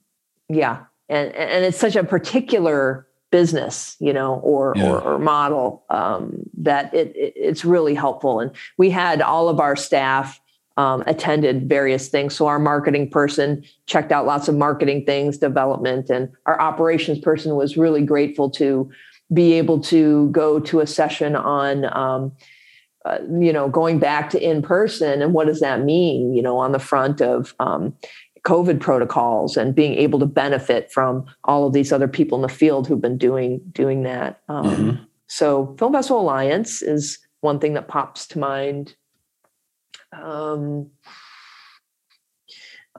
yeah. 0.48 0.84
And 1.08 1.34
and 1.34 1.66
it's 1.66 1.78
such 1.78 1.96
a 1.96 2.04
particular 2.04 3.08
business 3.32 3.96
you 4.00 4.12
know 4.12 4.36
or 4.36 4.74
yeah. 4.76 4.90
or, 4.90 5.02
or, 5.02 5.20
model 5.20 5.84
um, 5.92 6.50
that 6.58 6.92
it, 6.94 7.16
it, 7.16 7.34
it's 7.36 7.66
really 7.66 7.94
helpful. 7.94 8.40
And 8.40 8.52
we 8.78 8.90
had 8.90 9.22
all 9.22 9.50
of 9.50 9.60
our 9.60 9.76
staff 9.76 10.40
um, 10.78 11.04
attended 11.08 11.68
various 11.68 12.08
things. 12.08 12.34
So 12.36 12.48
our 12.48 12.58
marketing 12.58 13.10
person 13.10 13.64
checked 13.86 14.12
out 14.12 14.26
lots 14.26 14.48
of 14.48 14.56
marketing 14.56 15.06
things 15.06 15.38
development 15.38 16.10
and 16.10 16.32
our 16.46 16.60
operations 16.60 17.20
person 17.20 17.56
was 17.56 17.76
really 17.76 18.02
grateful 18.02 18.50
to 18.52 18.90
be 19.32 19.54
able 19.54 19.82
to 19.82 20.30
go 20.30 20.60
to 20.60 20.80
a 20.80 20.88
session 20.88 21.36
on 21.36 21.86
um, 21.96 22.32
uh, 23.06 23.20
you 23.40 23.54
know 23.54 23.70
going 23.70 24.00
back 24.00 24.30
to 24.30 24.42
in 24.42 24.62
person. 24.62 25.22
And 25.22 25.34
what 25.34 25.48
does 25.48 25.60
that 25.60 25.84
mean 25.84 26.34
you 26.34 26.42
know 26.42 26.58
on 26.58 26.72
the 26.72 26.80
front 26.80 27.22
of 27.22 27.54
um, 27.60 27.94
COVID 28.46 28.80
protocols 28.80 29.58
and 29.58 29.76
being 29.76 29.94
able 29.96 30.20
to 30.20 30.26
benefit 30.26 30.92
from 30.92 31.26
all 31.44 31.68
of 31.68 31.74
these 31.74 31.92
other 31.92 32.08
people 32.08 32.38
in 32.38 32.42
the 32.42 32.50
field 32.50 32.88
who've 32.88 33.02
been 33.02 33.18
doing 33.18 33.62
doing 33.72 34.04
that. 34.04 34.42
Um, 34.50 34.66
mm-hmm. 34.66 35.04
So, 35.28 35.76
Film 35.78 35.94
Festival 35.94 36.22
Alliance 36.22 36.82
is 36.82 37.20
one 37.42 37.60
thing 37.60 37.74
that 37.74 37.88
pops 37.88 38.28
to 38.30 38.40
mind. 38.40 38.96
Um, 40.12 40.90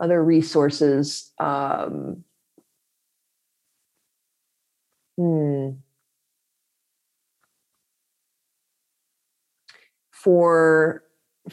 other 0.00 0.22
resources. 0.24 1.32
Um, 1.38 2.24
hmm. 5.16 5.70
For 10.10 11.02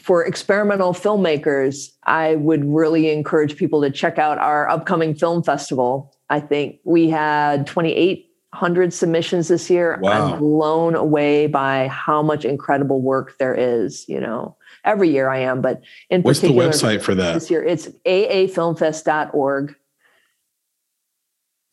for 0.00 0.24
experimental 0.24 0.92
filmmakers, 0.92 1.92
I 2.04 2.36
would 2.36 2.64
really 2.64 3.10
encourage 3.10 3.56
people 3.56 3.82
to 3.82 3.90
check 3.90 4.18
out 4.18 4.38
our 4.38 4.68
upcoming 4.68 5.14
film 5.14 5.42
festival. 5.42 6.14
I 6.30 6.40
think 6.40 6.80
we 6.84 7.08
had 7.08 7.66
2,800 7.66 8.92
submissions 8.92 9.48
this 9.48 9.70
year. 9.70 9.98
Wow. 10.00 10.32
I'm 10.32 10.38
blown 10.38 10.94
away 10.94 11.46
by 11.46 11.88
how 11.88 12.22
much 12.22 12.44
incredible 12.44 13.00
work 13.00 13.36
there 13.38 13.54
is. 13.54 14.08
You 14.08 14.20
know, 14.20 14.56
every 14.84 15.10
year 15.10 15.28
I 15.28 15.40
am, 15.40 15.60
but 15.60 15.82
in 16.10 16.22
what's 16.22 16.40
the 16.40 16.48
website 16.48 17.02
for 17.02 17.14
that 17.14 17.34
this 17.34 17.50
year? 17.50 17.64
It's 17.64 17.88
aafilmfest.org. 18.06 19.74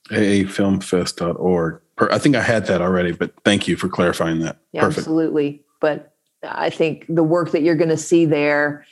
aafilmfest.org. 0.10 1.82
I 1.98 2.18
think 2.18 2.36
I 2.36 2.42
had 2.42 2.66
that 2.68 2.82
already, 2.82 3.14
but 3.14 3.34
thank 3.46 3.68
you 3.68 3.78
for 3.78 3.88
clarifying 3.88 4.40
that. 4.40 4.58
Yeah, 4.74 4.82
Perfect. 4.82 5.00
Absolutely. 5.00 5.64
But 5.80 6.15
I 6.48 6.70
think 6.70 7.06
the 7.10 7.24
work 7.24 7.52
that 7.52 7.62
you're 7.62 7.76
going 7.76 7.90
to 7.90 7.98
see 7.98 8.26
there 8.26 8.86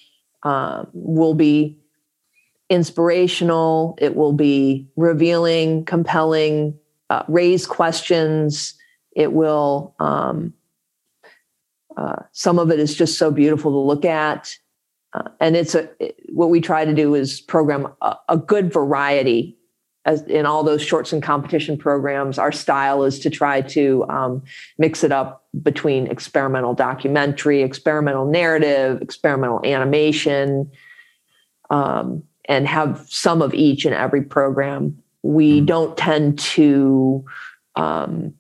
uh, 0.43 0.85
will 0.93 1.33
be 1.33 1.77
inspirational. 2.69 3.97
It 4.01 4.15
will 4.15 4.33
be 4.33 4.87
revealing, 4.95 5.85
compelling, 5.85 6.77
uh, 7.09 7.23
raise 7.27 7.65
questions. 7.65 8.75
It 9.15 9.33
will. 9.33 9.95
Um, 9.99 10.53
uh, 11.95 12.23
some 12.31 12.57
of 12.57 12.71
it 12.71 12.79
is 12.79 12.95
just 12.95 13.19
so 13.19 13.29
beautiful 13.29 13.71
to 13.71 13.77
look 13.77 14.03
at, 14.03 14.57
uh, 15.13 15.29
and 15.39 15.55
it's 15.55 15.75
a. 15.75 15.89
It, 16.03 16.15
what 16.29 16.49
we 16.49 16.59
try 16.59 16.85
to 16.85 16.93
do 16.93 17.13
is 17.13 17.39
program 17.39 17.87
a, 18.01 18.15
a 18.29 18.37
good 18.37 18.73
variety 18.73 19.55
as 20.05 20.23
in 20.23 20.45
all 20.45 20.63
those 20.63 20.81
shorts 20.81 21.13
and 21.13 21.23
competition 21.23 21.77
programs, 21.77 22.37
our 22.37 22.51
style 22.51 23.03
is 23.03 23.19
to 23.19 23.29
try 23.29 23.61
to 23.61 24.05
um, 24.09 24.43
mix 24.77 25.03
it 25.03 25.11
up 25.11 25.45
between 25.61 26.07
experimental 26.07 26.73
documentary, 26.73 27.61
experimental 27.61 28.25
narrative, 28.25 29.01
experimental 29.01 29.61
animation, 29.65 30.69
um, 31.69 32.23
and 32.49 32.67
have 32.67 33.05
some 33.07 33.41
of 33.41 33.53
each 33.53 33.85
in 33.85 33.93
every 33.93 34.21
program. 34.21 34.97
We 35.21 35.57
mm-hmm. 35.57 35.65
don't 35.65 35.97
tend 35.97 36.39
to 36.39 37.23
um, 37.75 38.33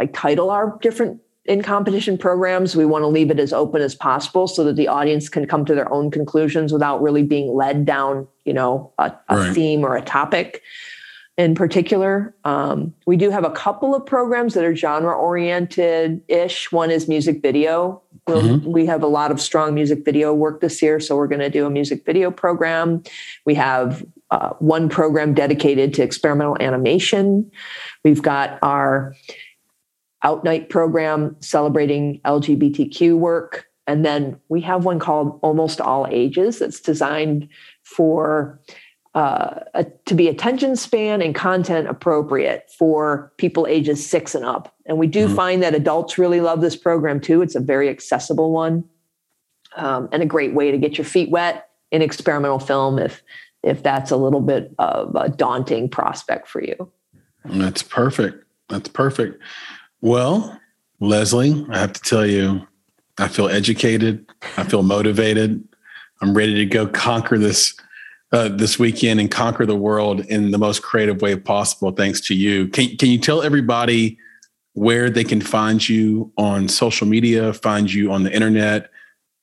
like 0.00 0.12
title 0.12 0.50
our 0.50 0.76
different 0.82 1.20
in 1.46 1.62
competition 1.62 2.16
programs, 2.16 2.74
we 2.74 2.86
want 2.86 3.02
to 3.02 3.08
leave 3.08 3.30
it 3.30 3.38
as 3.38 3.52
open 3.52 3.82
as 3.82 3.94
possible 3.94 4.48
so 4.48 4.64
that 4.64 4.76
the 4.76 4.88
audience 4.88 5.28
can 5.28 5.46
come 5.46 5.64
to 5.66 5.74
their 5.74 5.92
own 5.92 6.10
conclusions 6.10 6.72
without 6.72 7.02
really 7.02 7.22
being 7.22 7.54
led 7.54 7.84
down, 7.84 8.26
you 8.44 8.52
know, 8.52 8.92
a, 8.98 9.12
a 9.28 9.36
right. 9.36 9.54
theme 9.54 9.84
or 9.84 9.96
a 9.96 10.02
topic 10.02 10.62
in 11.36 11.54
particular. 11.54 12.34
Um, 12.44 12.94
we 13.06 13.16
do 13.16 13.30
have 13.30 13.44
a 13.44 13.50
couple 13.50 13.94
of 13.94 14.06
programs 14.06 14.54
that 14.54 14.64
are 14.64 14.74
genre 14.74 15.12
oriented 15.12 16.22
ish. 16.28 16.70
One 16.70 16.90
is 16.90 17.08
music 17.08 17.42
video. 17.42 18.02
We'll, 18.26 18.40
mm-hmm. 18.40 18.70
We 18.70 18.86
have 18.86 19.02
a 19.02 19.08
lot 19.08 19.30
of 19.30 19.40
strong 19.40 19.74
music 19.74 20.04
video 20.04 20.32
work 20.32 20.60
this 20.60 20.80
year, 20.80 21.00
so 21.00 21.16
we're 21.16 21.26
going 21.26 21.40
to 21.40 21.50
do 21.50 21.66
a 21.66 21.70
music 21.70 22.06
video 22.06 22.30
program. 22.30 23.02
We 23.44 23.54
have 23.56 24.04
uh, 24.30 24.50
one 24.60 24.88
program 24.88 25.34
dedicated 25.34 25.92
to 25.94 26.02
experimental 26.02 26.56
animation. 26.60 27.50
We've 28.02 28.22
got 28.22 28.58
our 28.62 29.14
out 30.24 30.42
night 30.42 30.70
program 30.70 31.36
celebrating 31.40 32.20
LGBTQ 32.24 33.16
work. 33.16 33.66
And 33.86 34.04
then 34.04 34.40
we 34.48 34.62
have 34.62 34.84
one 34.84 34.98
called 34.98 35.38
Almost 35.42 35.80
All 35.80 36.06
Ages 36.10 36.58
that's 36.58 36.80
designed 36.80 37.48
for 37.82 38.60
uh, 39.14 39.60
a, 39.74 39.84
to 40.06 40.14
be 40.14 40.26
attention 40.26 40.74
span 40.74 41.22
and 41.22 41.34
content 41.34 41.86
appropriate 41.86 42.68
for 42.76 43.32
people 43.36 43.66
ages 43.68 44.04
six 44.04 44.34
and 44.34 44.44
up. 44.44 44.74
And 44.86 44.98
we 44.98 45.06
do 45.06 45.26
mm-hmm. 45.26 45.36
find 45.36 45.62
that 45.62 45.74
adults 45.74 46.18
really 46.18 46.40
love 46.40 46.60
this 46.60 46.74
program 46.74 47.20
too. 47.20 47.40
It's 47.40 47.54
a 47.54 47.60
very 47.60 47.88
accessible 47.88 48.50
one 48.50 48.84
um, 49.76 50.08
and 50.10 50.22
a 50.22 50.26
great 50.26 50.54
way 50.54 50.70
to 50.70 50.78
get 50.78 50.98
your 50.98 51.04
feet 51.04 51.30
wet 51.30 51.68
in 51.92 52.02
experimental 52.02 52.58
film 52.58 52.98
if 52.98 53.22
if 53.62 53.82
that's 53.82 54.10
a 54.10 54.16
little 54.16 54.42
bit 54.42 54.74
of 54.78 55.14
a 55.14 55.30
daunting 55.30 55.88
prospect 55.88 56.46
for 56.46 56.62
you. 56.62 56.92
That's 57.46 57.82
perfect. 57.82 58.44
That's 58.68 58.88
perfect. 58.88 59.40
Well, 60.04 60.60
Leslie, 61.00 61.64
I 61.70 61.78
have 61.78 61.94
to 61.94 62.00
tell 62.02 62.26
you, 62.26 62.66
I 63.16 63.26
feel 63.26 63.48
educated. 63.48 64.30
I 64.58 64.64
feel 64.64 64.82
motivated. 64.82 65.66
I'm 66.20 66.36
ready 66.36 66.54
to 66.56 66.66
go 66.66 66.86
conquer 66.86 67.38
this 67.38 67.74
uh, 68.30 68.48
this 68.48 68.78
weekend 68.78 69.18
and 69.18 69.30
conquer 69.30 69.64
the 69.64 69.74
world 69.74 70.20
in 70.26 70.50
the 70.50 70.58
most 70.58 70.82
creative 70.82 71.22
way 71.22 71.36
possible. 71.36 71.90
Thanks 71.90 72.20
to 72.26 72.34
you. 72.34 72.68
Can 72.68 72.94
Can 72.98 73.08
you 73.08 73.18
tell 73.18 73.40
everybody 73.40 74.18
where 74.74 75.08
they 75.08 75.24
can 75.24 75.40
find 75.40 75.88
you 75.88 76.30
on 76.36 76.68
social 76.68 77.06
media, 77.06 77.54
find 77.54 77.90
you 77.90 78.12
on 78.12 78.24
the 78.24 78.34
internet, 78.34 78.90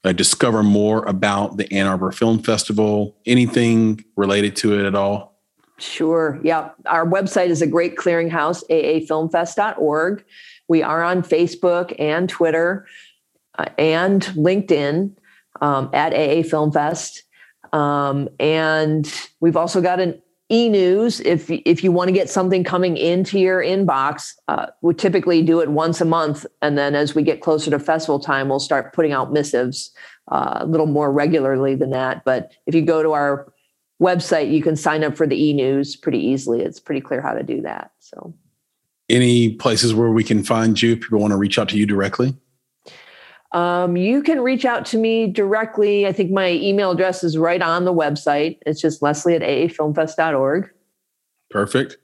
uh, 0.03 0.11
discover 0.11 0.61
more 0.61 1.03
about 1.05 1.57
the 1.57 1.73
Ann 1.73 1.87
Arbor 1.87 2.11
Film 2.11 2.37
Festival? 2.37 3.17
Anything 3.25 4.05
related 4.15 4.55
to 4.57 4.79
it 4.79 4.85
at 4.85 4.93
all? 4.93 5.30
Sure. 5.81 6.39
Yeah. 6.43 6.69
Our 6.85 7.07
website 7.07 7.47
is 7.47 7.61
a 7.61 7.67
great 7.67 7.95
clearinghouse, 7.95 8.63
aafilmfest.org. 8.69 10.23
We 10.67 10.83
are 10.83 11.03
on 11.03 11.23
Facebook 11.23 11.95
and 11.99 12.29
Twitter 12.29 12.85
uh, 13.57 13.65
and 13.77 14.21
LinkedIn 14.21 15.15
um, 15.59 15.89
at 15.93 16.13
AA 16.13 16.43
Film 16.43 16.71
Fest. 16.71 17.23
Um, 17.73 18.29
and 18.39 19.11
we've 19.39 19.57
also 19.57 19.81
got 19.81 19.99
an 19.99 20.21
e-news 20.51 21.21
if 21.21 21.49
if 21.49 21.81
you 21.81 21.93
want 21.93 22.09
to 22.09 22.11
get 22.11 22.29
something 22.29 22.61
coming 22.61 22.97
into 22.97 23.39
your 23.39 23.61
inbox 23.61 24.33
uh, 24.49 24.65
we 24.81 24.93
typically 24.93 25.41
do 25.41 25.61
it 25.61 25.71
once 25.71 26.01
a 26.01 26.05
month 26.05 26.45
and 26.61 26.77
then 26.77 26.93
as 26.93 27.15
we 27.15 27.23
get 27.23 27.39
closer 27.39 27.71
to 27.71 27.79
festival 27.79 28.19
time 28.19 28.49
we'll 28.49 28.59
start 28.59 28.91
putting 28.91 29.13
out 29.13 29.31
missives 29.31 29.91
uh, 30.29 30.57
a 30.59 30.65
little 30.65 30.87
more 30.87 31.09
regularly 31.09 31.73
than 31.73 31.91
that 31.91 32.25
but 32.25 32.51
if 32.67 32.75
you 32.75 32.81
go 32.81 33.01
to 33.01 33.13
our 33.13 33.53
website 34.01 34.51
you 34.51 34.61
can 34.61 34.75
sign 34.75 35.03
up 35.03 35.15
for 35.15 35.27
the 35.27 35.41
e-news 35.41 35.95
pretty 35.95 36.19
easily 36.19 36.61
it's 36.61 36.79
pretty 36.79 37.01
clear 37.01 37.21
how 37.21 37.33
to 37.33 37.43
do 37.43 37.61
that 37.61 37.91
so 37.99 38.33
any 39.09 39.53
places 39.55 39.93
where 39.93 40.09
we 40.09 40.23
can 40.23 40.43
find 40.43 40.81
you 40.81 40.93
if 40.93 41.01
people 41.01 41.19
want 41.19 41.31
to 41.31 41.37
reach 41.37 41.59
out 41.59 41.69
to 41.69 41.77
you 41.77 41.85
directly 41.85 42.35
um, 43.51 43.97
you 43.97 44.23
can 44.23 44.39
reach 44.41 44.63
out 44.63 44.85
to 44.87 44.97
me 44.97 45.27
directly. 45.27 46.07
I 46.07 46.13
think 46.13 46.31
my 46.31 46.51
email 46.51 46.91
address 46.91 47.23
is 47.23 47.37
right 47.37 47.61
on 47.61 47.83
the 47.83 47.93
website. 47.93 48.59
It's 48.65 48.79
just 48.79 49.01
leslie 49.01 49.35
at 49.35 49.41
aafilmfest.org. 49.41 50.69
Perfect. 51.49 51.97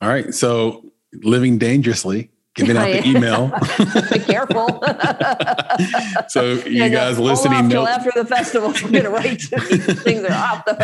All 0.00 0.08
right. 0.08 0.34
So 0.34 0.92
living 1.22 1.58
dangerously, 1.58 2.30
giving 2.58 2.76
out 2.76 2.84
the 2.84 3.06
email. 3.06 3.48
Be 4.12 4.18
careful. 4.18 4.66
so 6.28 6.52
you 6.68 6.82
and 6.82 6.92
guys 6.92 7.18
listening 7.18 7.68
know 7.68 7.86
after 7.86 8.10
the 8.14 8.24
festival, 8.24 8.72
I'm 8.74 8.92
gonna 8.92 9.10
write 9.10 9.40
to. 9.40 9.60
Things 9.60 10.24
are 10.24 10.32
off 10.32 10.64
the 10.64 10.74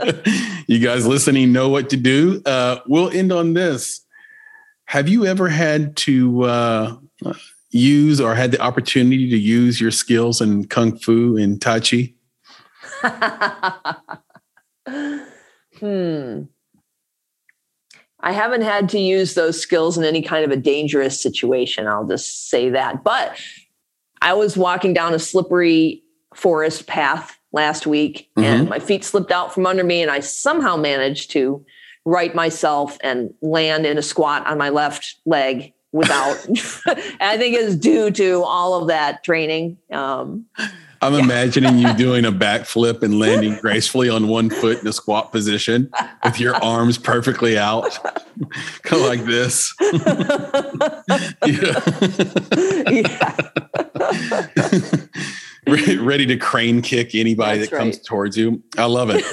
hook. 0.00 0.26
you 0.66 0.78
guys 0.78 1.06
listening 1.06 1.52
know 1.52 1.68
what 1.68 1.90
to 1.90 1.96
do. 1.96 2.42
Uh, 2.46 2.78
we'll 2.86 3.10
end 3.10 3.32
on 3.32 3.54
this. 3.54 4.02
Have 4.86 5.08
you 5.08 5.26
ever 5.26 5.48
had 5.48 5.96
to 5.98 6.44
uh, 6.44 6.96
use 7.70 8.20
or 8.20 8.34
had 8.34 8.52
the 8.52 8.60
opportunity 8.60 9.28
to 9.30 9.36
use 9.36 9.80
your 9.80 9.90
skills 9.90 10.40
in 10.40 10.66
kung 10.66 10.96
fu 10.96 11.36
and 11.36 11.60
tai 11.60 11.80
chi? 11.80 12.12
hmm. 15.78 16.42
I 18.26 18.32
haven't 18.32 18.62
had 18.62 18.88
to 18.88 18.98
use 18.98 19.34
those 19.34 19.62
skills 19.62 19.96
in 19.96 20.02
any 20.02 20.20
kind 20.20 20.44
of 20.44 20.50
a 20.50 20.56
dangerous 20.56 21.20
situation. 21.20 21.86
I'll 21.86 22.08
just 22.08 22.50
say 22.50 22.70
that. 22.70 23.04
But 23.04 23.40
I 24.20 24.32
was 24.32 24.56
walking 24.56 24.92
down 24.92 25.14
a 25.14 25.20
slippery 25.20 26.02
forest 26.34 26.88
path 26.88 27.38
last 27.52 27.86
week 27.86 28.28
mm-hmm. 28.36 28.44
and 28.44 28.68
my 28.68 28.80
feet 28.80 29.04
slipped 29.04 29.30
out 29.30 29.54
from 29.54 29.64
under 29.64 29.84
me 29.84 30.02
and 30.02 30.10
I 30.10 30.18
somehow 30.18 30.76
managed 30.76 31.30
to 31.30 31.64
right 32.04 32.34
myself 32.34 32.98
and 33.00 33.32
land 33.42 33.86
in 33.86 33.96
a 33.96 34.02
squat 34.02 34.44
on 34.44 34.58
my 34.58 34.70
left 34.70 35.18
leg 35.24 35.72
without 35.92 36.36
i 37.20 37.36
think 37.36 37.56
it's 37.56 37.74
due 37.74 38.10
to 38.10 38.42
all 38.42 38.74
of 38.74 38.88
that 38.88 39.24
training 39.24 39.78
um, 39.90 40.44
i'm 41.02 41.14
yeah. 41.14 41.20
imagining 41.20 41.78
you 41.78 41.92
doing 41.94 42.24
a 42.24 42.32
backflip 42.32 43.02
and 43.02 43.18
landing 43.18 43.56
gracefully 43.60 44.08
on 44.08 44.28
one 44.28 44.50
foot 44.50 44.80
in 44.80 44.86
a 44.86 44.92
squat 44.92 45.32
position 45.32 45.90
with 46.24 46.40
your 46.40 46.54
arms 46.56 46.98
perfectly 46.98 47.58
out 47.58 47.98
kind 48.82 49.02
of 49.02 49.08
like 49.08 49.24
this 49.24 49.74
ready 55.66 56.26
to 56.26 56.36
crane 56.36 56.80
kick 56.80 57.14
anybody 57.14 57.58
That's 57.58 57.70
that 57.70 57.76
comes 57.76 57.96
right. 57.96 58.04
towards 58.04 58.36
you. 58.36 58.62
I 58.78 58.84
love 58.84 59.10
it. 59.10 59.24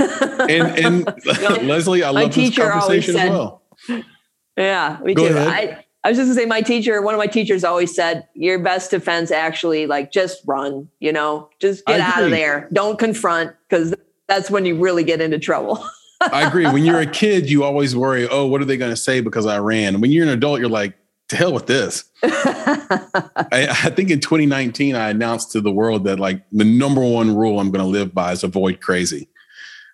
And 0.50 1.08
and 1.08 1.68
Leslie, 1.68 2.04
I 2.04 2.10
love 2.10 2.34
this 2.34 2.56
conversation 2.56 3.14
said, 3.14 3.28
as 3.28 3.32
well. 3.32 3.62
Yeah, 4.58 5.02
we 5.02 5.14
Go 5.14 5.28
too. 5.28 5.36
Ahead. 5.36 5.48
I 5.48 5.83
was 6.10 6.18
just 6.18 6.28
gonna 6.28 6.40
say 6.40 6.46
my 6.46 6.62
teacher, 6.62 7.02
one 7.02 7.14
of 7.14 7.18
my 7.18 7.28
teachers 7.28 7.64
always 7.64 7.96
said, 7.96 8.28
your 8.34 8.60
best 8.60 8.92
defense 8.92 9.32
actually 9.32 9.88
like 9.88 10.12
just 10.12 10.42
run, 10.46 10.90
you 11.00 11.14
know, 11.14 11.50
just 11.60 11.86
get 11.86 12.02
out 12.02 12.24
of 12.24 12.32
there. 12.32 12.70
Don't 12.74 13.00
confront 13.00 13.56
because 13.70 13.94
that's 14.28 14.52
when 14.52 14.66
you 14.66 14.78
really 14.78 15.04
get 15.04 15.22
into 15.22 15.40
trouble. 15.40 15.84
I 16.22 16.48
agree. 16.48 16.66
When 16.66 16.86
you're 16.86 17.00
a 17.00 17.06
kid, 17.06 17.50
you 17.50 17.64
always 17.64 17.96
worry, 17.96 18.28
oh, 18.28 18.48
what 18.48 18.62
are 18.62 18.66
they 18.66 18.78
gonna 18.78 18.96
say 18.96 19.22
because 19.22 19.46
I 19.46 19.60
ran? 19.60 20.02
When 20.02 20.12
you're 20.12 20.24
an 20.24 20.32
adult, 20.32 20.60
you're 20.60 20.70
like, 20.70 20.96
to 21.30 21.38
hell 21.38 21.54
with 21.54 21.68
this. 21.68 22.04
I, 22.24 23.68
I, 23.70 23.90
think 23.90 24.10
in 24.10 24.20
2019, 24.20 24.96
I 24.96 25.10
announced 25.10 25.52
to 25.54 25.62
the 25.62 25.72
world 25.72 26.04
that 26.04 26.20
like 26.20 26.44
the 26.52 26.66
number 26.66 27.02
one 27.02 27.36
rule 27.36 27.60
I'm 27.60 27.72
gonna 27.72 27.88
live 27.88 28.14
by 28.14 28.34
is 28.34 28.44
avoid 28.44 28.82
crazy. 28.82 29.30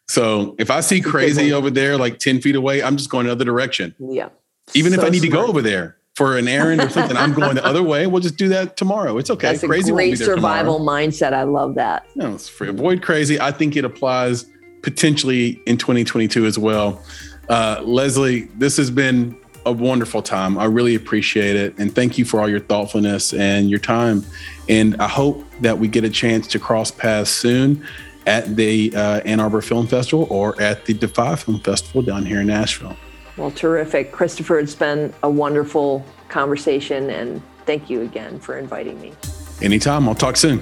So 0.08 0.56
if 0.58 0.72
I 0.72 0.80
see 0.82 1.02
crazy 1.02 1.54
over 1.54 1.70
there, 1.70 1.96
like 1.96 2.18
10 2.18 2.42
feet 2.42 2.56
away, 2.56 2.82
I'm 2.82 2.98
just 2.98 3.12
going 3.12 3.28
the 3.28 3.32
other 3.32 3.46
direction. 3.46 3.94
Yeah. 4.00 4.30
Even 4.74 4.92
so 4.94 5.00
if 5.00 5.06
I 5.06 5.10
need 5.10 5.22
smart. 5.22 5.32
to 5.32 5.38
go 5.38 5.48
over 5.48 5.62
there, 5.62 5.99
for 6.20 6.38
an 6.38 6.50
errand 6.50 6.82
or 6.82 6.90
something, 6.90 7.16
I'm 7.16 7.34
going 7.34 7.56
the 7.56 7.66
other 7.66 7.82
way. 7.82 8.06
We'll 8.06 8.22
just 8.22 8.36
do 8.36 8.50
that 8.50 8.76
tomorrow. 8.76 9.18
It's 9.18 9.30
okay. 9.30 9.54
That's 9.54 9.64
crazy 9.64 9.90
a 9.90 9.94
great 9.94 10.18
survival 10.18 10.78
tomorrow. 10.78 11.00
mindset. 11.00 11.32
I 11.32 11.44
love 11.44 11.76
that. 11.76 12.08
No, 12.14 12.34
it's 12.34 12.50
free. 12.50 12.68
Avoid 12.68 13.02
crazy. 13.02 13.40
I 13.40 13.54
think 13.54 13.78
it 13.78 13.86
applies 13.86 14.46
potentially 14.82 15.62
in 15.66 15.78
2022 15.78 16.46
as 16.46 16.60
well. 16.60 17.02
Uh, 17.48 17.82
Leslie, 17.86 18.50
this 18.58 18.76
has 18.76 18.92
been 18.92 19.34
a 19.66 19.72
wonderful 19.72 20.22
time. 20.22 20.58
I 20.58 20.66
really 20.66 20.94
appreciate 20.94 21.56
it. 21.56 21.80
And 21.80 21.96
thank 21.96 22.18
you 22.18 22.26
for 22.26 22.42
all 22.42 22.50
your 22.50 22.60
thoughtfulness 22.60 23.34
and 23.34 23.70
your 23.70 23.80
time. 23.80 24.26
And 24.68 25.02
I 25.02 25.08
hope 25.08 25.46
that 25.62 25.80
we 25.80 25.88
get 25.88 26.04
a 26.04 26.10
chance 26.10 26.48
to 26.48 26.60
cross 26.60 26.92
paths 26.92 27.32
soon 27.32 27.82
at 28.26 28.58
the 28.58 28.94
uh, 28.94 29.22
Ann 29.24 29.40
Arbor 29.40 29.62
Film 29.62 29.88
Festival 29.88 30.28
or 30.30 30.62
at 30.62 30.84
the 30.84 30.96
Defy 30.96 31.38
Film 31.38 31.62
Festival 31.62 32.02
down 32.02 32.26
here 32.26 32.42
in 32.42 32.48
Nashville. 32.48 32.98
Well, 33.40 33.52
terrific. 33.52 34.12
Christopher, 34.12 34.60
it's 34.60 34.76
been 34.76 35.14
a 35.24 35.30
wonderful 35.30 36.04
conversation, 36.28 37.10
and 37.10 37.42
thank 37.66 37.90
you 37.90 38.02
again 38.02 38.38
for 38.40 38.58
inviting 38.58 39.00
me. 39.00 39.14
Anytime. 39.62 40.10
I'll 40.10 40.16
talk 40.16 40.36
soon. 40.36 40.62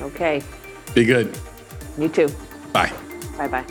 Okay. 0.00 0.40
Be 0.94 1.04
good. 1.04 1.36
You 1.98 2.08
too. 2.08 2.28
Bye. 2.72 2.92
Bye 3.36 3.48
bye. 3.48 3.64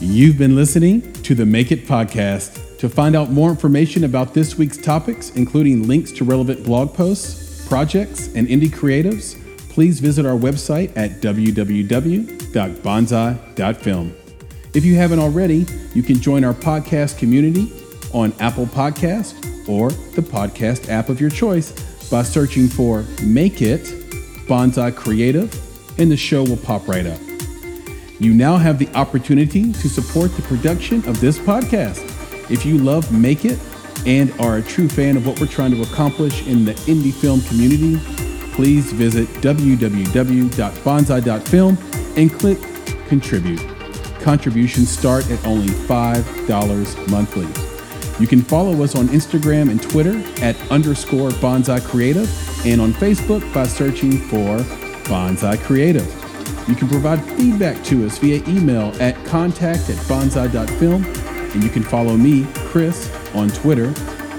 You've 0.00 0.38
been 0.38 0.56
listening 0.56 1.12
to 1.24 1.34
the 1.34 1.44
Make 1.44 1.72
It 1.72 1.86
podcast. 1.86 2.78
To 2.78 2.88
find 2.88 3.14
out 3.14 3.30
more 3.30 3.50
information 3.50 4.04
about 4.04 4.32
this 4.32 4.56
week's 4.56 4.78
topics, 4.78 5.36
including 5.36 5.86
links 5.86 6.10
to 6.12 6.24
relevant 6.24 6.64
blog 6.64 6.94
posts, 6.94 7.68
projects, 7.68 8.34
and 8.34 8.48
indie 8.48 8.70
creatives, 8.70 9.36
please 9.68 10.00
visit 10.00 10.24
our 10.24 10.38
website 10.38 10.96
at 10.96 11.20
www.bonsai.film. 11.20 14.14
If 14.72 14.84
you 14.84 14.94
haven't 14.94 15.18
already, 15.18 15.66
you 15.94 16.02
can 16.02 16.20
join 16.20 16.44
our 16.44 16.54
podcast 16.54 17.18
community 17.18 17.72
on 18.12 18.32
Apple 18.38 18.66
Podcast 18.66 19.68
or 19.68 19.90
the 19.90 20.22
podcast 20.22 20.88
app 20.88 21.08
of 21.08 21.20
your 21.20 21.30
choice 21.30 21.72
by 22.08 22.22
searching 22.22 22.68
for 22.68 23.04
Make 23.22 23.62
It 23.62 23.82
Bonsai 24.46 24.94
Creative, 24.94 25.52
and 25.98 26.08
the 26.10 26.16
show 26.16 26.44
will 26.44 26.56
pop 26.56 26.86
right 26.88 27.06
up. 27.06 27.20
You 28.20 28.32
now 28.34 28.56
have 28.58 28.78
the 28.78 28.88
opportunity 28.94 29.72
to 29.72 29.88
support 29.88 30.36
the 30.36 30.42
production 30.42 30.96
of 31.08 31.20
this 31.20 31.38
podcast. 31.38 32.04
If 32.50 32.66
you 32.66 32.78
love 32.78 33.12
Make 33.12 33.44
It 33.44 33.58
and 34.06 34.32
are 34.40 34.58
a 34.58 34.62
true 34.62 34.88
fan 34.88 35.16
of 35.16 35.26
what 35.26 35.40
we're 35.40 35.46
trying 35.46 35.72
to 35.72 35.82
accomplish 35.82 36.46
in 36.46 36.64
the 36.64 36.74
indie 36.74 37.12
film 37.12 37.40
community, 37.42 37.98
please 38.54 38.92
visit 38.92 39.26
www.bonsai.film 39.40 41.78
and 42.16 42.32
click 42.32 42.58
Contribute. 43.08 43.69
Contributions 44.22 44.90
start 44.90 45.30
at 45.30 45.44
only 45.46 45.68
$5 45.68 47.10
monthly. 47.10 47.48
You 48.20 48.26
can 48.26 48.42
follow 48.42 48.82
us 48.82 48.94
on 48.94 49.08
Instagram 49.08 49.70
and 49.70 49.82
Twitter 49.82 50.22
at 50.44 50.54
underscore 50.70 51.30
bonsai 51.30 51.82
creative 51.82 52.28
and 52.66 52.80
on 52.80 52.92
Facebook 52.92 53.40
by 53.54 53.66
searching 53.66 54.18
for 54.28 54.58
bonsai 55.08 55.58
creative. 55.62 56.06
You 56.68 56.74
can 56.74 56.88
provide 56.88 57.24
feedback 57.36 57.82
to 57.84 58.04
us 58.04 58.18
via 58.18 58.44
email 58.46 58.92
at 59.00 59.24
contact 59.24 59.88
at 59.88 59.96
bonsai.film 60.06 61.04
and 61.04 61.64
you 61.64 61.70
can 61.70 61.82
follow 61.82 62.16
me, 62.16 62.46
Chris, 62.54 63.10
on 63.34 63.48
Twitter 63.48 63.92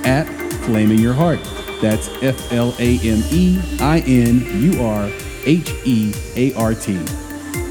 at 0.06 0.26
Flaming 0.66 1.00
Your 1.00 1.14
Heart. 1.14 1.40
That's 1.82 2.08
F 2.22 2.54
L 2.54 2.76
A 2.78 3.00
M 3.00 3.24
E 3.32 3.60
I 3.80 4.00
N 4.06 4.62
U 4.62 4.84
R 4.84 5.12
H 5.46 5.74
E 5.84 6.14
A 6.36 6.54
R 6.54 6.76
T. 6.76 7.00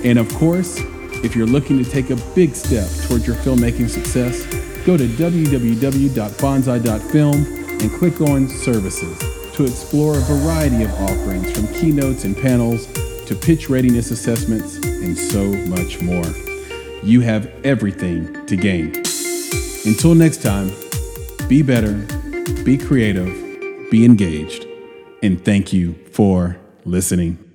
And 0.05 0.19
of 0.19 0.29
course, 0.35 0.81
if 1.23 1.37
you're 1.37 1.47
looking 1.47 1.83
to 1.83 1.91
take 1.91 2.11
a 2.11 2.17
big 2.35 2.55
step 2.55 2.89
towards 3.07 3.27
your 3.27 3.37
filmmaking 3.37 3.89
success, 3.89 4.45
go 4.85 4.97
to 4.97 5.07
www.bonsai.film 5.07 7.61
and 7.81 7.91
click 7.93 8.21
on 8.21 8.49
Services 8.49 9.19
to 9.55 9.65
explore 9.65 10.17
a 10.17 10.21
variety 10.21 10.85
of 10.85 10.93
offerings 10.95 11.51
from 11.53 11.67
keynotes 11.75 12.25
and 12.25 12.37
panels 12.37 12.87
to 13.27 13.35
pitch 13.35 13.69
readiness 13.69 14.11
assessments 14.11 14.77
and 14.77 15.17
so 15.17 15.45
much 15.69 16.01
more. 16.01 16.25
You 17.03 17.21
have 17.21 17.47
everything 17.65 18.47
to 18.47 18.57
gain. 18.57 18.97
Until 19.87 20.15
next 20.15 20.43
time, 20.43 20.71
be 21.49 21.63
better, 21.63 21.95
be 22.65 22.77
creative, 22.77 23.33
be 23.91 24.05
engaged, 24.05 24.67
and 25.23 25.43
thank 25.45 25.73
you 25.73 25.95
for 26.13 26.59
listening. 26.85 27.50